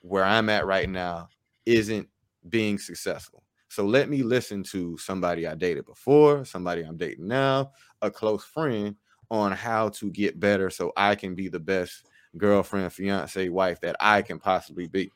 where 0.00 0.24
I'm 0.24 0.48
at 0.48 0.64
right 0.64 0.88
now 0.88 1.28
isn't 1.66 2.08
being 2.48 2.78
successful. 2.78 3.43
So 3.74 3.84
let 3.84 4.08
me 4.08 4.22
listen 4.22 4.62
to 4.70 4.96
somebody 4.98 5.48
I 5.48 5.56
dated 5.56 5.84
before, 5.84 6.44
somebody 6.44 6.82
I'm 6.82 6.96
dating 6.96 7.26
now, 7.26 7.72
a 8.02 8.10
close 8.10 8.44
friend 8.44 8.94
on 9.32 9.50
how 9.50 9.88
to 9.88 10.12
get 10.12 10.38
better 10.38 10.70
so 10.70 10.92
I 10.96 11.16
can 11.16 11.34
be 11.34 11.48
the 11.48 11.58
best 11.58 12.06
girlfriend, 12.38 12.92
fiance, 12.92 13.48
wife 13.48 13.80
that 13.80 13.96
I 13.98 14.22
can 14.22 14.38
possibly 14.38 14.86
be. 14.86 15.10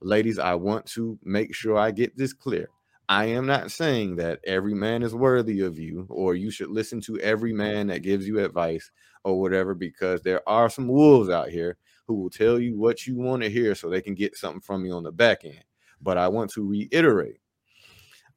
Ladies, 0.00 0.40
I 0.40 0.56
want 0.56 0.86
to 0.86 1.20
make 1.22 1.54
sure 1.54 1.78
I 1.78 1.92
get 1.92 2.16
this 2.16 2.32
clear. 2.32 2.68
I 3.08 3.26
am 3.26 3.46
not 3.46 3.70
saying 3.70 4.16
that 4.16 4.40
every 4.44 4.74
man 4.74 5.04
is 5.04 5.14
worthy 5.14 5.60
of 5.60 5.78
you 5.78 6.08
or 6.10 6.34
you 6.34 6.50
should 6.50 6.70
listen 6.70 7.00
to 7.02 7.20
every 7.20 7.52
man 7.52 7.86
that 7.86 8.02
gives 8.02 8.26
you 8.26 8.40
advice 8.40 8.90
or 9.22 9.38
whatever, 9.38 9.72
because 9.72 10.20
there 10.22 10.42
are 10.48 10.68
some 10.68 10.88
wolves 10.88 11.30
out 11.30 11.50
here 11.50 11.76
who 12.08 12.14
will 12.14 12.30
tell 12.30 12.58
you 12.58 12.76
what 12.76 13.06
you 13.06 13.14
want 13.14 13.44
to 13.44 13.48
hear 13.48 13.76
so 13.76 13.88
they 13.88 14.02
can 14.02 14.16
get 14.16 14.36
something 14.36 14.60
from 14.60 14.84
you 14.84 14.94
on 14.94 15.04
the 15.04 15.12
back 15.12 15.44
end. 15.44 15.62
But 16.02 16.18
I 16.18 16.26
want 16.26 16.50
to 16.54 16.66
reiterate 16.66 17.38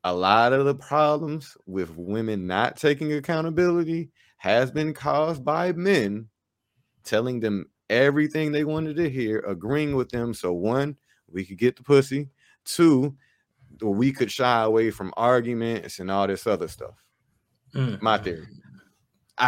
a 0.04 0.14
lot 0.14 0.54
of 0.54 0.66
the 0.66 0.76
problems 0.76 1.58
with 1.66 1.96
women 1.96 2.46
not 2.46 2.76
taking 2.76 3.14
accountability 3.14 4.12
has 4.38 4.72
been 4.72 4.94
caused 4.94 5.44
by 5.46 5.72
men 5.72 6.28
telling 7.04 7.40
them 7.40 7.66
everything 7.90 8.52
they 8.52 8.64
wanted 8.64 8.96
to 8.98 9.10
hear, 9.10 9.40
agreeing 9.40 9.96
with 9.96 10.10
them. 10.10 10.34
So, 10.34 10.54
one, 10.54 10.98
we 11.32 11.46
could 11.46 11.58
get 11.58 11.76
the 11.76 11.84
pussy. 11.84 12.30
Two, 12.66 13.16
we 13.82 14.12
could 14.12 14.32
shy 14.32 14.64
away 14.64 14.92
from 14.92 15.14
arguments 15.16 16.00
and 16.00 16.12
all 16.12 16.28
this 16.28 16.48
other 16.48 16.68
stuff. 16.68 17.04
Mm. 17.74 18.02
My 18.02 18.18
theory. 18.18 18.48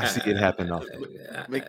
I 0.03 0.07
see 0.07 0.29
it 0.29 0.37
happen 0.37 0.71
often. 0.71 1.05
Uh, 1.33 1.59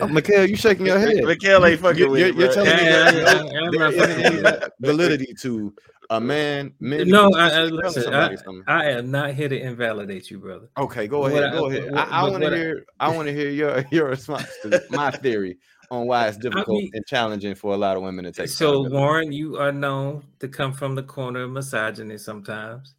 Oh, 0.00 0.08
Mikhail, 0.08 0.48
you 0.48 0.56
shaking 0.56 0.86
your 0.86 0.98
head. 0.98 1.22
Mikhail 1.22 1.64
ain't 1.66 1.78
fucking 1.80 1.98
You're, 1.98 2.08
with 2.10 2.20
you're, 2.20 2.34
you're 2.34 2.52
telling 2.52 2.76
me 2.76 2.82
Yeah, 2.82 3.10
that 3.10 3.14
yeah, 3.14 3.20
yeah, 3.20 3.42
there 3.52 3.62
I'm 3.62 3.72
not 3.72 3.92
is 3.94 4.00
fucking 4.00 4.60
some 4.62 4.70
validity 4.80 5.34
to 5.42 5.74
a 6.10 6.18
man. 6.20 6.72
men 6.80 7.08
No, 7.08 7.30
I, 7.34 7.50
I, 7.50 7.62
listen, 7.64 8.12
I. 8.14 8.34
I 8.66 8.84
am 8.92 9.10
not 9.10 9.34
here 9.34 9.48
to 9.50 9.60
invalidate 9.60 10.30
you, 10.30 10.38
brother. 10.38 10.68
Okay, 10.78 11.06
go 11.06 11.20
What 11.20 11.32
ahead. 11.32 11.44
I- 11.44 11.50
go 11.52 11.66
ahead. 11.68 11.90
what- 11.92 12.08
I, 12.10 12.20
I 12.20 12.22
want 12.22 12.34
to 12.36 12.40
what 12.44 12.54
I- 12.54 12.56
hear. 12.56 12.86
I 13.00 13.08
want 13.14 13.28
to 13.28 13.34
hear 13.34 13.50
your 13.50 13.84
your 13.92 14.08
response 14.08 14.48
to 14.62 14.82
my 14.90 15.10
theory 15.10 15.58
on 15.90 16.06
why 16.06 16.26
it's 16.28 16.38
difficult 16.38 16.68
mean- 16.78 16.90
and 16.94 17.04
challenging 17.06 17.54
for 17.54 17.74
a 17.74 17.76
lot 17.76 17.96
of 17.96 18.02
women 18.02 18.24
to 18.24 18.32
take. 18.32 18.48
So. 18.48 18.88
Warren, 18.88 19.30
you 19.30 19.58
are 19.58 19.72
known 19.72 20.24
to 20.40 20.48
come 20.48 20.72
from 20.72 20.94
the 20.94 21.02
corner 21.02 21.42
of 21.42 21.50
misogyny 21.50 22.16
sometimes. 22.18 22.94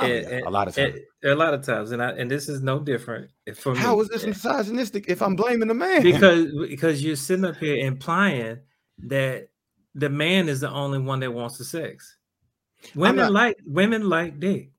Oh, 0.00 0.04
And- 0.04 0.26
and- 0.26 0.46
a 0.46 0.50
lot 0.50 0.68
of 0.68 0.78
and- 0.78 0.92
times. 0.94 1.04
a 1.24 1.34
lot 1.34 1.54
of 1.54 1.62
times, 1.64 1.90
and 1.92 2.02
I, 2.02 2.10
and 2.10 2.30
this 2.30 2.48
is 2.48 2.62
no 2.62 2.78
different 2.78 3.30
for 3.56 3.72
me. 3.74 3.78
How 3.80 4.00
is 4.00 4.08
this 4.08 4.24
misogynistic 4.24 5.06
if 5.08 5.20
I'm 5.22 5.34
blaming 5.36 5.68
the 5.68 5.74
man? 5.74 6.02
because 6.02 6.46
because 6.68 7.02
you're 7.04 7.16
sitting 7.16 7.44
up 7.44 7.56
here 7.56 7.76
implying 7.84 8.58
that 9.04 9.48
the 9.94 10.08
man 10.08 10.48
is 10.48 10.60
the 10.60 10.70
only 10.70 10.98
one 11.00 11.20
that 11.20 11.32
wants 11.32 11.58
the 11.58 11.64
sex. 11.64 12.16
Women 12.94 13.16
not- 13.16 13.32
like 13.32 13.56
women 13.66 14.08
like 14.08 14.38
dick. 14.38 14.70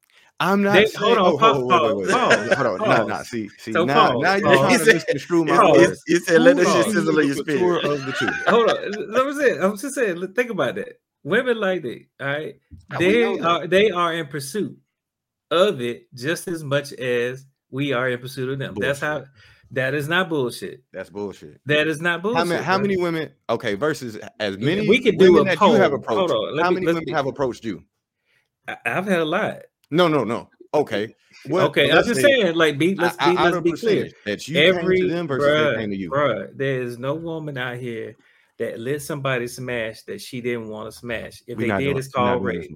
I'm 0.41 0.63
not 0.63 0.71
They- 0.75 0.85
saying. 0.85 1.03
hold 1.03 1.17
on, 1.17 1.25
oh, 1.33 1.37
pause, 1.37 1.55
hold, 1.57 1.67
wait, 1.67 1.81
wait, 1.83 1.95
wait. 1.97 2.09
pause, 2.11 2.53
Hold 2.53 2.67
on. 2.67 2.77
No, 2.77 2.85
pause. 2.85 3.07
no. 3.09 3.23
See, 3.23 3.49
see. 3.57 3.73
So 3.73 3.83
now, 3.83 4.11
pause, 4.13 4.21
now 4.23 4.35
you're 4.35 4.47
pause. 4.47 4.57
trying 4.59 4.79
to 4.79 4.93
misconstrue 4.93 5.43
my 5.45 5.71
words. 5.71 6.01
You 6.07 6.19
said 6.21 6.41
let 6.41 6.55
this 6.55 6.67
Hold 6.69 6.85
shit 6.85 6.93
sizzle 6.93 7.19
in 7.19 7.27
your 7.27 7.35
The 7.35 7.41
spirit. 7.51 7.83
of 7.83 8.05
the 8.05 8.11
two. 8.13 8.27
Hold 8.49 8.69
on, 8.69 8.91
that 9.11 9.25
was 9.25 9.37
it. 9.39 9.61
I'm 9.61 9.75
just 9.75 9.95
saying. 9.95 10.33
Think 10.33 10.49
about 10.49 10.75
that. 10.75 10.93
Women 11.23 11.59
like 11.59 11.81
that. 11.81 12.05
All 12.21 12.27
right, 12.27 12.55
Now, 12.89 12.97
they 12.99 13.39
are 13.39 13.67
they 13.67 13.91
are 13.91 14.13
in 14.13 14.27
pursuit 14.27 14.77
of 15.51 15.81
it 15.81 16.13
just 16.13 16.47
as 16.47 16.63
much 16.63 16.93
as 16.93 17.45
we 17.71 17.93
are 17.93 18.09
in 18.09 18.19
pursuit 18.19 18.49
of 18.49 18.59
them. 18.59 18.75
That's 18.79 18.99
how. 18.99 19.25
That 19.71 19.93
is 19.93 20.07
not 20.07 20.29
bullshit. 20.29 20.81
That's 20.91 21.11
bullshit. 21.11 21.61
That 21.67 21.87
is 21.87 22.01
not 22.01 22.23
bullshit. 22.23 22.37
How 22.39 22.43
many? 22.45 22.63
How 22.63 22.77
many 22.79 22.97
women? 22.97 23.29
Okay, 23.51 23.75
versus 23.75 24.17
as 24.39 24.57
many. 24.57 24.89
we 24.89 24.99
could 24.99 25.19
do 25.19 25.37
a 25.37 25.41
you 25.41 25.45
have 25.45 25.59
poll. 25.59 25.75
approached. 25.75 26.09
Hold 26.09 26.31
on, 26.31 26.55
let 26.55 26.63
how 26.65 26.69
me- 26.71 26.75
many 26.81 26.87
women 26.87 27.07
have 27.13 27.27
approached 27.27 27.63
you? 27.63 27.83
I, 28.67 28.77
I've 28.85 29.05
had 29.05 29.19
a 29.19 29.25
lot. 29.25 29.57
No, 29.91 30.07
no, 30.07 30.23
no. 30.23 30.49
Okay. 30.73 31.13
What- 31.45 31.65
okay, 31.65 31.91
I'm 31.91 32.03
just 32.03 32.15
say, 32.15 32.21
saying, 32.41 32.55
like, 32.55 32.79
be 32.79 32.95
let's 32.95 33.15
I- 33.19 33.29
I- 33.29 33.35
be 33.35 33.37
let's 33.51 33.61
be 33.61 33.71
clear. 33.73 34.09
that 34.25 34.47
you 34.47 34.57
Every 34.59 34.97
came 35.01 35.07
to 35.09 35.13
them 35.13 35.27
versus 35.27 35.47
bruh, 35.47 35.75
they 35.75 35.81
came 35.81 35.89
to 35.91 35.95
you. 35.97 36.09
bruh, 36.09 36.49
there 36.57 36.81
is 36.81 36.97
no 36.97 37.13
woman 37.13 37.55
out 37.59 37.77
here 37.77 38.15
that 38.57 38.79
let 38.79 39.03
somebody 39.03 39.47
smash 39.47 40.01
that 40.03 40.19
she 40.19 40.41
didn't 40.41 40.67
want 40.69 40.91
to 40.91 40.97
smash. 40.97 41.43
If 41.45 41.57
We 41.59 41.65
they 41.69 41.77
did, 41.77 41.83
doing- 41.85 41.97
it's 41.97 42.07
called 42.07 42.43
rape. 42.43 42.71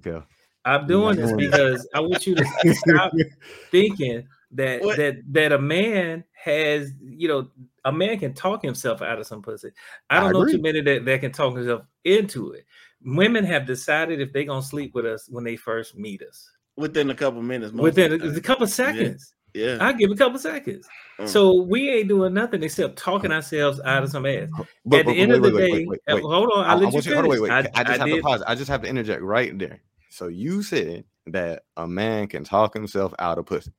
Mikhail. 0.66 0.82
I'm 0.82 0.88
doing 0.88 1.16
this 1.18 1.34
because 1.34 1.88
I 1.94 2.00
want 2.00 2.26
you 2.28 2.36
to 2.36 2.46
stop 2.74 3.12
thinking 3.72 4.28
that 4.52 4.82
What? 4.82 4.98
that 4.98 5.18
that 5.32 5.52
a 5.52 5.60
man 5.60 6.24
has, 6.34 6.92
you 7.02 7.28
know, 7.28 7.50
a 7.86 7.92
man 7.92 8.20
can 8.20 8.34
talk 8.34 8.62
himself 8.64 9.02
out 9.02 9.20
of 9.20 9.26
some 9.28 9.42
pussy. 9.42 9.72
I 10.10 10.18
I 10.18 10.20
don't 10.22 10.34
know 10.34 10.42
agree. 10.42 10.54
too 10.54 10.62
many 10.62 10.82
that, 10.82 11.06
that 11.06 11.22
can 11.22 11.32
talk 11.32 11.56
himself 11.56 11.82
into 12.06 12.52
it. 12.52 12.66
Women 13.04 13.44
have 13.46 13.66
decided 13.66 14.22
if 14.22 14.32
they're 14.32 14.44
gonna 14.46 14.62
sleep 14.62 14.94
with 14.96 15.06
us 15.06 15.28
when 15.30 15.44
they 15.44 15.56
first 15.56 15.98
meet 15.98 16.22
us. 16.22 16.50
within 16.78 17.10
a 17.10 17.16
couple 17.16 17.42
minutes. 17.42 17.74
Within 17.74 18.22
a, 18.22 18.26
a 18.38 18.40
couple 18.42 18.66
seconds. 18.68 19.34
yeah. 19.54 19.78
I 19.82 19.92
give 19.94 20.10
a 20.12 20.16
couple 20.16 20.40
seconds. 20.40 20.88
Mm. 21.20 21.28
So 21.28 21.62
we 21.64 21.90
ain't 21.90 22.08
doing 22.08 22.34
nothing 22.34 22.64
except 22.64 22.98
talking 22.98 23.32
ourselves 23.32 23.80
out 23.86 24.04
of 24.04 24.10
some 24.12 24.26
ass. 24.26 24.48
But- 24.86 25.00
At 25.02 25.06
but 25.06 25.12
the 25.12 25.18
end 25.20 25.32
wait, 25.32 25.38
of 25.38 25.44
the 25.44 25.52
wait, 25.52 25.54
wait, 25.54 25.68
day, 25.68 25.72
wait, 25.72 25.88
wait, 25.90 26.00
uh, 26.08 26.16
wait. 26.16 26.24
hold 26.24 26.52
on, 26.56 26.66
I, 26.66 26.70
I'll 26.70 26.78
I 26.78 26.80
let 26.82 26.88
you 26.90 26.94
want 26.94 27.06
you, 27.08 27.14
hold 27.14 27.26
on, 27.26 27.30
wait, 27.32 27.42
wait. 27.42 27.52
I, 27.52 27.58
I, 27.58 27.62
just 27.64 27.76
I 27.78 27.92
have 27.98 28.06
did- 28.08 28.16
to 28.18 28.22
pause. 28.22 28.44
I 28.48 28.56
just 28.56 28.70
have 28.70 28.82
to 28.84 28.88
interject 28.88 29.22
right 29.22 29.58
there. 29.60 29.82
So 30.14 30.28
you 30.28 30.62
said 30.62 31.06
that 31.26 31.64
a 31.76 31.88
man 31.88 32.28
can 32.28 32.44
talk 32.44 32.76
himself 32.76 33.16
out 33.18 33.40
of 33.40 33.48
pussy. 33.48 33.72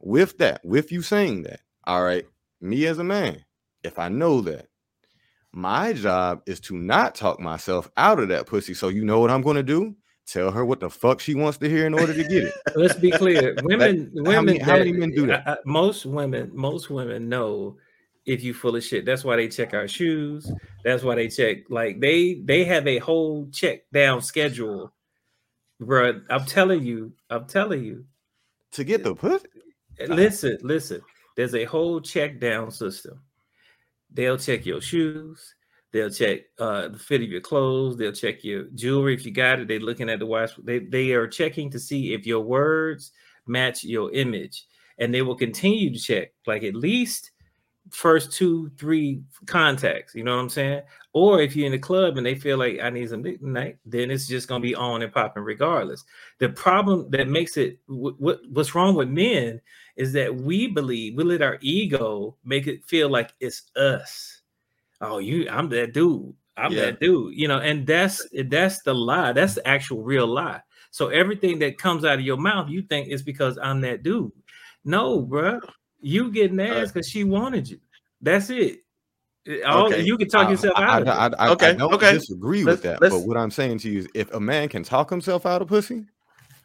With 0.00 0.38
that, 0.38 0.64
with 0.64 0.90
you 0.90 1.02
saying 1.02 1.42
that, 1.42 1.60
all 1.84 2.02
right, 2.02 2.24
me 2.62 2.86
as 2.86 2.98
a 2.98 3.04
man, 3.04 3.44
if 3.84 3.98
I 3.98 4.08
know 4.08 4.40
that, 4.40 4.68
my 5.52 5.92
job 5.92 6.40
is 6.46 6.58
to 6.60 6.74
not 6.78 7.14
talk 7.14 7.38
myself 7.38 7.90
out 7.98 8.18
of 8.18 8.28
that 8.28 8.46
pussy. 8.46 8.72
So 8.72 8.88
you 8.88 9.04
know 9.04 9.20
what 9.20 9.30
I'm 9.30 9.42
going 9.42 9.56
to 9.56 9.62
do? 9.62 9.94
Tell 10.26 10.50
her 10.50 10.64
what 10.64 10.80
the 10.80 10.88
fuck 10.88 11.20
she 11.20 11.34
wants 11.34 11.58
to 11.58 11.68
hear 11.68 11.84
in 11.86 11.92
order 11.92 12.14
to 12.14 12.22
get 12.24 12.44
it. 12.44 12.54
let's 12.74 12.94
be 12.94 13.10
clear 13.10 13.54
women 13.62 14.10
how 14.16 14.22
women 14.22 14.44
many- 14.46 14.58
how 14.60 14.78
many 14.78 14.92
men 14.94 15.10
do 15.10 15.26
that? 15.26 15.46
I- 15.46 15.52
I- 15.52 15.56
most 15.66 16.06
women 16.06 16.50
most 16.54 16.88
women 16.88 17.28
know 17.28 17.76
if 18.24 18.42
you 18.42 18.54
full 18.54 18.74
of 18.76 18.82
shit 18.84 19.04
that's 19.04 19.22
why 19.24 19.36
they 19.36 19.48
check 19.48 19.74
our 19.74 19.88
shoes 19.88 20.50
that's 20.84 21.02
why 21.02 21.16
they 21.16 21.28
check 21.28 21.58
like 21.68 22.00
they 22.00 22.40
they 22.44 22.64
have 22.64 22.86
a 22.86 22.98
whole 22.98 23.48
check 23.50 23.82
down 23.92 24.22
schedule 24.22 24.94
Bruh, 25.86 26.22
i'm 26.30 26.44
telling 26.44 26.84
you 26.84 27.12
i'm 27.30 27.46
telling 27.46 27.84
you. 27.84 28.04
To 28.72 28.84
get 28.84 29.04
the 29.04 29.14
pussy? 29.14 29.46
listen 30.08 30.58
listen. 30.62 31.00
There's 31.36 31.54
a 31.54 31.64
whole 31.64 32.00
check 32.00 32.40
down 32.40 32.70
system. 32.70 33.22
They'll 34.12 34.38
check 34.38 34.66
your 34.66 34.80
shoes. 34.80 35.54
They'll 35.92 36.10
check 36.10 36.42
uh 36.58 36.88
the 36.88 36.98
fit 36.98 37.22
of 37.22 37.28
your 37.28 37.40
clothes. 37.40 37.96
They'll 37.96 38.12
check 38.12 38.44
your 38.44 38.64
jewelry 38.74 39.14
if 39.14 39.26
you 39.26 39.32
got 39.32 39.60
it. 39.60 39.68
They're 39.68 39.80
looking 39.80 40.10
at 40.10 40.18
the 40.18 40.26
watch. 40.26 40.52
They, 40.62 40.80
they 40.80 41.12
are 41.12 41.28
checking 41.28 41.70
to 41.70 41.78
see 41.78 42.14
if 42.14 42.26
your 42.26 42.40
words 42.40 43.12
match 43.46 43.84
your 43.84 44.12
image. 44.12 44.66
And 44.98 45.12
they 45.12 45.22
will 45.22 45.36
continue 45.36 45.92
to 45.92 45.98
check 45.98 46.32
like 46.46 46.62
at 46.62 46.74
least 46.74 47.30
first 47.92 48.32
two 48.32 48.70
three 48.78 49.22
contacts 49.46 50.14
you 50.14 50.24
know 50.24 50.34
what 50.36 50.42
i'm 50.42 50.48
saying? 50.48 50.82
Or 51.12 51.42
if 51.42 51.54
you're 51.54 51.66
in 51.66 51.72
the 51.72 51.78
club 51.78 52.16
and 52.16 52.24
they 52.24 52.34
feel 52.34 52.56
like 52.56 52.80
i 52.82 52.88
need 52.90 53.10
some 53.10 53.22
night 53.42 53.76
then 53.84 54.10
it's 54.10 54.26
just 54.26 54.48
to 54.48 54.58
be 54.58 54.74
on 54.74 55.02
and 55.02 55.12
popping 55.12 55.42
regardless. 55.42 56.04
The 56.38 56.48
problem 56.48 57.10
that 57.10 57.28
makes 57.28 57.56
it 57.56 57.78
what, 57.86 58.18
what 58.20 58.40
what's 58.50 58.74
wrong 58.74 58.94
with 58.94 59.08
men 59.08 59.60
is 59.96 60.12
that 60.14 60.34
we 60.34 60.66
believe 60.68 61.16
we 61.16 61.24
let 61.24 61.42
our 61.42 61.58
ego 61.60 62.34
make 62.44 62.66
it 62.66 62.82
feel 62.84 63.10
like 63.10 63.34
it's 63.40 63.70
us. 63.76 64.40
Oh 65.00 65.18
you 65.18 65.48
i'm 65.50 65.68
that 65.68 65.92
dude 65.92 66.32
i'm 66.56 66.72
Yeah. 66.72 66.86
that 66.86 67.00
dude 67.00 67.34
you 67.36 67.46
know 67.46 67.58
and 67.58 67.86
that's 67.86 68.26
that's 68.46 68.80
the 68.82 68.94
lie 68.94 69.32
that's 69.32 69.54
the 69.56 69.66
actual 69.68 70.02
real 70.02 70.26
lie. 70.26 70.62
So 70.90 71.08
everything 71.08 71.58
that 71.60 71.78
comes 71.78 72.04
out 72.04 72.18
of 72.18 72.24
your 72.24 72.36
mouth 72.38 72.68
you 72.70 72.82
think 72.82 73.08
is 73.08 73.22
because 73.22 73.58
i'm 73.62 73.80
that 73.82 74.02
dude. 74.02 74.32
No 74.84 75.20
bruh. 75.22 75.60
You 76.02 76.30
getting 76.30 76.60
ass 76.60 76.92
because 76.92 77.08
she 77.08 77.24
wanted 77.24 77.68
you 77.68 77.78
that's 78.20 78.50
it 78.50 78.80
All, 79.66 79.86
Okay. 79.86 80.02
you 80.02 80.16
can 80.18 80.28
talk 80.28 80.50
yourself 80.50 80.74
I, 80.76 80.84
out 80.84 81.02
of 81.02 81.08
it. 81.08 81.10
I, 81.10 81.26
I, 81.26 81.30
I, 81.48 81.50
Okay, 81.52 81.70
I 81.70 81.72
don't 81.74 81.94
okay. 81.94 82.12
disagree 82.12 82.62
Let's- 82.62 82.76
with 82.78 82.82
that. 82.84 83.00
let's- 83.00 83.14
But 83.14 83.26
what 83.26 83.36
I'm 83.36 83.50
saying 83.50 83.78
to 83.78 83.90
you 83.90 83.98
is 84.00 84.08
if 84.14 84.32
a 84.32 84.38
man 84.40 84.68
can 84.68 84.82
talk 84.84 85.10
himself 85.10 85.46
out 85.46 85.62
of 85.62 85.68
pussy, 85.68 86.04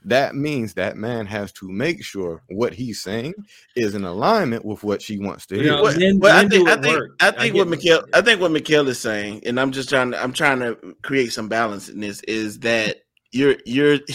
that 0.06 0.36
means 0.36 0.76
that 0.76 0.96
man 0.96 1.26
has 1.26 1.52
to 1.54 1.68
make 1.68 2.04
sure 2.04 2.44
what 2.50 2.74
he's 2.74 3.02
saying 3.02 3.34
is 3.76 3.96
in 3.96 4.04
alignment 4.06 4.64
with 4.64 4.84
what 4.84 5.02
she 5.02 5.18
wants 5.18 5.48
to 5.48 5.56
You 5.56 5.64
hear. 5.64 5.72
know, 5.72 5.82
What, 5.82 5.98
men- 5.98 6.20
what 6.20 6.32
I 6.32 6.42
think, 6.48 6.52
do 6.68 6.70
I 6.72 6.76
think. 6.82 7.00
I 7.20 7.28
I 7.28 7.32
think 7.32 7.42
get 7.42 7.54
what 7.56 7.60
what 7.60 7.68
Mikhail, 7.70 8.04
I 8.14 8.22
think 8.22 8.42
what 8.42 8.52
Mikhail 8.52 8.88
is 8.88 9.00
saying, 9.00 9.42
and 9.48 9.60
I'm 9.60 9.72
just 9.72 9.90
trying 9.90 10.12
to, 10.12 10.22
I'm 10.24 10.32
trying 10.34 10.60
to 10.60 10.78
create 11.02 11.34
some 11.34 11.50
balance 11.50 11.90
in 11.90 12.00
this, 12.00 12.22
is 12.22 12.60
that 12.60 12.98
you're, 13.32 13.56
you're, 13.66 13.98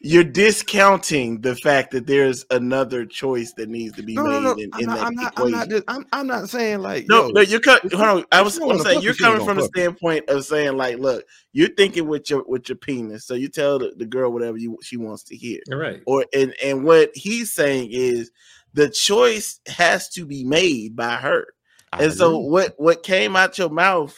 you're 0.00 0.24
discounting 0.24 1.40
the 1.40 1.56
fact 1.56 1.90
that 1.92 2.06
there's 2.06 2.44
another 2.50 3.04
choice 3.04 3.52
that 3.54 3.68
needs 3.68 3.94
to 3.96 4.02
be 4.02 4.14
no, 4.14 4.22
made 4.24 4.42
no, 4.42 4.54
no. 4.54 4.62
in, 4.62 4.70
I'm 4.74 4.80
in 4.80 4.86
not, 4.86 4.98
that 4.98 5.06
I'm 5.06 5.14
not, 5.14 5.32
I'm 5.36 5.50
not, 5.50 5.68
just- 5.68 5.84
I'm, 5.88 6.06
I'm 6.12 6.26
not 6.26 6.48
saying 6.48 6.80
like, 6.80 7.06
No, 7.08 7.26
yo, 7.26 7.28
no, 7.32 7.40
you're 7.40 7.60
cut. 7.60 7.84
if 7.84 7.92
Hold 7.92 8.08
on. 8.08 8.24
I 8.32 8.42
was, 8.42 8.54
she 8.54 8.60
I'm 8.60 8.66
wanna 8.68 8.82
saying 8.82 9.02
you're 9.02 9.10
you, 9.10 9.14
she 9.14 9.24
ain't 9.24 9.38
coming 9.38 9.46
from 9.46 9.56
gonna 9.56 9.60
the 9.62 9.78
standpoint 9.78 10.28
of 10.28 10.44
saying 10.44 10.76
like, 10.76 10.98
look, 10.98 11.24
you're 11.52 11.68
thinking 11.74 12.06
with 12.06 12.30
your 12.30 12.44
with 12.46 12.68
your 12.68 12.76
penis, 12.76 13.26
so 13.26 13.34
you 13.34 13.48
tell 13.48 13.78
the, 13.78 13.92
the 13.96 14.06
girl 14.06 14.30
whatever 14.32 14.56
you 14.56 14.78
she 14.82 14.96
wants 14.96 15.22
to 15.24 15.36
hear, 15.36 15.60
All 15.72 15.78
right. 15.78 16.00
or 16.06 16.26
and 16.34 16.54
and 16.62 16.84
what 16.84 17.10
he's 17.14 17.52
saying 17.52 17.88
is 17.90 18.30
the 18.74 18.90
choice 18.90 19.60
has 19.66 20.08
to 20.10 20.24
be 20.26 20.44
made 20.44 20.94
by 20.94 21.16
her. 21.16 21.46
I 21.92 22.04
and 22.04 22.12
so 22.12 22.38
what 22.38 22.74
what 22.76 23.02
came 23.02 23.34
out 23.34 23.58
your 23.58 23.70
mouth, 23.70 24.16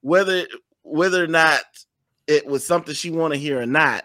whether 0.00 0.46
whether 0.82 1.22
or 1.22 1.28
not 1.28 1.62
it 2.26 2.46
was 2.46 2.66
something 2.66 2.94
she 2.94 3.10
want 3.10 3.32
to 3.32 3.38
hear 3.40 3.60
or 3.60 3.66
not, 3.66 4.04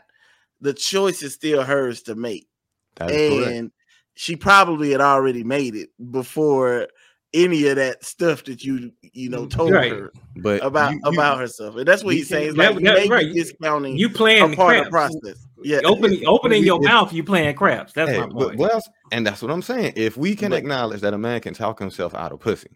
the 0.61 0.73
choice 0.73 1.21
is 1.23 1.33
still 1.33 1.63
hers 1.63 2.01
to 2.03 2.15
make 2.15 2.47
That 2.95 3.11
is 3.11 3.43
correct. 3.43 3.51
and 3.57 3.71
she 4.15 4.35
probably 4.35 4.91
had 4.91 5.01
already 5.01 5.43
made 5.43 5.75
it 5.75 5.89
before 6.11 6.87
any 7.33 7.67
of 7.67 7.75
that 7.75 8.03
stuff 8.05 8.43
that 8.45 8.63
you 8.63 8.91
you 9.01 9.29
know 9.29 9.45
Mm, 9.45 9.49
told 9.51 9.71
right. 9.73 9.91
her 9.91 10.11
But 10.37 10.63
about 10.65 10.93
you- 10.93 11.01
you- 11.03 11.11
about 11.11 11.37
herself, 11.39 11.75
and 11.75 11.85
that's 11.87 12.03
what 12.03 12.15
he's 12.15 12.29
saying. 12.29 12.49
can- 12.55 12.57
That- 12.57 12.75
like 12.75 12.83
that- 12.85 12.93
maybe 12.95 13.09
right. 13.09 13.33
discounting 13.33 13.97
You 13.97 14.07
a 14.07 14.09
playing 14.09 14.55
part 14.55 14.77
of 14.77 14.85
the 14.85 14.89
process. 14.91 15.45
Yeah, 15.61 15.81
Opening 15.83 16.25
opening 16.25 16.63
your 16.63 16.77
If- 16.81 16.85
mouth, 16.87 17.11
you 17.13 17.23
playing 17.23 17.53
craps. 17.55 17.91
That's 17.93 18.09
Hey, 18.11 18.19
my 18.21 18.27
point. 18.29 18.55
what 18.57 18.73
else? 18.73 18.87
And 19.11 19.25
that's 19.27 19.41
what 19.41 19.51
I'm 19.51 19.61
saying. 19.61 19.93
If 19.95 20.15
we 20.17 20.35
can 20.35 20.51
But- 20.51 20.59
acknowledge 20.59 21.01
that 21.01 21.13
a 21.13 21.17
man 21.17 21.41
can 21.41 21.53
talk 21.53 21.79
himself 21.79 22.15
out 22.15 22.31
of 22.31 22.39
pussy, 22.39 22.69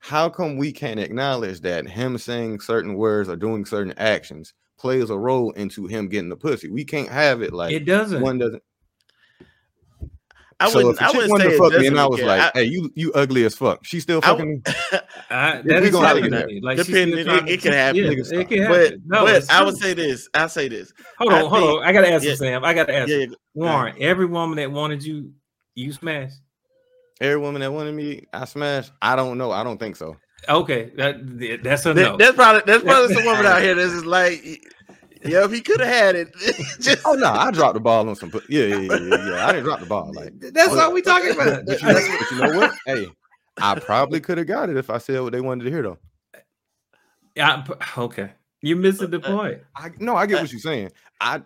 how 0.00 0.28
come 0.28 0.56
we 0.56 0.72
can't 0.72 0.98
acknowledge 1.00 1.60
that 1.60 1.88
him 1.88 2.18
saying 2.18 2.60
certain 2.60 2.94
words 2.94 3.28
or 3.28 3.36
doing 3.36 3.64
certain 3.64 3.94
actions 3.98 4.54
plays 4.78 5.10
a 5.10 5.16
role 5.18 5.50
into 5.52 5.86
him 5.86 6.08
getting 6.08 6.30
the 6.30 6.36
pussy? 6.36 6.68
We 6.70 6.84
can't 6.84 7.08
have 7.08 7.42
it 7.42 7.52
like 7.52 7.72
it 7.72 7.84
doesn't. 7.84 8.20
one 8.22 8.38
doesn't. 8.38 8.62
I 10.62 10.68
so 10.68 10.76
wouldn't. 10.76 10.96
if 10.96 11.00
a 11.00 11.04
I 11.04 11.06
chick 11.08 11.14
wouldn't 11.16 11.30
wanted 11.32 11.44
say 11.44 11.50
to 11.52 11.58
fuck 11.58 11.80
me 11.80 11.86
and 11.86 11.98
I 11.98 12.06
was 12.06 12.18
care. 12.20 12.28
like, 12.28 12.40
I- 12.40 12.50
"Hey, 12.58 12.64
you 12.64 12.90
you 12.94 13.12
ugly 13.14 13.44
as 13.44 13.54
fuck," 13.54 13.82
she 13.82 13.98
still 13.98 14.18
I 14.22 14.26
fucking 14.28 14.50
me. 14.56 14.62
I, 15.30 15.60
we 15.62 15.68
that 15.72 15.82
is 15.84 15.90
gonna 15.90 16.06
happening. 16.06 16.32
have 16.32 16.42
to 16.42 16.48
it. 16.48 16.54
me. 16.54 16.60
Like 16.62 16.76
Depending- 16.76 17.08
still 17.08 17.18
it- 17.18 17.24
trying 17.24 17.46
to- 17.46 17.52
it 17.52 17.62
can 17.62 17.72
happen. 17.72 17.96
Yeah, 17.96 18.10
it 18.40 18.48
can 18.48 18.68
but 18.68 18.80
happen. 18.82 19.02
No, 19.06 19.24
but 19.24 19.50
I 19.50 19.64
would 19.64 19.78
say 19.78 19.94
this. 19.94 20.28
I'll 20.34 20.50
say 20.50 20.68
this. 20.68 20.92
Hold 21.18 21.32
I 21.32 21.40
on, 21.42 21.48
hold 21.50 21.78
on. 21.80 21.84
I 21.86 21.92
gotta 21.92 22.12
ask 22.12 22.24
yeah. 22.24 22.34
Sam. 22.34 22.62
I 22.64 22.74
gotta 22.74 22.94
ask 22.94 23.08
Yeah, 23.08 23.16
yeah, 23.18 23.26
Warren, 23.54 23.94
every 24.00 24.26
woman 24.26 24.56
that 24.56 24.70
wanted 24.70 25.02
you, 25.02 25.32
you 25.74 25.92
smashed. 25.94 26.36
Every 27.20 27.38
woman 27.38 27.60
that 27.60 27.72
wanted 27.72 27.94
me, 27.94 28.26
I 28.32 28.46
smashed. 28.46 28.92
I 29.02 29.14
don't 29.14 29.36
know. 29.36 29.50
I 29.50 29.62
don't 29.62 29.78
think 29.78 29.96
so. 29.96 30.16
Okay, 30.48 30.90
that 30.96 31.60
that's 31.62 31.84
a 31.84 31.92
There- 31.92 32.06
no. 32.06 32.16
There's 32.16 32.34
probably 32.34 32.62
there's 32.66 32.82
probably 32.82 33.14
some 33.14 33.24
woman 33.24 33.44
out 33.44 33.60
here 33.60 33.74
that's 33.74 33.92
just 33.92 34.06
like, 34.06 34.42
yeah, 35.22 35.44
if 35.44 35.52
he 35.52 35.60
could 35.60 35.80
have 35.80 35.88
had 35.88 36.16
it, 36.16 36.34
just 36.80 37.02
Oh 37.04 37.12
no, 37.12 37.26
I 37.26 37.50
dropped 37.50 37.74
the 37.74 37.80
ball 37.80 38.08
on 38.08 38.16
some. 38.16 38.32
Yeah, 38.48 38.64
yeah, 38.64 38.76
yeah, 38.76 38.96
yeah. 38.96 39.28
yeah. 39.30 39.46
I 39.46 39.52
didn't 39.52 39.64
drop 39.64 39.80
the 39.80 39.86
ball. 39.86 40.12
Like, 40.14 40.32
that's 40.40 40.74
all 40.74 40.92
we 40.92 41.02
talking 41.02 41.32
about. 41.32 41.66
but 41.66 41.82
you, 41.82 41.88
know, 41.88 41.94
but 42.18 42.30
you 42.30 42.38
know 42.38 42.58
what? 42.58 42.74
Hey, 42.86 43.06
I 43.58 43.78
probably 43.78 44.20
could 44.20 44.38
have 44.38 44.46
got 44.46 44.70
it 44.70 44.78
if 44.78 44.88
I 44.88 44.96
said 44.96 45.20
what 45.20 45.32
they 45.32 45.42
wanted 45.42 45.64
to 45.64 45.70
hear 45.70 45.82
though. 45.82 45.98
Yeah, 47.36 47.64
okay, 47.98 48.32
you're 48.62 48.78
missing 48.78 49.10
the 49.10 49.18
uh, 49.18 49.36
point. 49.36 49.58
I 49.76 49.90
no, 49.98 50.16
I 50.16 50.24
get 50.24 50.38
uh, 50.38 50.42
what 50.42 50.52
you're 50.52 50.60
saying. 50.60 50.90
I 51.20 51.42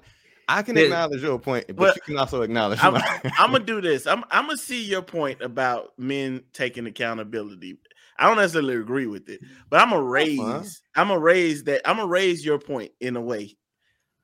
I 0.49 0.63
can 0.63 0.77
Yeah. 0.77 0.85
acknowledge 0.85 1.23
your 1.23 1.39
point, 1.39 1.67
but 1.75 1.97
you 1.97 2.03
can 2.03 2.19
also 2.19 2.43
acknowledge 2.43 2.83
I'm. 2.83 2.97
I'm 3.37 3.53
gonna 3.53 3.65
do 3.65 3.81
this. 3.81 4.07
I'm 4.07 4.25
I'm 4.31 4.47
gonna 4.47 4.57
see 4.57 4.85
your 4.85 5.03
point 5.03 5.43
about 5.43 5.99
men 5.99 6.43
taking 6.53 6.87
accountability. 6.87 7.79
I 8.19 8.27
don't 8.29 8.37
necessarily 8.37 8.77
agree 8.77 9.07
with 9.07 9.29
it, 9.29 9.41
but 9.71 9.81
I'm 9.81 9.91
gonna 9.91 10.03
raise. 10.03 10.83
I'm 10.95 11.09
gonna 11.09 11.21
raise 11.21 11.65
that. 11.65 11.83
I'm 11.89 11.97
gonna 11.97 12.09
raise 12.09 12.45
your 12.45 12.59
point 12.59 12.93
in 13.01 13.17
a 13.17 13.21
way. 13.21 13.57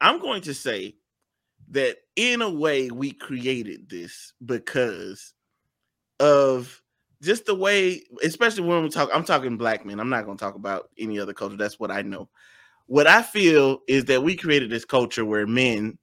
I'm 0.01 0.21
going 0.21 0.43
to 0.43 0.55
say 0.55 0.97
that 1.71 1.97
in 2.16 2.43
a 2.43 2.51
way 2.51 2.91
we 2.91 3.12
created 3.12 3.89
this 3.89 4.33
because 4.45 5.35
of 6.18 6.83
just 7.23 7.47
the 7.47 7.55
way, 7.55 8.03
especially 8.23 8.64
when 8.64 8.83
we 8.83 8.89
talk. 8.89 9.11
I'm 9.12 9.25
talking 9.25 9.57
black 9.57 9.85
men. 9.85 10.01
I'm 10.01 10.09
not 10.09 10.25
gonna 10.25 10.39
talk 10.39 10.55
about 10.55 10.89
any 10.99 11.18
other 11.18 11.35
culture. 11.35 11.57
That's 11.57 11.81
what 11.81 11.91
I 11.91 12.03
know. 12.03 12.29
What 12.87 13.07
I 13.07 13.23
feel 13.23 13.81
is 13.89 14.07
that 14.07 14.23
we 14.23 14.37
created 14.37 14.71
this 14.71 14.85
culture 14.85 15.25
where 15.25 15.47
men 15.47 15.99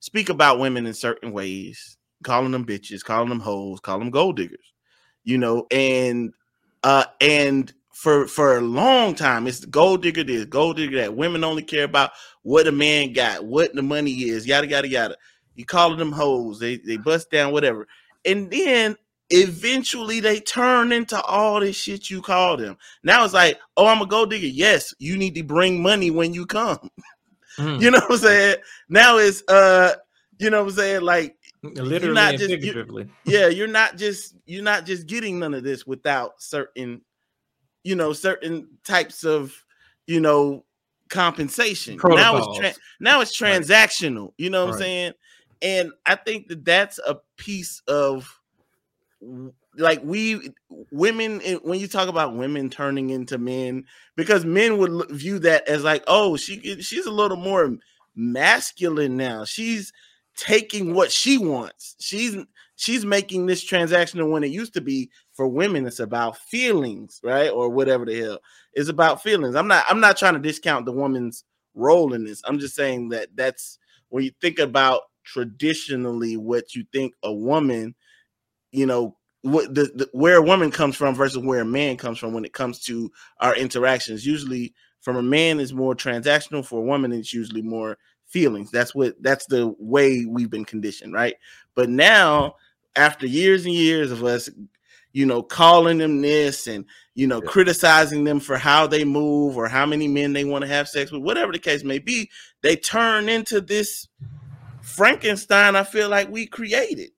speak 0.00 0.28
about 0.28 0.58
women 0.58 0.86
in 0.86 0.94
certain 0.94 1.32
ways, 1.32 1.96
calling 2.22 2.52
them 2.52 2.64
bitches, 2.66 3.04
calling 3.04 3.28
them 3.28 3.40
hoes, 3.40 3.80
calling 3.80 4.00
them 4.04 4.10
gold 4.10 4.36
diggers, 4.36 4.72
you 5.24 5.38
know, 5.38 5.66
and 5.70 6.32
uh 6.84 7.04
and 7.20 7.72
for 7.92 8.28
for 8.28 8.56
a 8.56 8.60
long 8.60 9.14
time 9.14 9.46
it's 9.46 9.64
gold 9.64 10.02
digger 10.02 10.24
this, 10.24 10.44
gold 10.44 10.76
digger 10.76 10.98
that. 10.98 11.16
Women 11.16 11.44
only 11.44 11.62
care 11.62 11.84
about 11.84 12.12
what 12.42 12.68
a 12.68 12.72
man 12.72 13.12
got, 13.12 13.44
what 13.44 13.74
the 13.74 13.82
money 13.82 14.12
is, 14.12 14.46
yada 14.46 14.68
yada 14.68 14.88
yada. 14.88 15.16
You 15.54 15.64
calling 15.64 15.98
them 15.98 16.12
hoes, 16.12 16.60
they 16.60 16.76
they 16.76 16.96
bust 16.96 17.30
down, 17.30 17.52
whatever. 17.52 17.88
And 18.24 18.50
then 18.50 18.96
eventually 19.30 20.20
they 20.20 20.40
turn 20.40 20.92
into 20.92 21.20
all 21.22 21.60
this 21.60 21.76
shit 21.76 22.10
you 22.10 22.22
call 22.22 22.56
them. 22.56 22.76
Now 23.02 23.24
it's 23.24 23.34
like, 23.34 23.58
oh, 23.76 23.86
I'm 23.86 24.00
a 24.00 24.06
gold 24.06 24.30
digger. 24.30 24.46
Yes, 24.46 24.94
you 24.98 25.16
need 25.16 25.34
to 25.34 25.42
bring 25.42 25.82
money 25.82 26.10
when 26.10 26.32
you 26.32 26.46
come. 26.46 26.90
Mm. 27.58 27.80
You 27.82 27.90
know 27.90 27.98
what 28.00 28.12
I'm 28.12 28.16
saying? 28.18 28.56
Now 28.88 29.18
it's 29.18 29.42
uh, 29.48 29.94
you 30.38 30.50
know 30.50 30.62
what 30.64 30.70
I'm 30.70 30.76
saying? 30.76 31.02
Like, 31.02 31.36
Literally 31.62 32.14
not 32.14 32.36
just- 32.36 32.48
you- 32.50 32.56
figuratively. 32.60 33.08
yeah, 33.24 33.48
you're 33.48 33.66
not 33.66 33.96
just 33.96 34.36
you're 34.46 34.62
not 34.62 34.86
just 34.86 35.06
getting 35.06 35.38
none 35.40 35.54
of 35.54 35.64
this 35.64 35.86
without 35.86 36.40
certain, 36.40 37.00
you 37.84 37.96
know, 37.96 38.12
certain 38.12 38.68
types 38.86 39.24
of, 39.24 39.52
you 40.06 40.20
know, 40.20 40.64
compensation. 41.08 41.96
Now 41.96 42.10
it's 42.36 42.46
Protocols. 42.46 42.58
tra- 42.58 42.74
now 43.00 43.20
it's 43.20 43.40
Right. 43.40 43.60
transactional. 43.60 44.32
You 44.38 44.50
know 44.50 44.66
what 44.66 44.74
I'm 44.74 44.78
saying? 44.80 45.12
And 45.60 45.90
I 46.06 46.14
think 46.14 46.46
that 46.48 46.64
that's 46.64 46.98
a 47.00 47.16
piece 47.36 47.82
of 47.88 48.28
like 49.78 50.00
we 50.02 50.50
women 50.90 51.40
eh, 51.44 51.56
when 51.62 51.78
you 51.78 51.88
talk 51.88 52.08
about 52.08 52.34
women 52.36 52.68
turning 52.68 53.10
into 53.10 53.38
men 53.38 53.84
because 54.16 54.44
men 54.44 54.78
would 54.78 55.10
view 55.10 55.38
that 55.38 55.66
as 55.68 55.84
like 55.84 56.04
oh 56.06 56.36
she 56.36 56.80
she's 56.82 57.06
a 57.06 57.10
little 57.10 57.36
more 57.36 57.78
masculine 58.18 59.16
now. 59.16 59.44
She's 59.44 59.92
taking 60.36 60.92
what 60.92 61.10
she 61.10 61.38
wants. 61.38 61.96
She's 62.00 62.36
she's 62.76 63.04
making 63.04 63.46
this 63.46 63.64
transactional 63.64 64.30
when 64.30 64.44
it 64.44 64.50
used 64.50 64.74
to 64.74 64.80
be 64.80 65.10
for 65.32 65.48
women. 65.48 65.86
It's 65.86 66.00
about 66.00 66.36
feelings 66.36 67.20
right 67.22 67.48
or 67.48 67.70
whatever 67.70 68.04
the 68.04 68.20
hell. 68.20 68.38
It's 68.74 68.90
about 68.90 69.22
feelings. 69.22 69.54
I'm 69.54 69.68
not 69.68 69.84
i'm 69.88 70.00
not 70.00 70.18
trying 70.18 70.34
to 70.34 70.40
discount 70.40 70.84
the 70.84 70.92
woman's 70.92 71.44
role 71.74 72.12
in 72.12 72.24
this. 72.24 72.42
I'm 72.44 72.58
just 72.58 72.74
saying 72.74 73.10
that 73.10 73.28
that's 73.34 73.78
when 74.10 74.24
you 74.24 74.32
think 74.40 74.58
about 74.58 75.02
traditionally 75.24 76.36
what 76.36 76.74
you 76.74 76.84
think 76.92 77.14
a 77.22 77.32
woman 77.32 77.94
you 78.72 78.86
know 78.86 79.14
what 79.42 79.74
the, 79.74 79.84
the 79.94 80.08
where 80.12 80.36
a 80.36 80.42
woman 80.42 80.70
comes 80.70 80.96
from 80.96 81.14
versus 81.14 81.38
where 81.42 81.60
a 81.60 81.64
man 81.64 81.96
comes 81.96 82.18
from 82.18 82.32
when 82.32 82.44
it 82.44 82.52
comes 82.52 82.80
to 82.80 83.10
our 83.40 83.54
interactions. 83.56 84.26
Usually 84.26 84.74
from 85.00 85.16
a 85.16 85.22
man 85.22 85.60
is 85.60 85.72
more 85.72 85.94
transactional. 85.94 86.64
For 86.64 86.80
a 86.80 86.84
woman 86.84 87.12
it's 87.12 87.32
usually 87.32 87.62
more 87.62 87.98
feelings. 88.26 88.70
That's 88.70 88.94
what 88.94 89.14
that's 89.22 89.46
the 89.46 89.74
way 89.78 90.24
we've 90.26 90.50
been 90.50 90.64
conditioned 90.64 91.12
right? 91.14 91.36
But 91.74 91.88
now 91.88 92.56
after 92.96 93.26
years 93.26 93.64
and 93.64 93.74
years 93.74 94.10
of 94.10 94.24
us 94.24 94.50
you 95.12 95.24
know 95.24 95.42
calling 95.42 95.98
them 95.98 96.20
this 96.20 96.66
and 96.66 96.84
you 97.14 97.26
know 97.26 97.40
Yeah. 97.40 97.48
criticizing 97.48 98.24
them 98.24 98.40
for 98.40 98.58
how 98.58 98.86
they 98.86 99.04
move 99.04 99.56
or 99.56 99.68
how 99.68 99.86
many 99.86 100.06
men 100.08 100.32
they 100.32 100.44
want 100.44 100.62
to 100.62 100.68
have 100.68 100.88
sex 100.88 101.10
with 101.10 101.22
whatever 101.22 101.50
the 101.52 101.58
case 101.58 101.82
may 101.82 101.98
be 101.98 102.28
they 102.62 102.76
turn 102.76 103.28
into 103.28 103.60
this 103.60 104.08
frankenstein 104.82 105.76
i 105.76 105.82
feel 105.82 106.08
like 106.08 106.28
we 106.30 106.46
created. 106.46 107.10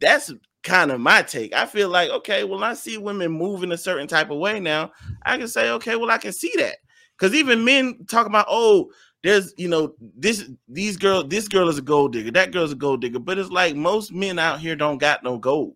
That's 0.00 0.32
kind 0.68 0.92
of 0.92 1.00
my 1.00 1.22
take. 1.22 1.54
I 1.54 1.66
feel 1.66 1.88
like 1.88 2.10
okay 2.10 2.44
well 2.44 2.62
i 2.62 2.74
see 2.74 2.98
women 2.98 3.32
moving 3.32 3.72
a 3.72 3.78
certain 3.78 4.06
type 4.06 4.30
of 4.30 4.38
way 4.38 4.60
now. 4.60 4.92
I 5.22 5.38
can 5.38 5.48
say 5.48 5.70
okay 5.72 5.96
well 5.96 6.10
i 6.10 6.18
can 6.18 6.32
see 6.32 6.52
that. 6.58 6.76
Because 7.16 7.34
even 7.34 7.64
men 7.64 8.04
talk 8.08 8.26
about 8.26 8.46
oh 8.48 8.90
there's 9.24 9.52
you 9.56 9.68
know 9.68 9.94
this 10.16 10.48
these 10.68 10.96
girl 10.96 11.24
this 11.24 11.48
girl 11.48 11.68
is 11.68 11.78
a 11.78 11.82
gold 11.82 12.12
digger 12.12 12.30
that 12.32 12.52
girl's 12.52 12.72
a 12.72 12.76
gold 12.76 13.00
digger. 13.00 13.18
But 13.18 13.38
it's 13.38 13.50
like 13.50 13.74
most 13.74 14.12
men 14.12 14.38
out 14.38 14.60
here 14.60 14.76
don't 14.76 14.98
got 14.98 15.24
no 15.24 15.38
gold. 15.38 15.74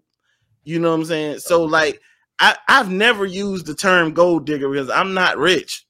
You 0.64 0.78
know 0.78 0.90
what 0.90 1.00
i'm 1.00 1.04
saying? 1.06 1.38
So 1.38 1.64
like 1.64 2.00
i 2.38 2.56
i've 2.68 2.90
never 2.90 3.24
used 3.24 3.66
the 3.66 3.74
term 3.74 4.12
gold 4.12 4.46
digger 4.46 4.68
because 4.68 4.90
i'm 4.90 5.14
not 5.14 5.38
rich. 5.38 5.86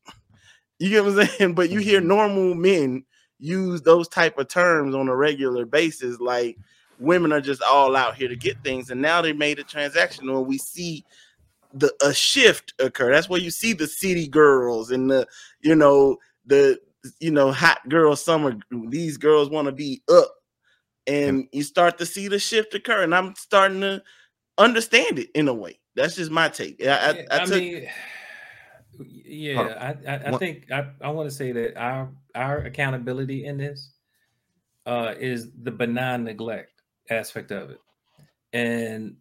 You 0.78 0.90
get 0.90 1.05
what 1.05 1.18
i'm 1.18 1.26
saying? 1.38 1.55
But 1.55 1.70
you 1.70 1.80
hear 1.80 1.98
mm-hmm. 1.98 2.09
normal 2.09 2.55
men 2.55 3.05
use 3.40 3.82
those 3.82 4.07
type 4.07 4.38
of 4.38 4.46
terms 4.46 4.94
on 4.94 5.09
a 5.09 5.16
regular 5.16 5.66
basis 5.66 6.20
like 6.20 6.57
women 7.03 7.32
are 7.32 7.40
just 7.40 7.62
all 7.62 7.96
out 7.96 8.14
here 8.14 8.28
to 8.28 8.36
get 8.36 8.62
things 8.62 8.90
and 8.90 9.03
now 9.03 9.20
they 9.20 9.32
made 9.32 9.59
it 9.59 9.66
transactional 9.66 10.38
and 10.38 10.46
we 10.46 10.59
see 10.59 11.05
the 11.74 11.92
a 12.03 12.12
shift 12.12 12.74
occur. 12.78 13.12
That's 13.12 13.28
where 13.28 13.40
you 13.40 13.50
see 13.50 13.72
the 13.72 13.86
city 13.86 14.28
girls 14.28 14.90
and 14.90 15.11
the 15.11 15.26
you 15.61 15.74
know 15.74 16.18
the 16.46 16.78
you 17.20 17.30
know 17.30 17.50
hot 17.50 17.88
girl 17.88 18.14
summer 18.14 18.55
these 18.88 19.16
girls 19.16 19.50
want 19.50 19.66
to 19.66 19.72
be 19.72 20.03
up. 20.11 20.34
And 21.07 21.48
you 21.53 21.64
start 21.64 21.98
to 21.98 22.07
see 22.07 22.28
the 22.28 22.38
shift 22.38 22.74
occur 22.74 23.03
and 23.03 23.12
i'm 23.12 23.34
starting 23.34 23.80
to 23.80 24.03
understand 24.59 25.18
it 25.18 25.30
in 25.34 25.48
a 25.48 25.55
way. 25.55 25.78
That's 25.94 26.16
just 26.16 26.30
my 26.30 26.48
take. 26.48 26.82
I, 26.82 26.84
I, 26.84 27.12
Yeah, 27.12 27.22
I 27.30 27.42
I 27.42 27.44
took 27.44 27.55
mean, 27.55 27.88
yeah, 29.24 29.94
I, 30.07 30.11
I, 30.11 30.34
I 30.34 30.38
think 30.38 30.70
I, 30.70 30.86
I 31.00 31.09
want 31.11 31.28
to 31.28 31.34
say 31.34 31.53
that 31.53 31.76
our 31.76 32.11
our 32.34 32.59
accountability 32.59 33.46
in 33.46 33.59
this 33.59 33.92
uh, 34.86 35.14
is 35.18 35.50
the 35.62 35.70
benign 35.70 36.24
neglect 36.24 36.72
aspect 37.11 37.50
of 37.50 37.70
it, 37.70 37.80
and 38.53 39.16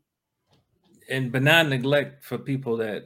and 1.09 1.31
benign 1.31 1.69
neglect 1.69 2.23
for 2.23 2.37
people 2.37 2.77
that 2.77 3.03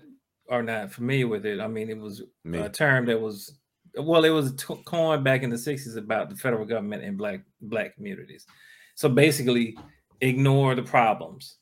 are 0.49 0.61
not 0.63 0.91
familiar 0.91 1.27
with 1.27 1.45
it. 1.45 1.59
I 1.59 1.67
mean, 1.67 1.89
it 1.89 1.97
was 1.97 2.21
Me. 2.43 2.59
a 2.59 2.69
term 2.69 3.05
that 3.07 3.19
was 3.19 3.57
well, 3.97 4.25
it 4.25 4.29
was 4.29 4.53
t- 4.55 4.81
coined 4.85 5.23
back 5.23 5.41
in 5.43 5.49
the 5.49 5.55
'60s 5.55 5.97
about 5.97 6.29
the 6.29 6.35
federal 6.35 6.65
government 6.65 7.03
and 7.03 7.17
black 7.17 7.41
black 7.61 7.95
communities. 7.95 8.45
So 8.95 9.09
basically, 9.09 9.77
ignore 10.21 10.75
the 10.75 10.83
problems 10.83 11.57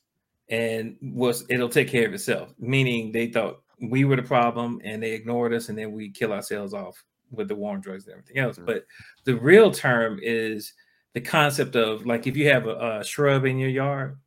and 0.48 0.96
was 1.00 1.44
it'll 1.48 1.68
take 1.68 1.88
care 1.88 2.06
of 2.06 2.14
itself. 2.14 2.52
Meaning 2.58 3.12
they 3.12 3.28
thought 3.28 3.62
we 3.80 4.04
were 4.04 4.16
the 4.16 4.22
problem 4.22 4.80
and 4.84 5.02
they 5.02 5.12
ignored 5.12 5.54
us, 5.54 5.68
and 5.68 5.78
then 5.78 5.92
we 5.92 6.10
kill 6.10 6.32
ourselves 6.32 6.74
off 6.74 7.02
with 7.30 7.48
the 7.48 7.54
war 7.54 7.72
on 7.74 7.80
drugs 7.80 8.04
and 8.06 8.12
everything 8.12 8.38
else. 8.38 8.58
Mhm. 8.58 8.66
But 8.66 8.84
the 9.24 9.36
real 9.36 9.70
term 9.70 10.18
is 10.22 10.72
the 11.14 11.20
concept 11.20 11.76
of 11.76 12.04
like 12.04 12.26
if 12.26 12.36
you 12.36 12.48
have 12.48 12.66
a, 12.66 12.98
a 13.00 13.04
shrub 13.04 13.44
in 13.44 13.58
your 13.58 13.70
yard, 13.70 14.18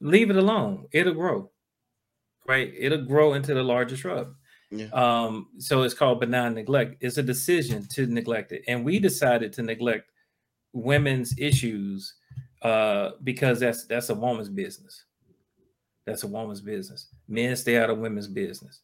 leave 0.00 0.30
it 0.30 0.36
alone. 0.36 0.86
It'll 0.92 1.14
grow, 1.14 1.50
right? 2.46 2.72
It'll 2.76 3.04
grow 3.04 3.34
into 3.34 3.54
the 3.54 3.62
larger 3.62 3.96
shrub. 3.96 4.34
Yeah. 4.70 4.86
Um, 4.92 5.48
so 5.58 5.82
it's 5.82 5.94
called 5.94 6.20
benign 6.20 6.54
neglect. 6.54 6.96
It's 7.00 7.18
a 7.18 7.22
decision 7.22 7.86
to 7.90 8.06
neglect 8.06 8.52
it, 8.52 8.62
and 8.66 8.84
we 8.84 8.98
decided 8.98 9.52
to 9.54 9.62
neglect 9.62 10.10
women's 10.72 11.38
issues 11.38 12.14
uh, 12.62 13.10
because 13.22 13.60
that's 13.60 13.86
that's 13.86 14.10
a 14.10 14.14
woman's 14.14 14.48
business. 14.48 15.04
That's 16.04 16.24
a 16.24 16.28
woman's 16.28 16.60
business. 16.60 17.08
Men 17.28 17.54
stay 17.56 17.78
out 17.78 17.90
of 17.90 17.98
women's 17.98 18.28
business, 18.28 18.80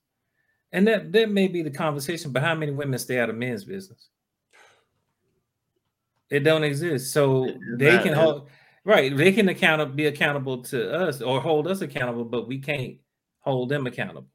and 0.71 0.87
that 0.87 1.11
that 1.13 1.31
may 1.31 1.49
be 1.49 1.63
the 1.63 1.71
conversation. 1.71 2.31
But 2.31 2.45
how 2.45 2.55
many 2.55 2.71
women 2.71 2.99
stay 3.01 3.19
out 3.19 3.29
of 3.29 3.37
men's 3.37 3.65
business? 3.65 4.09
It 6.33 6.41
don't 6.45 6.65
exist. 6.65 7.13
So 7.13 7.47
they 7.77 7.99
can 7.99 8.09
it- 8.09 8.17
hold 8.17 8.49
right. 8.85 9.15
They 9.15 9.33
can 9.33 9.49
account 9.51 9.95
be 9.95 10.07
accountable 10.07 10.63
to 10.65 10.93
us 10.93 11.21
or 11.21 11.41
hold 11.41 11.69
us 11.69 11.83
accountable, 11.83 12.25
but 12.25 12.49
we 12.49 12.59
can't 12.59 12.97
hold 13.41 13.69
them 13.69 13.87
accountable. 13.87 14.29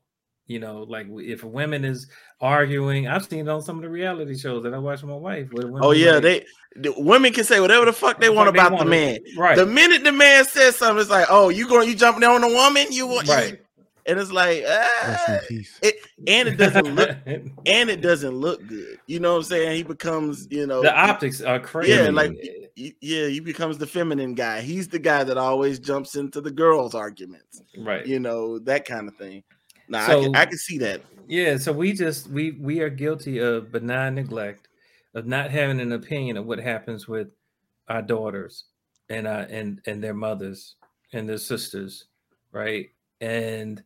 You 0.45 0.60
know, 0.60 0.84
like 0.84 1.08
if 1.10 1.43
women 1.43 1.84
is 1.84 2.08
arguing, 2.39 3.08
I've 3.08 3.26
seen 3.26 3.48
it 3.48 3.50
on 3.50 3.62
some 3.64 3.78
of 3.78 3.82
the 3.82 3.89
reality 3.89 4.38
shows 4.38 4.64
that 4.64 4.74
I 4.74 4.78
watch 4.78 5.02
with 5.02 5.10
my 5.10 5.18
wife. 5.18 5.50
Oh 5.82 5.91
yeah 5.91 6.14
like, 6.14 6.22
they 6.22 6.45
the 6.76 6.93
women 6.98 7.34
can 7.34 7.43
say 7.43 7.60
whatever 7.60 7.86
the 7.86 7.91
fuck 7.93 8.20
they 8.20 8.28
fuck 8.28 8.36
want 8.36 8.50
about 8.50 8.70
the 8.70 8.76
wanna- 8.76 8.89
man 8.89 9.20
right? 9.36 9.58
the 9.58 9.66
minute 9.66 10.04
the 10.04 10.12
man 10.12 10.45
says 10.45 10.76
something 10.76 11.02
it's 11.02 11.10
like 11.10 11.26
oh 11.30 11.50
you 11.50 11.68
going 11.68 11.89
you 11.89 11.95
jumping 11.95 12.24
on 12.24 12.43
a 12.43 12.48
woman 12.48 12.86
you 12.91 13.08
want 13.08 13.28
right. 13.28 13.60
And 14.08 14.20
it's 14.20 14.32
like 14.32 14.64
ah, 14.68 15.39
it 15.82 15.95
and 16.28 16.47
it 16.47 16.58
doesn't 16.58 16.95
look 16.95 17.10
and 17.26 17.89
it 17.89 18.01
doesn't 18.01 18.36
look 18.36 18.66
good. 18.68 18.99
You 19.05 19.20
know 19.20 19.34
what 19.34 19.38
I'm 19.39 19.43
saying? 19.43 19.76
He 19.76 19.84
becomes, 19.84 20.47
you 20.49 20.66
know, 20.66 20.82
the 20.82 20.97
optics 20.97 21.41
are 21.41 21.60
crazy. 21.60 21.93
yeah, 21.93 22.10
like 22.10 22.32
yeah, 22.76 23.28
he 23.28 23.39
becomes 23.39 23.78
the 23.78 23.88
feminine 23.88 24.34
guy. 24.34 24.62
He's 24.62 24.88
the 24.88 24.99
guy 24.99 25.24
that 25.24 25.38
always 25.38 25.80
jumps 25.80 26.16
into 26.16 26.41
the 26.41 26.51
girls' 26.51 26.95
arguments. 26.95 27.62
right. 27.78 28.05
You 28.05 28.20
know 28.20 28.60
that 28.60 28.86
kind 28.86 29.08
of 29.08 29.16
thing. 29.18 29.43
Nah, 29.89 30.03
I, 30.03 30.22
can, 30.22 30.36
I 30.36 30.45
can 30.45 30.58
see 30.58 30.78
that. 30.80 31.01
Yeah, 31.28 31.58
so 31.58 31.74
we 31.74 31.93
just 31.93 32.30
we 32.30 32.51
we 32.51 32.80
are 32.80 32.89
guilty 32.89 33.39
of 33.39 33.72
benign 33.72 34.16
neglect, 34.16 34.70
of 35.14 35.28
not 35.28 35.51
having 35.51 35.82
an 35.82 35.91
opinion 35.91 36.38
of 36.38 36.45
what 36.45 36.60
happens 36.60 37.08
with 37.08 37.28
our 37.89 38.01
daughters 38.01 38.66
and 39.10 39.28
uh 39.28 39.45
and 39.49 39.82
and 39.86 40.03
their 40.03 40.14
mothers 40.14 40.76
and 41.14 41.28
their 41.28 41.38
sisters, 41.38 42.05
right? 42.51 42.89
And 43.22 43.84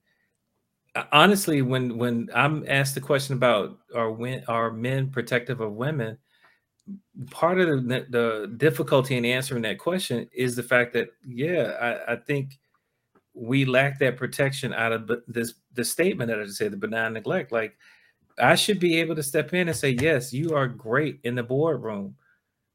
Uh, 0.95 1.03
honestly, 1.11 1.61
when 1.61 1.97
when 1.97 2.29
I'm 2.35 2.65
asked 2.67 2.95
the 2.95 3.01
question 3.01 3.35
about 3.35 3.77
are 3.95 4.11
when 4.11 4.43
are 4.47 4.71
men 4.71 5.09
protective 5.09 5.61
of 5.61 5.73
women, 5.73 6.17
part 7.29 7.59
of 7.59 7.87
the 7.87 8.05
the 8.09 8.53
difficulty 8.57 9.17
in 9.17 9.25
answering 9.25 9.61
that 9.63 9.79
question 9.79 10.27
is 10.33 10.55
the 10.55 10.63
fact 10.63 10.93
that 10.93 11.09
yeah, 11.25 11.97
I, 12.07 12.13
I 12.13 12.15
think 12.17 12.59
we 13.33 13.65
lack 13.65 13.99
that 13.99 14.17
protection 14.17 14.73
out 14.73 14.91
of 14.91 15.11
this 15.27 15.53
the 15.73 15.85
statement 15.85 16.29
that 16.29 16.39
I 16.39 16.45
just 16.45 16.57
said, 16.57 16.71
the 16.71 16.77
benign 16.77 17.13
neglect. 17.13 17.51
Like 17.51 17.77
I 18.39 18.55
should 18.55 18.79
be 18.79 18.99
able 18.99 19.15
to 19.15 19.23
step 19.23 19.53
in 19.53 19.69
and 19.69 19.77
say, 19.77 19.91
yes, 19.91 20.33
you 20.33 20.55
are 20.55 20.67
great 20.67 21.19
in 21.23 21.35
the 21.35 21.43
boardroom, 21.43 22.15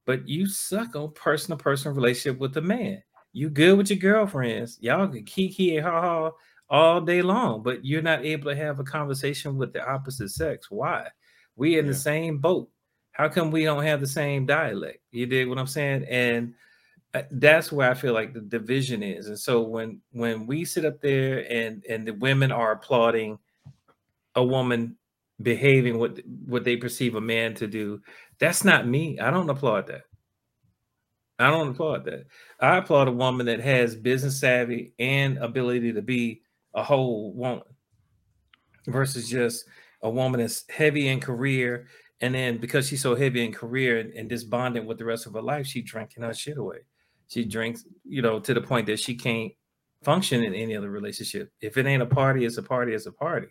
but 0.07 0.27
you 0.29 0.49
suck 0.49 0.97
on 0.97 1.13
personal 1.13 1.59
personal 1.59 1.95
relationship 1.95 2.41
with 2.41 2.55
the 2.55 2.63
man. 2.63 3.03
You 3.33 3.51
good 3.51 3.77
with 3.77 3.91
your 3.91 3.99
girlfriends, 3.99 4.79
y'all 4.81 5.09
can 5.09 5.25
kiki 5.25 5.77
and 5.77 5.87
ha 5.87 6.01
ha 6.01 6.31
all 6.69 7.01
day 7.01 7.23
long, 7.23 7.63
but 7.63 7.85
you're 7.85 8.03
not 8.03 8.25
able 8.25 8.51
to 8.51 8.57
have 8.57 8.81
a 8.81 8.85
conversation 8.85 9.57
with 9.57 9.73
the 9.73 9.87
opposite 9.89 10.31
sex. 10.31 10.71
Why? 10.71 11.09
We 11.57 11.79
in 11.79 11.87
Yeah. 11.87 11.93
the 11.93 11.99
same 11.99 12.39
boat. 12.39 12.71
How 13.13 13.29
come 13.29 13.51
we 13.51 13.65
don't 13.65 13.85
have 13.85 14.01
the 14.01 14.07
same 14.07 14.45
dialect? 14.47 14.99
You 15.11 15.27
dig 15.27 15.49
what 15.49 15.59
I'm 15.59 15.67
saying? 15.67 16.05
And 16.11 16.55
uh, 17.15 17.23
that's 17.31 17.73
where 17.73 17.91
I 17.91 17.95
feel 17.95 18.13
like 18.13 18.35
the 18.35 18.41
division 18.41 19.03
is. 19.03 19.29
And 19.29 19.39
so 19.39 19.63
when 19.63 20.01
when 20.13 20.47
we 20.47 20.65
sit 20.65 20.85
up 20.85 21.01
there 21.01 21.51
and 21.51 21.83
and 21.89 22.07
the 22.07 22.13
women 22.15 22.53
are 22.53 22.73
applauding 22.73 23.39
a 24.35 24.45
woman 24.45 24.97
behaving 25.41 25.99
what 25.99 26.19
what 26.47 26.65
they 26.65 26.77
perceive 26.77 27.15
a 27.15 27.21
man 27.21 27.55
to 27.55 27.67
do. 27.67 28.01
That's 28.39 28.65
not 28.65 28.87
me. 28.87 29.19
I 29.19 29.31
don't 29.31 29.49
applaud 29.49 29.87
that. 29.87 30.03
I 31.39 31.51
don't 31.51 31.69
applaud 31.69 32.05
that. 32.07 32.27
I 32.61 32.79
applaud 32.79 33.09
a 33.09 33.13
woman 33.13 33.47
that 33.47 33.61
has 33.61 33.95
business 33.95 34.41
savvy 34.41 34.93
and 34.99 35.39
ability 35.39 35.93
to 35.93 36.03
be 36.03 36.43
a 36.77 36.83
whole 36.83 37.33
woman 37.33 37.65
versus 38.87 39.29
just 39.29 39.65
a 40.03 40.11
woman 40.11 40.41
that's 40.41 40.65
heavy 40.71 41.09
in 41.09 41.19
career. 41.19 41.87
And 42.21 42.35
then 42.35 42.59
because 42.59 42.87
she's 42.87 43.03
so 43.03 43.15
heavy 43.15 43.45
in 43.45 43.53
career 43.53 43.99
and, 43.99 44.13
and 44.13 44.29
despondent 44.29 44.87
with 44.87 44.99
the 44.99 45.05
rest 45.05 45.27
of 45.27 45.33
her 45.33 45.43
life, 45.43 45.67
she 45.67 45.83
drinking 45.83 46.23
her 46.23 46.33
shit 46.33 46.59
away. 46.59 46.79
She 47.29 47.45
drinks, 47.45 47.85
you 48.05 48.23
know, 48.23 48.39
to 48.39 48.55
the 48.55 48.61
point 48.61 48.87
that 48.87 49.01
she 49.01 49.17
can't 49.17 49.53
function 50.03 50.45
in 50.45 50.55
any 50.55 50.77
other 50.77 50.91
relationship. 50.91 51.51
If 51.61 51.77
it 51.77 51.87
ain't 51.87 52.03
a 52.03 52.07
party, 52.07 52.45
it's 52.45 52.59
a 52.59 52.63
party, 52.63 52.95
it's 52.95 53.07
a 53.07 53.13
party. 53.13 53.49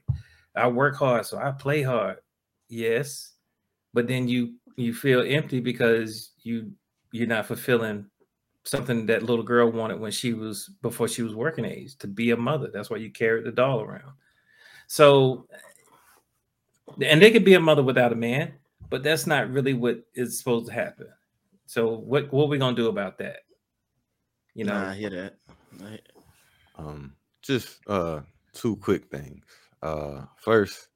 I 0.56 0.68
work 0.68 0.96
hard, 0.96 1.26
so 1.26 1.38
I 1.38 1.52
play 1.52 1.82
hard. 1.82 2.18
Yes. 2.70 3.34
But 3.94 4.08
then 4.08 4.28
you 4.28 4.56
you 4.78 4.94
feel 4.94 5.24
empty 5.26 5.60
because 5.60 6.32
you 6.44 6.72
you're 7.12 7.28
not 7.28 7.46
fulfilling 7.46 8.06
something 8.66 9.06
that 9.06 9.24
little 9.24 9.44
girl 9.44 9.72
wanted 9.72 10.00
when 10.00 10.12
she 10.12 10.34
was 10.34 10.70
before 10.82 11.08
she 11.08 11.22
was 11.22 11.36
working 11.36 11.66
age 11.66 11.96
to 11.98 12.08
be 12.08 12.32
a 12.32 12.38
mother. 12.38 12.70
That's 12.74 12.90
why 12.90 12.98
you 12.98 13.12
carried 13.12 13.46
the 13.46 13.52
doll 13.52 13.82
around. 13.82 14.14
So, 14.88 15.48
and 17.02 17.22
they 17.22 17.32
could 17.32 17.46
be 17.46 17.54
a 17.54 17.60
mother 17.60 17.84
without 17.84 18.12
a 18.12 18.16
man, 18.16 18.54
but 18.90 19.04
that's 19.04 19.28
not 19.28 19.52
really 19.52 19.74
what 19.74 20.04
is 20.16 20.38
supposed 20.38 20.68
to 20.68 20.74
happen. 20.74 21.08
So, 21.68 21.96
what 21.96 22.32
what 22.34 22.46
are 22.46 22.50
we 22.50 22.58
gonna 22.58 22.76
do 22.76 22.90
about 22.90 23.18
that? 23.20 23.38
You 24.54 24.66
know, 24.66 24.74
nah, 24.74 24.92
I 24.92 24.96
hear 24.96 25.10
that. 25.10 25.36
I... 25.84 26.00
Um, 26.78 27.16
just 27.42 27.80
uh, 27.88 28.22
two 28.54 28.76
quick 28.78 29.10
things. 29.10 29.44
Uh, 29.82 30.22
first, 30.38 30.90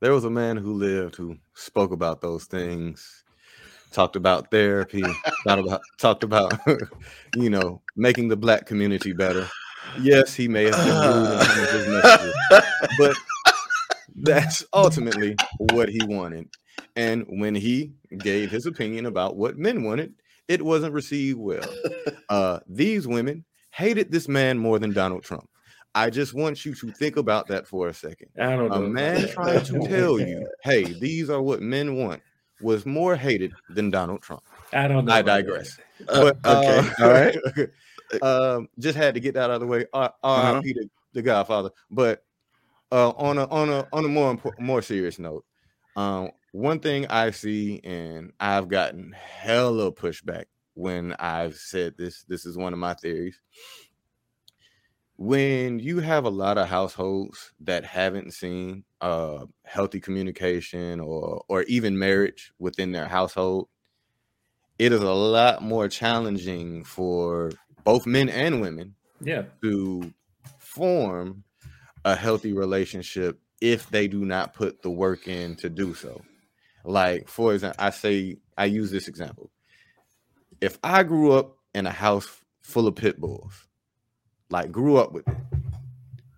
there 0.00 0.12
was 0.12 0.24
a 0.24 0.30
man 0.30 0.56
who 0.56 0.74
lived 0.74 1.16
who 1.16 1.36
spoke 1.54 1.92
about 1.92 2.20
those 2.20 2.44
things 2.44 3.24
talked 3.90 4.16
about 4.16 4.50
therapy, 4.50 5.02
talked 5.46 5.66
about 5.66 5.80
talked 5.98 6.24
about 6.24 6.52
you 7.36 7.50
know 7.50 7.82
making 7.96 8.28
the 8.28 8.36
black 8.36 8.66
community 8.66 9.12
better. 9.12 9.48
Yes, 10.00 10.34
he 10.34 10.48
may 10.48 10.64
have 10.64 10.76
been 10.76 11.14
rude 11.14 11.32
in 11.32 11.46
some 11.46 11.64
of 11.64 11.70
his 11.72 11.88
messages, 11.88 12.34
but 12.98 13.16
that's 14.22 14.64
ultimately 14.72 15.36
what 15.72 15.88
he 15.88 16.00
wanted. 16.04 16.48
And 16.96 17.24
when 17.28 17.54
he 17.54 17.92
gave 18.18 18.50
his 18.50 18.66
opinion 18.66 19.06
about 19.06 19.36
what 19.36 19.58
men 19.58 19.82
wanted, 19.82 20.14
it 20.48 20.62
wasn't 20.62 20.94
received 20.94 21.38
well. 21.38 21.64
Uh, 22.28 22.60
these 22.68 23.06
women 23.06 23.44
hated 23.72 24.10
this 24.10 24.28
man 24.28 24.58
more 24.58 24.78
than 24.78 24.92
Donald 24.92 25.22
Trump. 25.22 25.48
I 25.94 26.10
just 26.10 26.34
want 26.34 26.64
you 26.64 26.74
to 26.74 26.92
think 26.92 27.16
about 27.16 27.48
that 27.48 27.66
for 27.66 27.88
a 27.88 27.94
second. 27.94 28.28
I 28.40 28.50
don't 28.50 28.68
know. 28.68 28.76
A 28.76 28.80
man 28.80 29.28
trying 29.28 29.64
to 29.64 29.78
tell 29.80 30.20
you, 30.20 30.46
hey, 30.62 30.84
these 30.84 31.28
are 31.30 31.42
what 31.42 31.60
men 31.60 31.96
want 31.96 32.22
was 32.60 32.86
more 32.86 33.16
hated 33.16 33.52
than 33.68 33.90
Donald 33.90 34.22
Trump. 34.22 34.42
I 34.72 34.88
don't 34.88 35.04
know. 35.04 35.12
I 35.12 35.22
digress. 35.22 35.78
Uh, 36.08 36.32
but, 36.42 36.46
okay. 36.46 36.90
Uh, 36.98 37.04
all 37.04 37.10
right. 37.10 37.38
um, 38.22 38.68
just 38.78 38.96
had 38.96 39.14
to 39.14 39.20
get 39.20 39.34
that 39.34 39.44
out 39.44 39.50
of 39.50 39.60
the 39.60 39.66
way. 39.66 39.86
R. 39.92 40.14
uh-huh. 40.22 40.60
the, 40.62 40.88
the 41.12 41.22
Godfather. 41.22 41.70
But 41.90 42.24
uh, 42.92 43.10
on 43.10 43.38
a 43.38 43.46
on 43.46 43.68
a 43.68 43.86
on 43.92 44.04
a 44.04 44.08
more 44.08 44.38
more 44.58 44.82
serious 44.82 45.18
note, 45.18 45.44
um, 45.96 46.30
one 46.52 46.80
thing 46.80 47.06
I 47.06 47.30
see, 47.30 47.80
and 47.84 48.32
I've 48.40 48.68
gotten 48.68 49.12
hella 49.12 49.92
pushback 49.92 50.44
when 50.74 51.14
I've 51.14 51.56
said 51.56 51.94
this. 51.96 52.24
This 52.24 52.44
is 52.44 52.56
one 52.56 52.72
of 52.72 52.78
my 52.78 52.94
theories. 52.94 53.40
When 55.16 55.78
you 55.78 56.00
have 56.00 56.24
a 56.24 56.30
lot 56.30 56.56
of 56.58 56.68
households 56.68 57.52
that 57.60 57.84
haven't 57.84 58.32
seen 58.32 58.84
uh, 59.00 59.46
healthy 59.64 60.00
communication 60.00 61.00
or 61.00 61.44
or 61.48 61.62
even 61.64 61.98
marriage 61.98 62.52
within 62.58 62.92
their 62.92 63.08
household, 63.08 63.68
it 64.78 64.92
is 64.92 65.02
a 65.02 65.10
lot 65.10 65.62
more 65.62 65.88
challenging 65.88 66.84
for 66.84 67.52
both 67.84 68.06
men 68.06 68.28
and 68.28 68.60
women 68.60 68.94
yeah 69.22 69.44
to 69.62 70.12
form 70.58 71.44
a 72.04 72.14
healthy 72.14 72.52
relationship 72.52 73.38
if 73.60 73.90
they 73.90 74.08
do 74.08 74.24
not 74.24 74.54
put 74.54 74.82
the 74.82 74.90
work 74.90 75.28
in 75.28 75.54
to 75.56 75.68
do 75.68 75.94
so. 75.94 76.22
Like 76.84 77.28
for 77.28 77.54
example, 77.54 77.84
I 77.84 77.90
say 77.90 78.38
I 78.56 78.66
use 78.66 78.90
this 78.90 79.08
example. 79.08 79.50
If 80.60 80.78
I 80.82 81.02
grew 81.02 81.32
up 81.32 81.56
in 81.74 81.86
a 81.86 81.90
house 81.90 82.28
full 82.62 82.86
of 82.86 82.94
pit 82.94 83.20
bulls, 83.20 83.66
like 84.50 84.72
grew 84.72 84.96
up 84.96 85.12
with 85.12 85.28
it, 85.28 85.36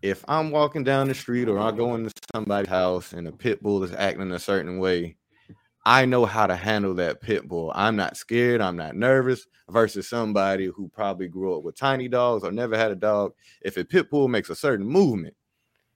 if 0.03 0.25
I'm 0.27 0.51
walking 0.51 0.83
down 0.83 1.09
the 1.09 1.15
street 1.15 1.49
or 1.49 1.59
I 1.61 1.71
go 1.71 1.95
into 1.95 2.11
somebody's 2.35 2.69
house 2.69 3.13
and 3.13 3.29
a 3.29 3.33
pit 3.33 3.63
bull 3.63 3.85
is 3.85 3.93
acting 3.93 4.33
a 4.33 4.39
certain 4.39 4.79
way, 4.79 5.17
I 5.85 6.05
know 6.05 6.25
how 6.25 6.47
to 6.47 6.57
handle 6.57 6.95
that 6.95 7.21
pit 7.21 7.49
bull. 7.49 7.73
I'm 7.75 7.97
not 7.97 8.17
scared. 8.17 8.61
I'm 8.61 8.77
not 8.77 8.97
nervous 8.97 9.47
versus 9.69 10.09
somebody 10.09 10.67
who 10.67 10.89
probably 10.89 11.29
grew 11.29 11.57
up 11.57 11.63
with 11.63 11.77
tiny 11.77 12.09
dogs 12.09 12.45
or 12.45 12.51
never 12.51 12.77
had 12.77 12.91
a 12.91 12.97
dog. 12.97 13.33
If 13.63 13.77
a 13.77 13.85
pit 13.85 14.11
bull 14.11 14.29
makes 14.29 14.51
a 14.51 14.57
certain 14.57 14.87
movement, 14.87 15.35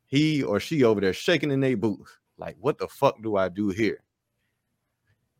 he 0.07 0.43
or 0.43 0.61
she 0.61 0.85
over 0.85 1.01
there 1.01 1.13
shaking 1.13 1.51
in 1.51 1.61
their 1.61 1.77
boots. 1.77 2.17
Like, 2.39 2.57
what 2.61 2.79
the 2.79 2.87
fuck 2.87 3.21
do 3.23 3.37
I 3.37 3.49
do 3.49 3.71
here? 3.71 4.03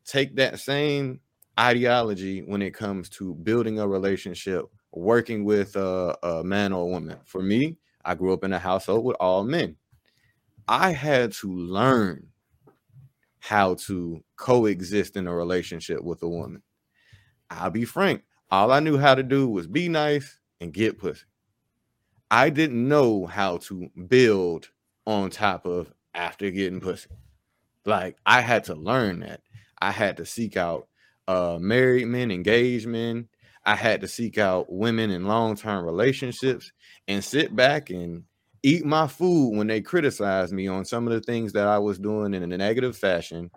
Take 0.05 0.35
that 0.35 0.59
same 0.59 1.21
ideology 1.57 2.41
when 2.41 2.61
it 2.61 2.73
comes 2.73 3.09
to 3.09 3.33
building 3.35 3.79
a 3.79 3.87
relationship, 3.87 4.65
working 4.91 5.45
with 5.45 5.75
a, 5.75 6.17
a 6.23 6.43
man 6.43 6.73
or 6.73 6.83
a 6.83 6.87
woman. 6.87 7.17
For 7.25 7.41
me, 7.41 7.77
I 8.07 8.15
grew 8.15 8.33
up 8.33 8.45
in 8.45 8.53
a 8.53 8.59
household 8.59 9.05
with 9.05 9.17
all 9.19 9.43
men. 9.43 9.75
I 10.67 10.91
had 10.91 11.33
to 11.33 11.53
learn 11.53 12.29
how 13.39 13.75
to 13.75 14.23
coexist 14.37 15.17
in 15.17 15.27
a 15.27 15.35
relationship 15.35 16.01
with 16.01 16.23
a 16.23 16.29
woman. 16.29 16.63
I'll 17.49 17.69
be 17.69 17.85
frank, 17.85 18.23
all 18.49 18.71
I 18.71 18.79
knew 18.79 18.97
how 18.97 19.15
to 19.15 19.23
do 19.23 19.49
was 19.49 19.67
be 19.67 19.89
nice 19.89 20.39
and 20.61 20.73
get 20.73 20.99
pussy. 20.99 21.25
I 22.31 22.49
didn't 22.49 22.87
know 22.87 23.25
how 23.25 23.57
to 23.57 23.89
build 24.07 24.69
on 25.05 25.29
top 25.29 25.65
of 25.65 25.93
after 26.13 26.49
getting 26.49 26.79
pussy. 26.81 27.09
Like 27.85 28.17
I 28.25 28.41
had 28.41 28.65
to 28.65 28.75
learn 28.75 29.19
that. 29.21 29.41
I 29.79 29.91
had 29.91 30.17
to 30.17 30.25
seek 30.25 30.57
out 30.57 30.87
uh 31.27 31.57
married 31.59 32.07
men, 32.07 32.31
engaged 32.31 32.87
men, 32.87 33.27
I 33.67 33.75
had 33.75 33.99
to 33.99 34.07
seek 34.07 34.37
out 34.37 34.71
women 34.71 35.11
in 35.11 35.25
long 35.25 35.57
term 35.57 35.83
relationships 35.83 36.71
and 37.09 37.21
sit 37.21 37.53
back 37.53 37.89
and 37.89 38.23
eat 38.63 38.85
my 38.85 39.07
food 39.07 39.57
when 39.57 39.67
they 39.67 39.81
criticized 39.81 40.53
me 40.53 40.69
on 40.69 40.85
some 40.85 41.05
of 41.05 41.13
the 41.13 41.19
things 41.19 41.51
that 41.51 41.67
I 41.67 41.77
was 41.77 41.99
doing 41.99 42.33
in 42.33 42.49
a 42.51 42.57
negative 42.57 42.97
fashion. 42.97 43.51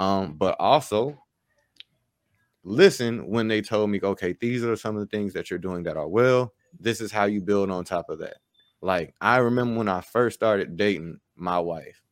Um, 0.00 0.34
but 0.36 0.56
also 0.58 1.16
listen 2.64 3.28
when 3.28 3.46
they 3.46 3.62
told 3.62 3.90
me, 3.90 4.00
okay, 4.02 4.34
these 4.40 4.64
are 4.64 4.74
some 4.74 4.96
of 4.96 5.00
the 5.00 5.16
things 5.16 5.32
that 5.34 5.50
you're 5.50 5.58
doing 5.60 5.84
that 5.84 5.96
are 5.96 6.08
well. 6.08 6.52
This 6.80 7.00
is 7.00 7.12
how 7.12 7.26
you 7.26 7.40
build 7.40 7.70
on 7.70 7.84
top 7.84 8.10
of 8.10 8.18
that. 8.18 8.38
Like 8.82 9.14
I 9.20 9.36
remember 9.36 9.78
when 9.78 9.88
I 9.88 10.00
first 10.00 10.34
started 10.34 10.76
dating 10.76 11.20
my 11.36 11.60
wife, 11.60 12.02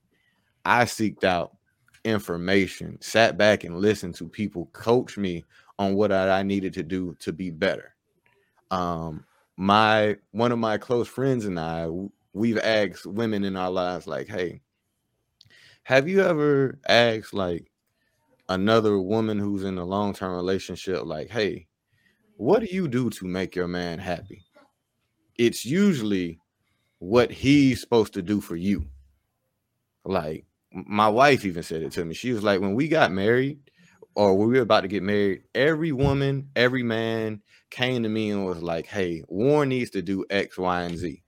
I 0.64 0.84
seeked 0.84 1.24
out 1.24 1.56
information, 2.04 2.98
sat 3.00 3.36
back 3.36 3.64
and 3.64 3.78
listened 3.78 4.14
to 4.16 4.28
people 4.28 4.66
coach 4.72 5.18
me 5.18 5.44
on 5.82 5.94
what 5.94 6.12
I 6.12 6.42
needed 6.42 6.72
to 6.74 6.82
do 6.82 7.16
to 7.20 7.32
be 7.32 7.50
better. 7.50 7.94
Um, 8.70 9.24
my 9.56 10.16
one 10.30 10.52
of 10.52 10.58
my 10.58 10.78
close 10.78 11.08
friends 11.08 11.44
and 11.44 11.58
I, 11.60 11.88
we've 12.32 12.58
asked 12.58 13.06
women 13.06 13.44
in 13.44 13.56
our 13.56 13.70
lives, 13.70 14.06
like, 14.06 14.28
hey, 14.28 14.62
have 15.82 16.08
you 16.08 16.22
ever 16.22 16.78
asked 16.88 17.34
like 17.34 17.70
another 18.48 18.98
woman 18.98 19.38
who's 19.38 19.64
in 19.64 19.78
a 19.78 19.84
long-term 19.84 20.34
relationship, 20.34 21.04
like, 21.04 21.30
hey, 21.30 21.66
what 22.36 22.60
do 22.60 22.66
you 22.66 22.88
do 22.88 23.10
to 23.10 23.26
make 23.26 23.54
your 23.54 23.68
man 23.68 23.98
happy? 23.98 24.44
It's 25.36 25.64
usually 25.64 26.38
what 26.98 27.30
he's 27.30 27.80
supposed 27.80 28.14
to 28.14 28.22
do 28.22 28.40
for 28.40 28.56
you. 28.56 28.86
Like 30.04 30.44
my 30.72 31.08
wife 31.08 31.44
even 31.44 31.62
said 31.62 31.82
it 31.82 31.92
to 31.92 32.04
me. 32.04 32.14
She 32.14 32.32
was 32.32 32.42
like, 32.42 32.60
when 32.60 32.74
we 32.74 32.88
got 32.88 33.12
married, 33.12 33.58
or 34.14 34.36
we 34.36 34.46
were 34.46 34.60
about 34.60 34.82
to 34.82 34.88
get 34.88 35.02
married, 35.02 35.42
every 35.54 35.92
woman, 35.92 36.48
every 36.54 36.82
man 36.82 37.42
came 37.70 38.02
to 38.02 38.08
me 38.08 38.30
and 38.30 38.44
was 38.44 38.62
like, 38.62 38.86
Hey, 38.86 39.22
Warren 39.28 39.70
needs 39.70 39.90
to 39.90 40.02
do 40.02 40.24
X, 40.30 40.58
Y, 40.58 40.82
and 40.82 40.96
Z 40.96 41.22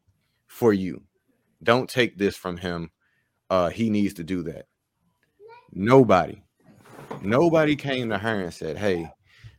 for 0.47 0.73
you. 0.73 1.03
Don't 1.63 1.89
take 1.89 2.19
this 2.19 2.37
from 2.37 2.57
him. 2.57 2.91
Uh, 3.51 3.71
he 3.71 3.91
needs 3.91 4.15
to 4.15 4.25
do 4.25 4.43
that. 4.45 4.67
Nobody, 5.73 6.43
nobody 7.23 7.77
came 7.77 8.11
to 8.11 8.19
her 8.19 8.43
and 8.43 8.55
said, 8.55 8.77
Hey, 8.77 9.11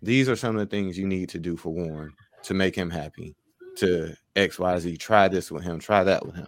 these 0.02 0.30
are 0.30 0.36
some 0.36 0.56
of 0.56 0.60
the 0.60 0.76
things 0.76 0.98
you 0.98 1.08
need 1.08 1.30
to 1.30 1.40
do 1.40 1.58
for 1.58 1.74
Warren 1.74 2.14
to 2.44 2.54
make 2.54 2.76
him 2.76 2.90
happy. 2.90 3.36
To 3.78 4.16
XYZ, 4.36 4.98
try 5.00 5.28
this 5.28 5.52
with 5.52 5.64
him, 5.64 5.80
try 5.80 6.04
that 6.04 6.26
with 6.26 6.36
him. 6.36 6.48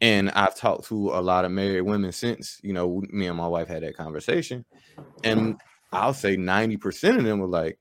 And 0.00 0.30
I've 0.30 0.54
talked 0.54 0.86
to 0.88 1.10
a 1.10 1.20
lot 1.20 1.44
of 1.44 1.50
married 1.50 1.82
women 1.82 2.12
since, 2.12 2.60
you 2.62 2.72
know, 2.72 3.02
me 3.10 3.26
and 3.26 3.36
my 3.36 3.48
wife 3.48 3.68
had 3.68 3.82
that 3.82 3.96
conversation. 3.96 4.64
And 5.24 5.60
I'll 5.92 6.14
say 6.14 6.36
90% 6.36 7.18
of 7.18 7.24
them 7.24 7.40
were 7.40 7.48
like, 7.48 7.78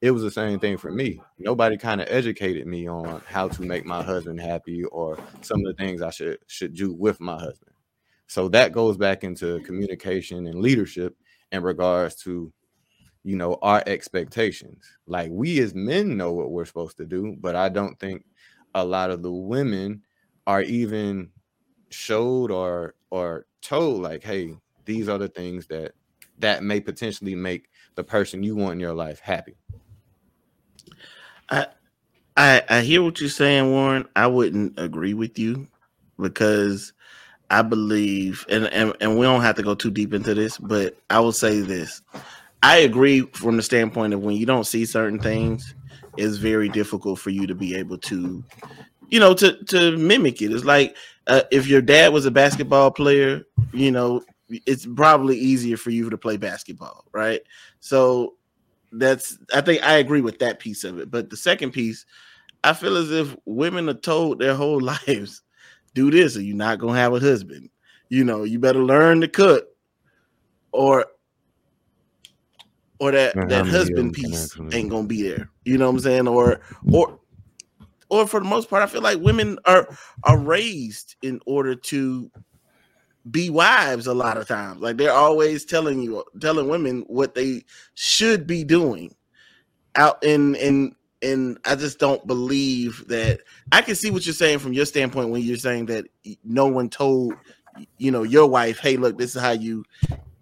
it 0.00 0.12
was 0.12 0.22
the 0.22 0.30
same 0.30 0.60
thing 0.60 0.78
for 0.78 0.90
me. 0.90 1.20
Nobody 1.38 1.76
kind 1.76 2.00
of 2.00 2.08
educated 2.08 2.66
me 2.66 2.88
on 2.88 3.20
how 3.26 3.48
to 3.48 3.62
make 3.62 3.84
my 3.84 4.02
husband 4.02 4.40
happy 4.40 4.84
or 4.84 5.18
some 5.42 5.60
of 5.60 5.76
the 5.76 5.84
things 5.84 6.02
I 6.02 6.10
should 6.10 6.38
should 6.46 6.74
do 6.74 6.92
with 6.94 7.20
my 7.20 7.34
husband. 7.38 7.72
So 8.28 8.48
that 8.50 8.72
goes 8.72 8.96
back 8.96 9.24
into 9.24 9.60
communication 9.60 10.46
and 10.46 10.60
leadership 10.60 11.16
in 11.50 11.62
regards 11.62 12.14
to 12.22 12.52
you 13.24 13.36
know 13.36 13.58
our 13.60 13.82
expectations. 13.86 14.84
Like 15.06 15.30
we 15.32 15.58
as 15.60 15.74
men 15.74 16.16
know 16.16 16.32
what 16.32 16.52
we're 16.52 16.64
supposed 16.64 16.98
to 16.98 17.06
do, 17.06 17.36
but 17.40 17.56
I 17.56 17.68
don't 17.68 17.98
think 17.98 18.24
a 18.74 18.84
lot 18.84 19.10
of 19.10 19.22
the 19.22 19.32
women 19.32 20.02
are 20.46 20.62
even 20.62 21.30
showed 21.90 22.50
or 22.50 22.94
or 23.10 23.46
told 23.62 24.02
like 24.02 24.22
hey 24.22 24.54
these 24.84 25.08
are 25.08 25.18
the 25.18 25.28
things 25.28 25.66
that 25.66 25.92
that 26.38 26.62
may 26.62 26.80
potentially 26.80 27.34
make 27.34 27.68
the 27.94 28.04
person 28.04 28.42
you 28.42 28.54
want 28.54 28.74
in 28.74 28.80
your 28.80 28.94
life 28.94 29.20
happy 29.20 29.56
I, 31.50 31.66
I 32.36 32.62
I 32.68 32.80
hear 32.82 33.02
what 33.02 33.20
you're 33.20 33.30
saying, 33.30 33.70
Warren. 33.70 34.06
I 34.14 34.26
wouldn't 34.26 34.78
agree 34.78 35.14
with 35.14 35.38
you 35.38 35.66
because 36.20 36.92
I 37.50 37.62
believe, 37.62 38.44
and, 38.48 38.66
and 38.66 38.94
and 39.00 39.18
we 39.18 39.24
don't 39.24 39.42
have 39.42 39.56
to 39.56 39.62
go 39.62 39.74
too 39.74 39.90
deep 39.90 40.12
into 40.12 40.34
this, 40.34 40.58
but 40.58 40.96
I 41.10 41.20
will 41.20 41.32
say 41.32 41.60
this: 41.60 42.02
I 42.62 42.78
agree 42.78 43.22
from 43.32 43.56
the 43.56 43.62
standpoint 43.62 44.14
of 44.14 44.20
when 44.20 44.36
you 44.36 44.46
don't 44.46 44.66
see 44.66 44.84
certain 44.84 45.18
things, 45.18 45.74
it's 46.16 46.36
very 46.36 46.68
difficult 46.68 47.18
for 47.18 47.30
you 47.30 47.46
to 47.46 47.54
be 47.54 47.74
able 47.74 47.98
to, 47.98 48.44
you 49.08 49.20
know, 49.20 49.34
to 49.34 49.62
to 49.64 49.96
mimic 49.96 50.42
it. 50.42 50.52
It's 50.52 50.64
like 50.64 50.96
uh, 51.28 51.42
if 51.50 51.66
your 51.66 51.82
dad 51.82 52.12
was 52.12 52.26
a 52.26 52.30
basketball 52.30 52.90
player, 52.90 53.42
you 53.72 53.90
know, 53.90 54.22
it's 54.48 54.86
probably 54.86 55.36
easier 55.38 55.76
for 55.76 55.90
you 55.90 56.08
to 56.10 56.18
play 56.18 56.36
basketball, 56.36 57.04
right? 57.12 57.42
So 57.80 58.34
that's 58.92 59.38
I 59.54 59.60
think 59.60 59.82
I 59.82 59.94
agree 59.94 60.22
with 60.22 60.38
that 60.38 60.58
piece 60.58 60.84
of 60.84 60.98
it. 60.98 61.10
But 61.10 61.30
the 61.30 61.36
second 61.36 61.72
piece, 61.72 62.06
I 62.64 62.72
feel 62.72 62.96
as 62.96 63.10
if 63.10 63.36
women 63.44 63.88
are 63.88 63.94
told 63.94 64.38
their 64.38 64.54
whole 64.54 64.80
lives, 65.06 65.42
do 65.94 66.10
this 66.10 66.36
or 66.36 66.42
you're 66.42 66.56
not 66.56 66.78
gonna 66.78 66.98
have 66.98 67.14
a 67.14 67.20
husband. 67.20 67.68
You 68.08 68.24
know, 68.24 68.44
you 68.44 68.58
better 68.58 68.82
learn 68.82 69.20
to 69.20 69.28
cook, 69.28 69.68
or 70.72 71.06
or 73.00 73.12
that 73.12 73.34
that 73.34 73.42
how 73.42 73.46
many 73.48 73.58
of 73.58 73.64
them 73.64 73.72
husband 73.72 74.12
piece 74.14 74.56
ain't 74.72 74.90
gonna 74.90 75.06
be 75.06 75.22
there. 75.22 75.50
You 75.64 75.76
know 75.76 75.86
what 75.86 75.96
I'm 75.96 76.00
saying? 76.00 76.28
Or 76.28 76.60
or 76.90 77.20
or 78.10 78.26
for 78.26 78.40
the 78.40 78.46
most 78.46 78.70
part, 78.70 78.82
I 78.82 78.86
feel 78.86 79.02
like 79.02 79.18
women 79.18 79.58
are 79.64 79.88
are 80.24 80.38
raised 80.38 81.16
in 81.22 81.40
order 81.46 81.74
to 81.74 82.30
be 83.30 83.50
wives 83.50 84.06
a 84.06 84.14
lot 84.14 84.38
of 84.38 84.48
times. 84.48 84.80
Like 84.80 84.96
they're 84.96 85.12
always 85.12 85.64
telling 85.64 86.00
you, 86.00 86.24
telling 86.40 86.68
women 86.68 87.04
what 87.08 87.34
they 87.34 87.64
should 87.94 88.46
be 88.46 88.64
doing 88.64 89.14
out 89.94 90.22
in 90.22 90.54
in 90.56 90.94
and 91.20 91.58
I 91.64 91.74
just 91.74 91.98
don't 91.98 92.24
believe 92.26 93.04
that 93.08 93.40
I 93.72 93.82
can 93.82 93.96
see 93.96 94.10
what 94.10 94.24
you're 94.24 94.34
saying 94.34 94.60
from 94.60 94.72
your 94.72 94.86
standpoint 94.86 95.30
when 95.30 95.42
you're 95.42 95.56
saying 95.56 95.86
that 95.86 96.06
no 96.44 96.66
one 96.66 96.88
told 96.88 97.34
you 97.98 98.10
know 98.10 98.22
your 98.22 98.46
wife, 98.46 98.78
hey, 98.78 98.96
look, 98.96 99.18
this 99.18 99.34
is 99.34 99.42
how 99.42 99.50
you 99.50 99.84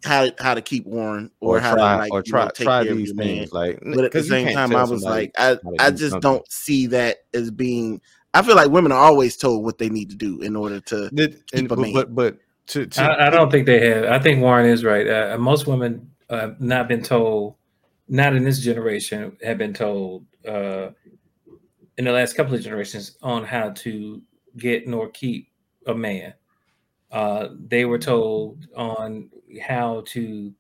how 0.06 0.30
how 0.38 0.54
to 0.54 0.62
keep 0.62 0.86
Warren 0.86 1.30
or, 1.40 1.56
or, 1.56 1.60
how 1.60 1.74
try 1.74 1.92
to 1.92 1.98
like 1.98 2.12
or 2.12 2.18
you 2.18 2.30
try 2.30 2.44
know, 2.44 2.50
take 2.50 2.64
try 2.66 2.82
care 2.84 2.92
of 2.92 2.98
these 2.98 3.08
your 3.08 3.16
things 3.16 3.52
man. 3.52 3.62
like 3.62 3.80
But 3.94 4.04
at 4.06 4.12
the 4.12 4.22
same 4.22 4.54
time, 4.54 4.74
I 4.74 4.84
was 4.84 5.02
like, 5.02 5.32
I 5.38 5.58
how 5.62 5.72
I 5.78 5.90
just 5.90 6.10
something. 6.10 6.20
don't 6.20 6.50
see 6.50 6.86
that 6.88 7.18
as 7.34 7.50
being. 7.50 8.00
I 8.32 8.42
feel 8.42 8.56
like 8.56 8.70
women 8.70 8.92
are 8.92 8.98
always 8.98 9.36
told 9.36 9.64
what 9.64 9.78
they 9.78 9.88
need 9.88 10.10
to 10.10 10.16
do 10.16 10.40
in 10.42 10.56
order 10.56 10.80
to. 10.80 11.10
That- 11.12 11.34
and, 11.52 11.62
keep 11.62 11.70
a 11.72 11.76
but, 11.76 11.78
man. 11.78 11.92
but 11.92 12.14
but 12.14 12.38
to, 12.68 12.86
to 12.86 13.02
I, 13.02 13.26
I 13.26 13.30
don't 13.30 13.50
think 13.50 13.66
they 13.66 13.86
have. 13.88 14.04
I 14.04 14.18
think 14.18 14.42
Warren 14.42 14.68
is 14.68 14.84
right. 14.84 15.06
Uh, 15.08 15.36
most 15.38 15.66
women 15.66 16.10
uh, 16.28 16.40
have 16.40 16.60
not 16.60 16.88
been 16.88 17.02
told, 17.02 17.56
not 18.08 18.34
in 18.34 18.44
this 18.44 18.60
generation, 18.60 19.36
have 19.42 19.58
been 19.58 19.74
told 19.74 20.26
uh, 20.46 20.88
in 21.98 22.04
the 22.04 22.12
last 22.12 22.34
couple 22.34 22.54
of 22.54 22.60
generations 22.60 23.16
on 23.22 23.44
how 23.44 23.70
to 23.70 24.22
get 24.56 24.86
nor 24.86 25.08
keep 25.10 25.48
a 25.86 25.94
man. 25.94 26.34
Uh, 27.10 27.48
they 27.68 27.84
were 27.84 27.98
told 27.98 28.66
on 28.76 29.30
how 29.58 30.02
to 30.08 30.52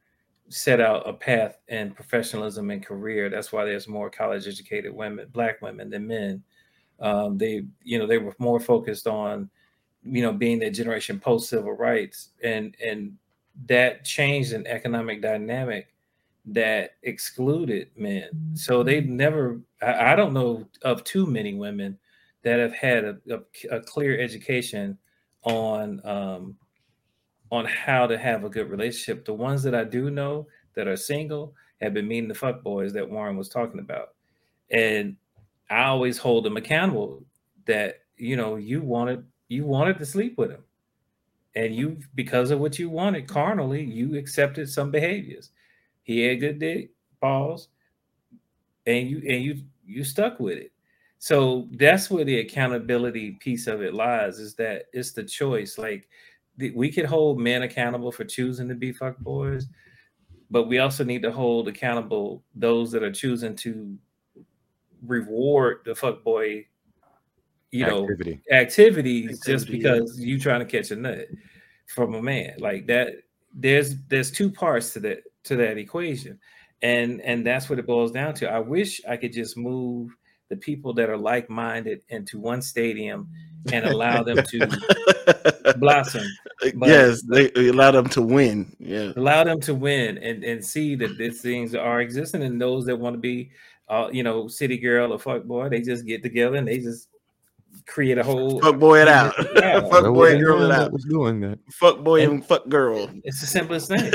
set 0.48 0.80
out 0.80 1.08
a 1.08 1.12
path 1.12 1.58
in 1.68 1.90
professionalism 1.90 2.70
and 2.70 2.84
career. 2.84 3.28
That's 3.28 3.52
why 3.52 3.64
there's 3.64 3.88
more 3.88 4.10
college 4.10 4.46
educated 4.46 4.94
women, 4.94 5.28
black 5.32 5.60
women 5.60 5.90
than 5.90 6.06
men. 6.06 6.42
Um, 7.00 7.36
they, 7.36 7.66
you 7.82 7.98
know, 7.98 8.06
they 8.06 8.18
were 8.18 8.34
more 8.38 8.60
focused 8.60 9.06
on 9.06 9.50
you 10.08 10.22
know 10.22 10.32
being 10.32 10.58
that 10.60 10.70
generation 10.70 11.18
post 11.18 11.48
civil 11.48 11.72
rights 11.72 12.30
and 12.42 12.76
and 12.84 13.16
that 13.66 14.04
changed 14.04 14.52
an 14.52 14.66
economic 14.66 15.20
dynamic 15.20 15.94
that 16.44 16.92
excluded 17.02 17.90
men 17.96 18.28
so 18.54 18.82
they 18.82 19.00
never 19.00 19.60
I, 19.82 20.12
I 20.12 20.16
don't 20.16 20.32
know 20.32 20.66
of 20.82 21.02
too 21.04 21.26
many 21.26 21.54
women 21.54 21.98
that 22.42 22.60
have 22.60 22.74
had 22.74 23.04
a, 23.04 23.18
a, 23.30 23.76
a 23.76 23.80
clear 23.80 24.18
education 24.20 24.96
on 25.42 26.00
um 26.04 26.56
on 27.50 27.64
how 27.64 28.06
to 28.06 28.18
have 28.18 28.44
a 28.44 28.48
good 28.50 28.70
relationship. 28.70 29.24
The 29.24 29.34
ones 29.34 29.62
that 29.62 29.74
i 29.74 29.84
do 29.84 30.10
know 30.10 30.46
that 30.74 30.88
are 30.88 30.96
single 30.96 31.54
have 31.80 31.94
been 31.94 32.08
meeting 32.08 32.28
the 32.28 32.34
fuck 32.34 32.62
boys 32.62 32.92
that 32.92 33.08
warren 33.08 33.36
was 33.36 33.48
talking 33.48 33.80
about. 33.80 34.14
And 34.70 35.16
i 35.70 35.84
always 35.84 36.18
hold 36.18 36.44
them 36.44 36.56
accountable 36.56 37.24
that 37.66 38.02
you 38.16 38.36
know 38.36 38.56
you 38.56 38.80
wanted 38.80 39.24
you 39.48 39.64
wanted 39.64 39.98
to 39.98 40.06
sleep 40.06 40.38
with 40.38 40.50
him 40.50 40.62
and 41.54 41.74
you 41.74 41.98
because 42.14 42.50
of 42.50 42.60
what 42.60 42.78
you 42.78 42.88
wanted 42.88 43.26
carnally 43.26 43.82
you 43.82 44.16
accepted 44.16 44.68
some 44.68 44.90
behaviors. 44.90 45.50
He 46.02 46.20
had 46.20 46.40
good 46.40 46.58
dick 46.58 46.90
balls 47.20 47.68
and 48.86 49.08
you 49.08 49.18
and 49.18 49.42
you 49.42 49.62
you 49.84 50.04
stuck 50.04 50.38
with 50.40 50.58
it. 50.58 50.72
So 51.18 51.68
that's 51.72 52.10
where 52.10 52.24
the 52.24 52.40
accountability 52.40 53.32
piece 53.40 53.66
of 53.66 53.80
it 53.82 53.94
lies 53.94 54.38
is 54.38 54.54
that 54.56 54.84
it's 54.92 55.12
the 55.12 55.24
choice. 55.24 55.78
Like 55.78 56.08
we 56.74 56.90
could 56.90 57.04
hold 57.04 57.38
men 57.38 57.62
accountable 57.62 58.12
for 58.12 58.24
choosing 58.24 58.68
to 58.68 58.74
be 58.74 58.92
fuck 58.92 59.18
boys 59.18 59.66
but 60.50 60.68
we 60.68 60.78
also 60.78 61.04
need 61.04 61.22
to 61.22 61.32
hold 61.32 61.68
accountable 61.68 62.42
those 62.54 62.90
that 62.92 63.02
are 63.02 63.12
choosing 63.12 63.54
to 63.56 63.96
reward 65.02 65.78
the 65.84 65.94
fuck 65.94 66.22
boy 66.24 66.64
you 67.70 67.86
know 67.86 68.02
activity. 68.02 68.40
activities 68.52 69.40
just 69.40 69.64
Activity, 69.66 69.78
yeah. 69.78 69.94
because 69.94 70.20
you 70.20 70.38
trying 70.38 70.60
to 70.60 70.66
catch 70.66 70.90
a 70.90 70.96
nut 70.96 71.26
from 71.86 72.14
a 72.14 72.22
man 72.22 72.54
like 72.58 72.86
that 72.86 73.12
there's 73.54 73.96
there's 74.08 74.30
two 74.30 74.50
parts 74.50 74.92
to 74.92 75.00
that 75.00 75.18
to 75.44 75.56
that 75.56 75.78
equation 75.78 76.38
and 76.82 77.20
and 77.22 77.46
that's 77.46 77.68
what 77.68 77.78
it 77.78 77.86
boils 77.86 78.12
down 78.12 78.34
to 78.34 78.50
i 78.50 78.58
wish 78.58 79.00
i 79.08 79.16
could 79.16 79.32
just 79.32 79.56
move 79.56 80.10
the 80.48 80.56
people 80.56 80.92
that 80.94 81.10
are 81.10 81.16
like-minded 81.16 82.00
into 82.08 82.38
one 82.38 82.62
stadium 82.62 83.28
and 83.72 83.86
allow 83.86 84.22
them 84.22 84.38
to 84.38 85.74
blossom 85.78 86.22
but- 86.60 86.88
yes, 86.88 87.22
they, 87.22 87.48
they 87.50 87.68
allow 87.68 87.90
them 87.90 88.08
to 88.08 88.22
win. 88.22 88.74
Yeah, 88.78 89.12
allow 89.16 89.44
them 89.44 89.60
to 89.60 89.74
win 89.74 90.16
and 90.18 90.42
and 90.44 90.64
see 90.64 90.94
that 90.96 91.18
these 91.18 91.40
things 91.42 91.74
are 91.74 92.00
existing 92.00 92.42
and 92.42 92.60
those 92.60 92.86
that 92.86 92.96
want 92.96 93.14
to 93.14 93.18
be 93.20 93.50
uh 93.88 94.08
you 94.10 94.22
know 94.22 94.48
city 94.48 94.78
girl 94.78 95.12
or 95.12 95.18
fuck 95.18 95.44
boy 95.44 95.68
they 95.68 95.80
just 95.80 96.06
get 96.06 96.22
together 96.22 96.56
and 96.56 96.66
they 96.66 96.78
just 96.78 97.08
create 97.86 98.16
a 98.18 98.24
whole 98.24 98.58
fuck 98.60 98.78
boy 98.78 99.00
it 99.02 99.06
out. 99.06 99.34
Yeah. 99.54 99.80
fuck 99.90 100.04
boy 100.04 100.10
what 100.32 100.38
girl 100.40 100.62
it 100.62 100.70
out. 100.72 100.92
was 100.92 101.04
doing 101.04 101.40
that. 101.40 101.58
Fuck 101.72 102.02
boy 102.02 102.22
And- 102.22 102.32
and 102.32 102.46
fuck 102.46 102.66
girl. 102.68 103.08
it's 103.22 103.40
the 103.40 103.46
simplest 103.46 103.88
thing 103.88 104.10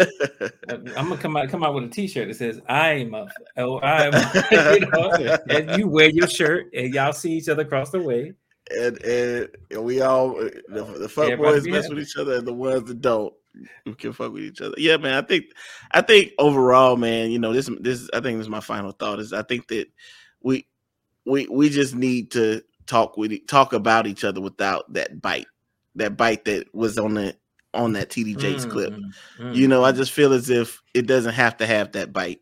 I'm 0.97 1.09
gonna 1.09 1.17
come 1.17 1.37
out 1.37 1.47
come 1.49 1.63
out 1.63 1.75
with 1.75 1.83
a 1.85 1.89
T-shirt 1.89 2.27
that 2.27 2.33
says 2.35 2.59
"I'm 2.67 3.13
a 3.13 3.27
oh 3.57 3.79
I'm," 3.81 4.13
you 4.51 4.79
know, 4.89 5.37
and 5.49 5.77
you 5.79 5.87
wear 5.87 6.09
your 6.09 6.27
shirt, 6.27 6.73
and 6.73 6.91
y'all 6.93 7.13
see 7.13 7.33
each 7.33 7.49
other 7.49 7.61
across 7.61 7.91
the 7.91 8.01
way. 8.01 8.33
And 8.77 9.01
and 9.03 9.49
and 9.69 9.83
we 9.83 10.01
all 10.01 10.35
the, 10.35 10.95
the 10.99 11.09
fuck 11.09 11.29
Everybody 11.29 11.59
boys 11.59 11.67
mess 11.67 11.89
with 11.89 11.99
each 11.99 12.17
other, 12.17 12.35
and 12.35 12.47
the 12.47 12.53
ones 12.53 12.87
that 12.87 13.01
don't 13.01 13.33
who 13.85 13.95
can 13.95 14.13
fuck 14.13 14.33
with 14.33 14.43
each 14.43 14.61
other. 14.61 14.75
Yeah, 14.77 14.97
man. 14.97 15.13
I 15.13 15.25
think 15.25 15.45
I 15.91 16.01
think 16.01 16.31
overall, 16.37 16.95
man. 16.97 17.31
You 17.31 17.39
know, 17.39 17.53
this 17.53 17.69
this 17.79 18.09
I 18.13 18.19
think 18.19 18.37
this 18.37 18.45
is 18.45 18.49
my 18.49 18.59
final 18.59 18.91
thought. 18.91 19.19
Is 19.19 19.33
I 19.33 19.43
think 19.43 19.67
that 19.67 19.87
we 20.41 20.67
we 21.25 21.47
we 21.47 21.69
just 21.69 21.95
need 21.95 22.31
to 22.31 22.63
talk 22.85 23.17
with 23.17 23.31
talk 23.47 23.73
about 23.73 24.07
each 24.07 24.23
other 24.23 24.41
without 24.41 24.91
that 24.93 25.21
bite, 25.21 25.47
that 25.95 26.17
bite 26.17 26.45
that 26.45 26.73
was 26.73 26.97
on 26.97 27.13
the 27.15 27.35
on 27.73 27.93
that 27.93 28.09
TD 28.09 28.37
Jakes 28.37 28.65
clip. 28.65 28.93
Mm, 28.93 29.01
mm, 29.39 29.55
You 29.55 29.67
know, 29.67 29.83
I 29.83 29.91
mm. 29.91 29.97
just 29.97 30.11
feel 30.11 30.33
as 30.33 30.49
if 30.49 30.81
it 30.93 31.07
doesn't 31.07 31.33
have 31.33 31.57
to 31.57 31.65
have 31.65 31.93
that 31.93 32.11
bite. 32.11 32.41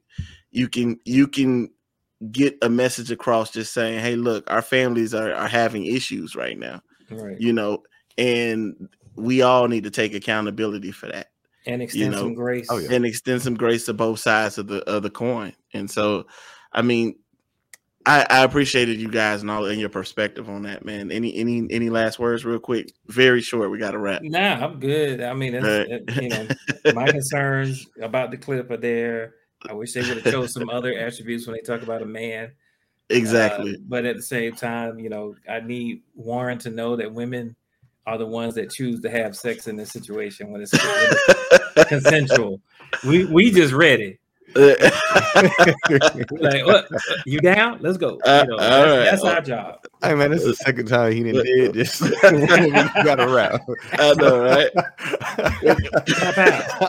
You 0.52 0.68
can 0.68 1.00
you 1.06 1.28
can 1.28 1.70
get 2.32 2.58
a 2.62 2.70
message 2.70 3.12
across 3.12 3.52
just 3.52 3.74
saying, 3.74 4.00
"Hey, 4.00 4.16
look, 4.16 4.50
our 4.52 4.62
families 4.62 5.14
are 5.14 5.34
are 5.34 5.48
having 5.48 5.86
issues 5.86 6.36
right 6.36 6.58
now." 6.58 6.82
right, 7.12 7.40
You 7.40 7.54
know, 7.54 7.84
and 8.18 8.90
we 9.16 9.42
all 9.42 9.68
need 9.68 9.84
to 9.86 9.90
take 9.92 10.14
accountability 10.14 10.92
for 10.92 11.08
that 11.08 11.28
and 11.66 11.82
extend 11.82 12.12
know, 12.12 12.20
some 12.20 12.34
grace. 12.36 12.68
oh, 12.70 12.78
yeah. 12.78 12.92
and 12.94 13.06
extend 13.06 13.42
some 13.42 13.56
grace 13.56 13.86
to 13.86 13.94
both 13.94 14.20
sides 14.20 14.58
of 14.58 14.68
the 14.68 14.84
of 14.90 15.04
the 15.04 15.10
coin. 15.10 15.54
And 15.74 15.90
so, 15.90 16.26
I 16.72 16.82
mean, 16.84 17.16
I, 18.06 18.26
I 18.30 18.44
appreciated 18.44 19.00
you 19.00 19.10
guys 19.10 19.42
and 19.42 19.50
all 19.52 19.66
and 19.66 19.80
your 19.80 19.90
perspective 19.90 20.50
on 20.50 20.64
that, 20.64 20.86
man. 20.86 21.12
Any 21.12 21.36
any 21.36 21.68
any 21.70 21.90
last 21.90 22.20
words, 22.20 22.46
real 22.46 22.60
quick? 22.60 22.92
Very 23.08 23.42
short. 23.42 23.72
We 23.72 23.78
got 23.80 23.92
to 23.92 23.98
wrap. 24.00 24.22
Nah, 24.24 24.66
I'm 24.66 24.80
good. 24.80 25.22
I 25.22 25.34
mean, 25.34 25.56
it's, 25.56 25.66
Right. 25.66 25.88
it- 25.90 26.22
you 26.24 26.30
know, 26.30 26.48
my 26.94 27.08
concerns 27.12 27.88
about 28.02 28.32
the 28.32 28.38
clip 28.38 28.70
are 28.72 28.78
there. 28.78 29.36
I 29.68 29.74
wish 29.74 29.94
they 29.94 30.02
would 30.02 30.24
have 30.24 30.34
chose 30.34 30.54
some 30.54 30.70
other 30.70 30.94
attributes 30.94 31.46
when 31.46 31.56
they 31.56 31.62
talk 31.62 31.82
about 31.82 32.02
a 32.02 32.06
man. 32.06 32.52
Exactly. 33.10 33.76
Uh, 33.76 33.80
but 33.88 34.06
at 34.06 34.16
the 34.16 34.22
same 34.22 34.54
time, 34.56 35.00
you 35.00 35.10
know, 35.10 35.36
I 35.50 35.60
need 35.60 36.04
Warren 36.16 36.58
to 36.60 36.70
know 36.70 36.96
that 36.96 37.12
women 37.12 37.56
are 38.06 38.18
the 38.18 38.26
ones 38.26 38.56
that 38.56 38.72
choose 38.72 39.02
to 39.02 39.10
have 39.10 39.36
sex 39.36 39.68
in 39.68 39.76
this 39.76 39.92
situation 39.92 40.52
when 40.52 40.62
it's, 40.62 40.72
consensual. 41.88 42.62
We 43.06 43.26
we 43.26 43.52
just 43.52 43.74
ready. 43.74 44.20
like, 44.56 44.82
what? 46.66 46.88
You 47.26 47.40
down? 47.40 47.80
Let's 47.82 47.98
go. 47.98 48.20
Uh, 48.26 48.46
You 48.48 48.52
know, 48.52 48.58
that's, 48.58 48.88
right. 48.88 49.04
that's 49.12 49.24
our 49.24 49.42
job. 49.42 49.86
Hey 50.04 50.16
man, 50.16 50.32
this 50.32 50.44
is 50.44 50.58
the 50.58 50.64
second 50.64 50.86
time 50.88 51.12
he 51.12 51.24
didn't 51.24 51.44
did 51.46 51.74
this. 51.74 52.00
we 52.24 52.48
got 53.04 53.20
a 53.20 53.28
wrap. 53.28 53.62
I 53.92 54.14
know, 54.14 54.42
right? 54.42 54.72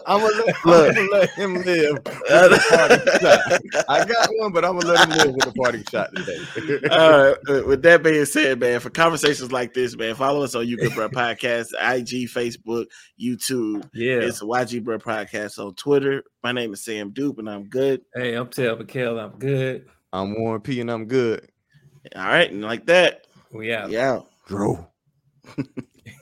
I'm 0.07 0.21
gonna 0.21 0.45
let, 0.47 0.65
Look. 0.65 0.89
I'm 0.89 0.95
gonna 0.95 1.09
let 1.11 1.31
him 1.31 1.55
live. 1.55 1.95
With 1.95 2.05
the 2.05 2.63
party 2.71 3.01
shot. 3.19 3.85
I 3.89 4.05
got 4.05 4.29
one, 4.37 4.53
but 4.53 4.65
I'm 4.65 4.79
gonna 4.79 4.93
let 4.93 5.09
him 5.09 5.19
live 5.19 5.35
with 5.35 5.47
a 5.49 5.53
party 5.53 5.83
shot 5.91 6.11
today. 6.15 6.89
All 6.89 7.35
right. 7.49 7.67
With 7.67 7.83
that 7.83 8.05
being 8.05 8.25
said, 8.27 8.61
man, 8.61 8.79
for 8.79 8.91
conversations 8.91 9.51
like 9.51 9.75
this, 9.75 9.97
man, 9.97 10.15
follow 10.15 10.45
us 10.45 10.55
on 10.55 10.69
You 10.69 10.77
Good 10.77 10.95
Bro 10.95 11.09
Podcast, 11.09 11.73
IG, 11.81 12.29
Facebook, 12.29 12.87
YouTube. 13.21 13.91
Yeah. 13.93 14.21
It's 14.21 14.41
YG 14.41 14.85
Bro 14.85 15.01
Podcast 15.01 15.59
on 15.59 15.75
Twitter. 15.75 16.23
My 16.45 16.53
name 16.53 16.73
is 16.75 16.85
Sam 16.85 17.11
Dupe, 17.11 17.41
and 17.41 17.51
I'm 17.51 17.65
good. 17.65 18.03
Hey, 18.15 18.35
I'm 18.35 18.47
Tel 18.47 18.77
Mikhail. 18.77 19.19
I'm 19.19 19.37
good. 19.37 19.87
I'm 20.13 20.41
Warren 20.41 20.61
P, 20.61 20.81
and 20.81 20.91
I'm 20.93 21.07
good. 21.07 21.49
All 22.17 22.25
right, 22.25 22.51
and 22.51 22.63
like 22.63 22.87
that, 22.87 23.27
We 23.53 23.73
out. 23.75 23.91
yeah. 23.91 24.21
Bro. 24.49 24.87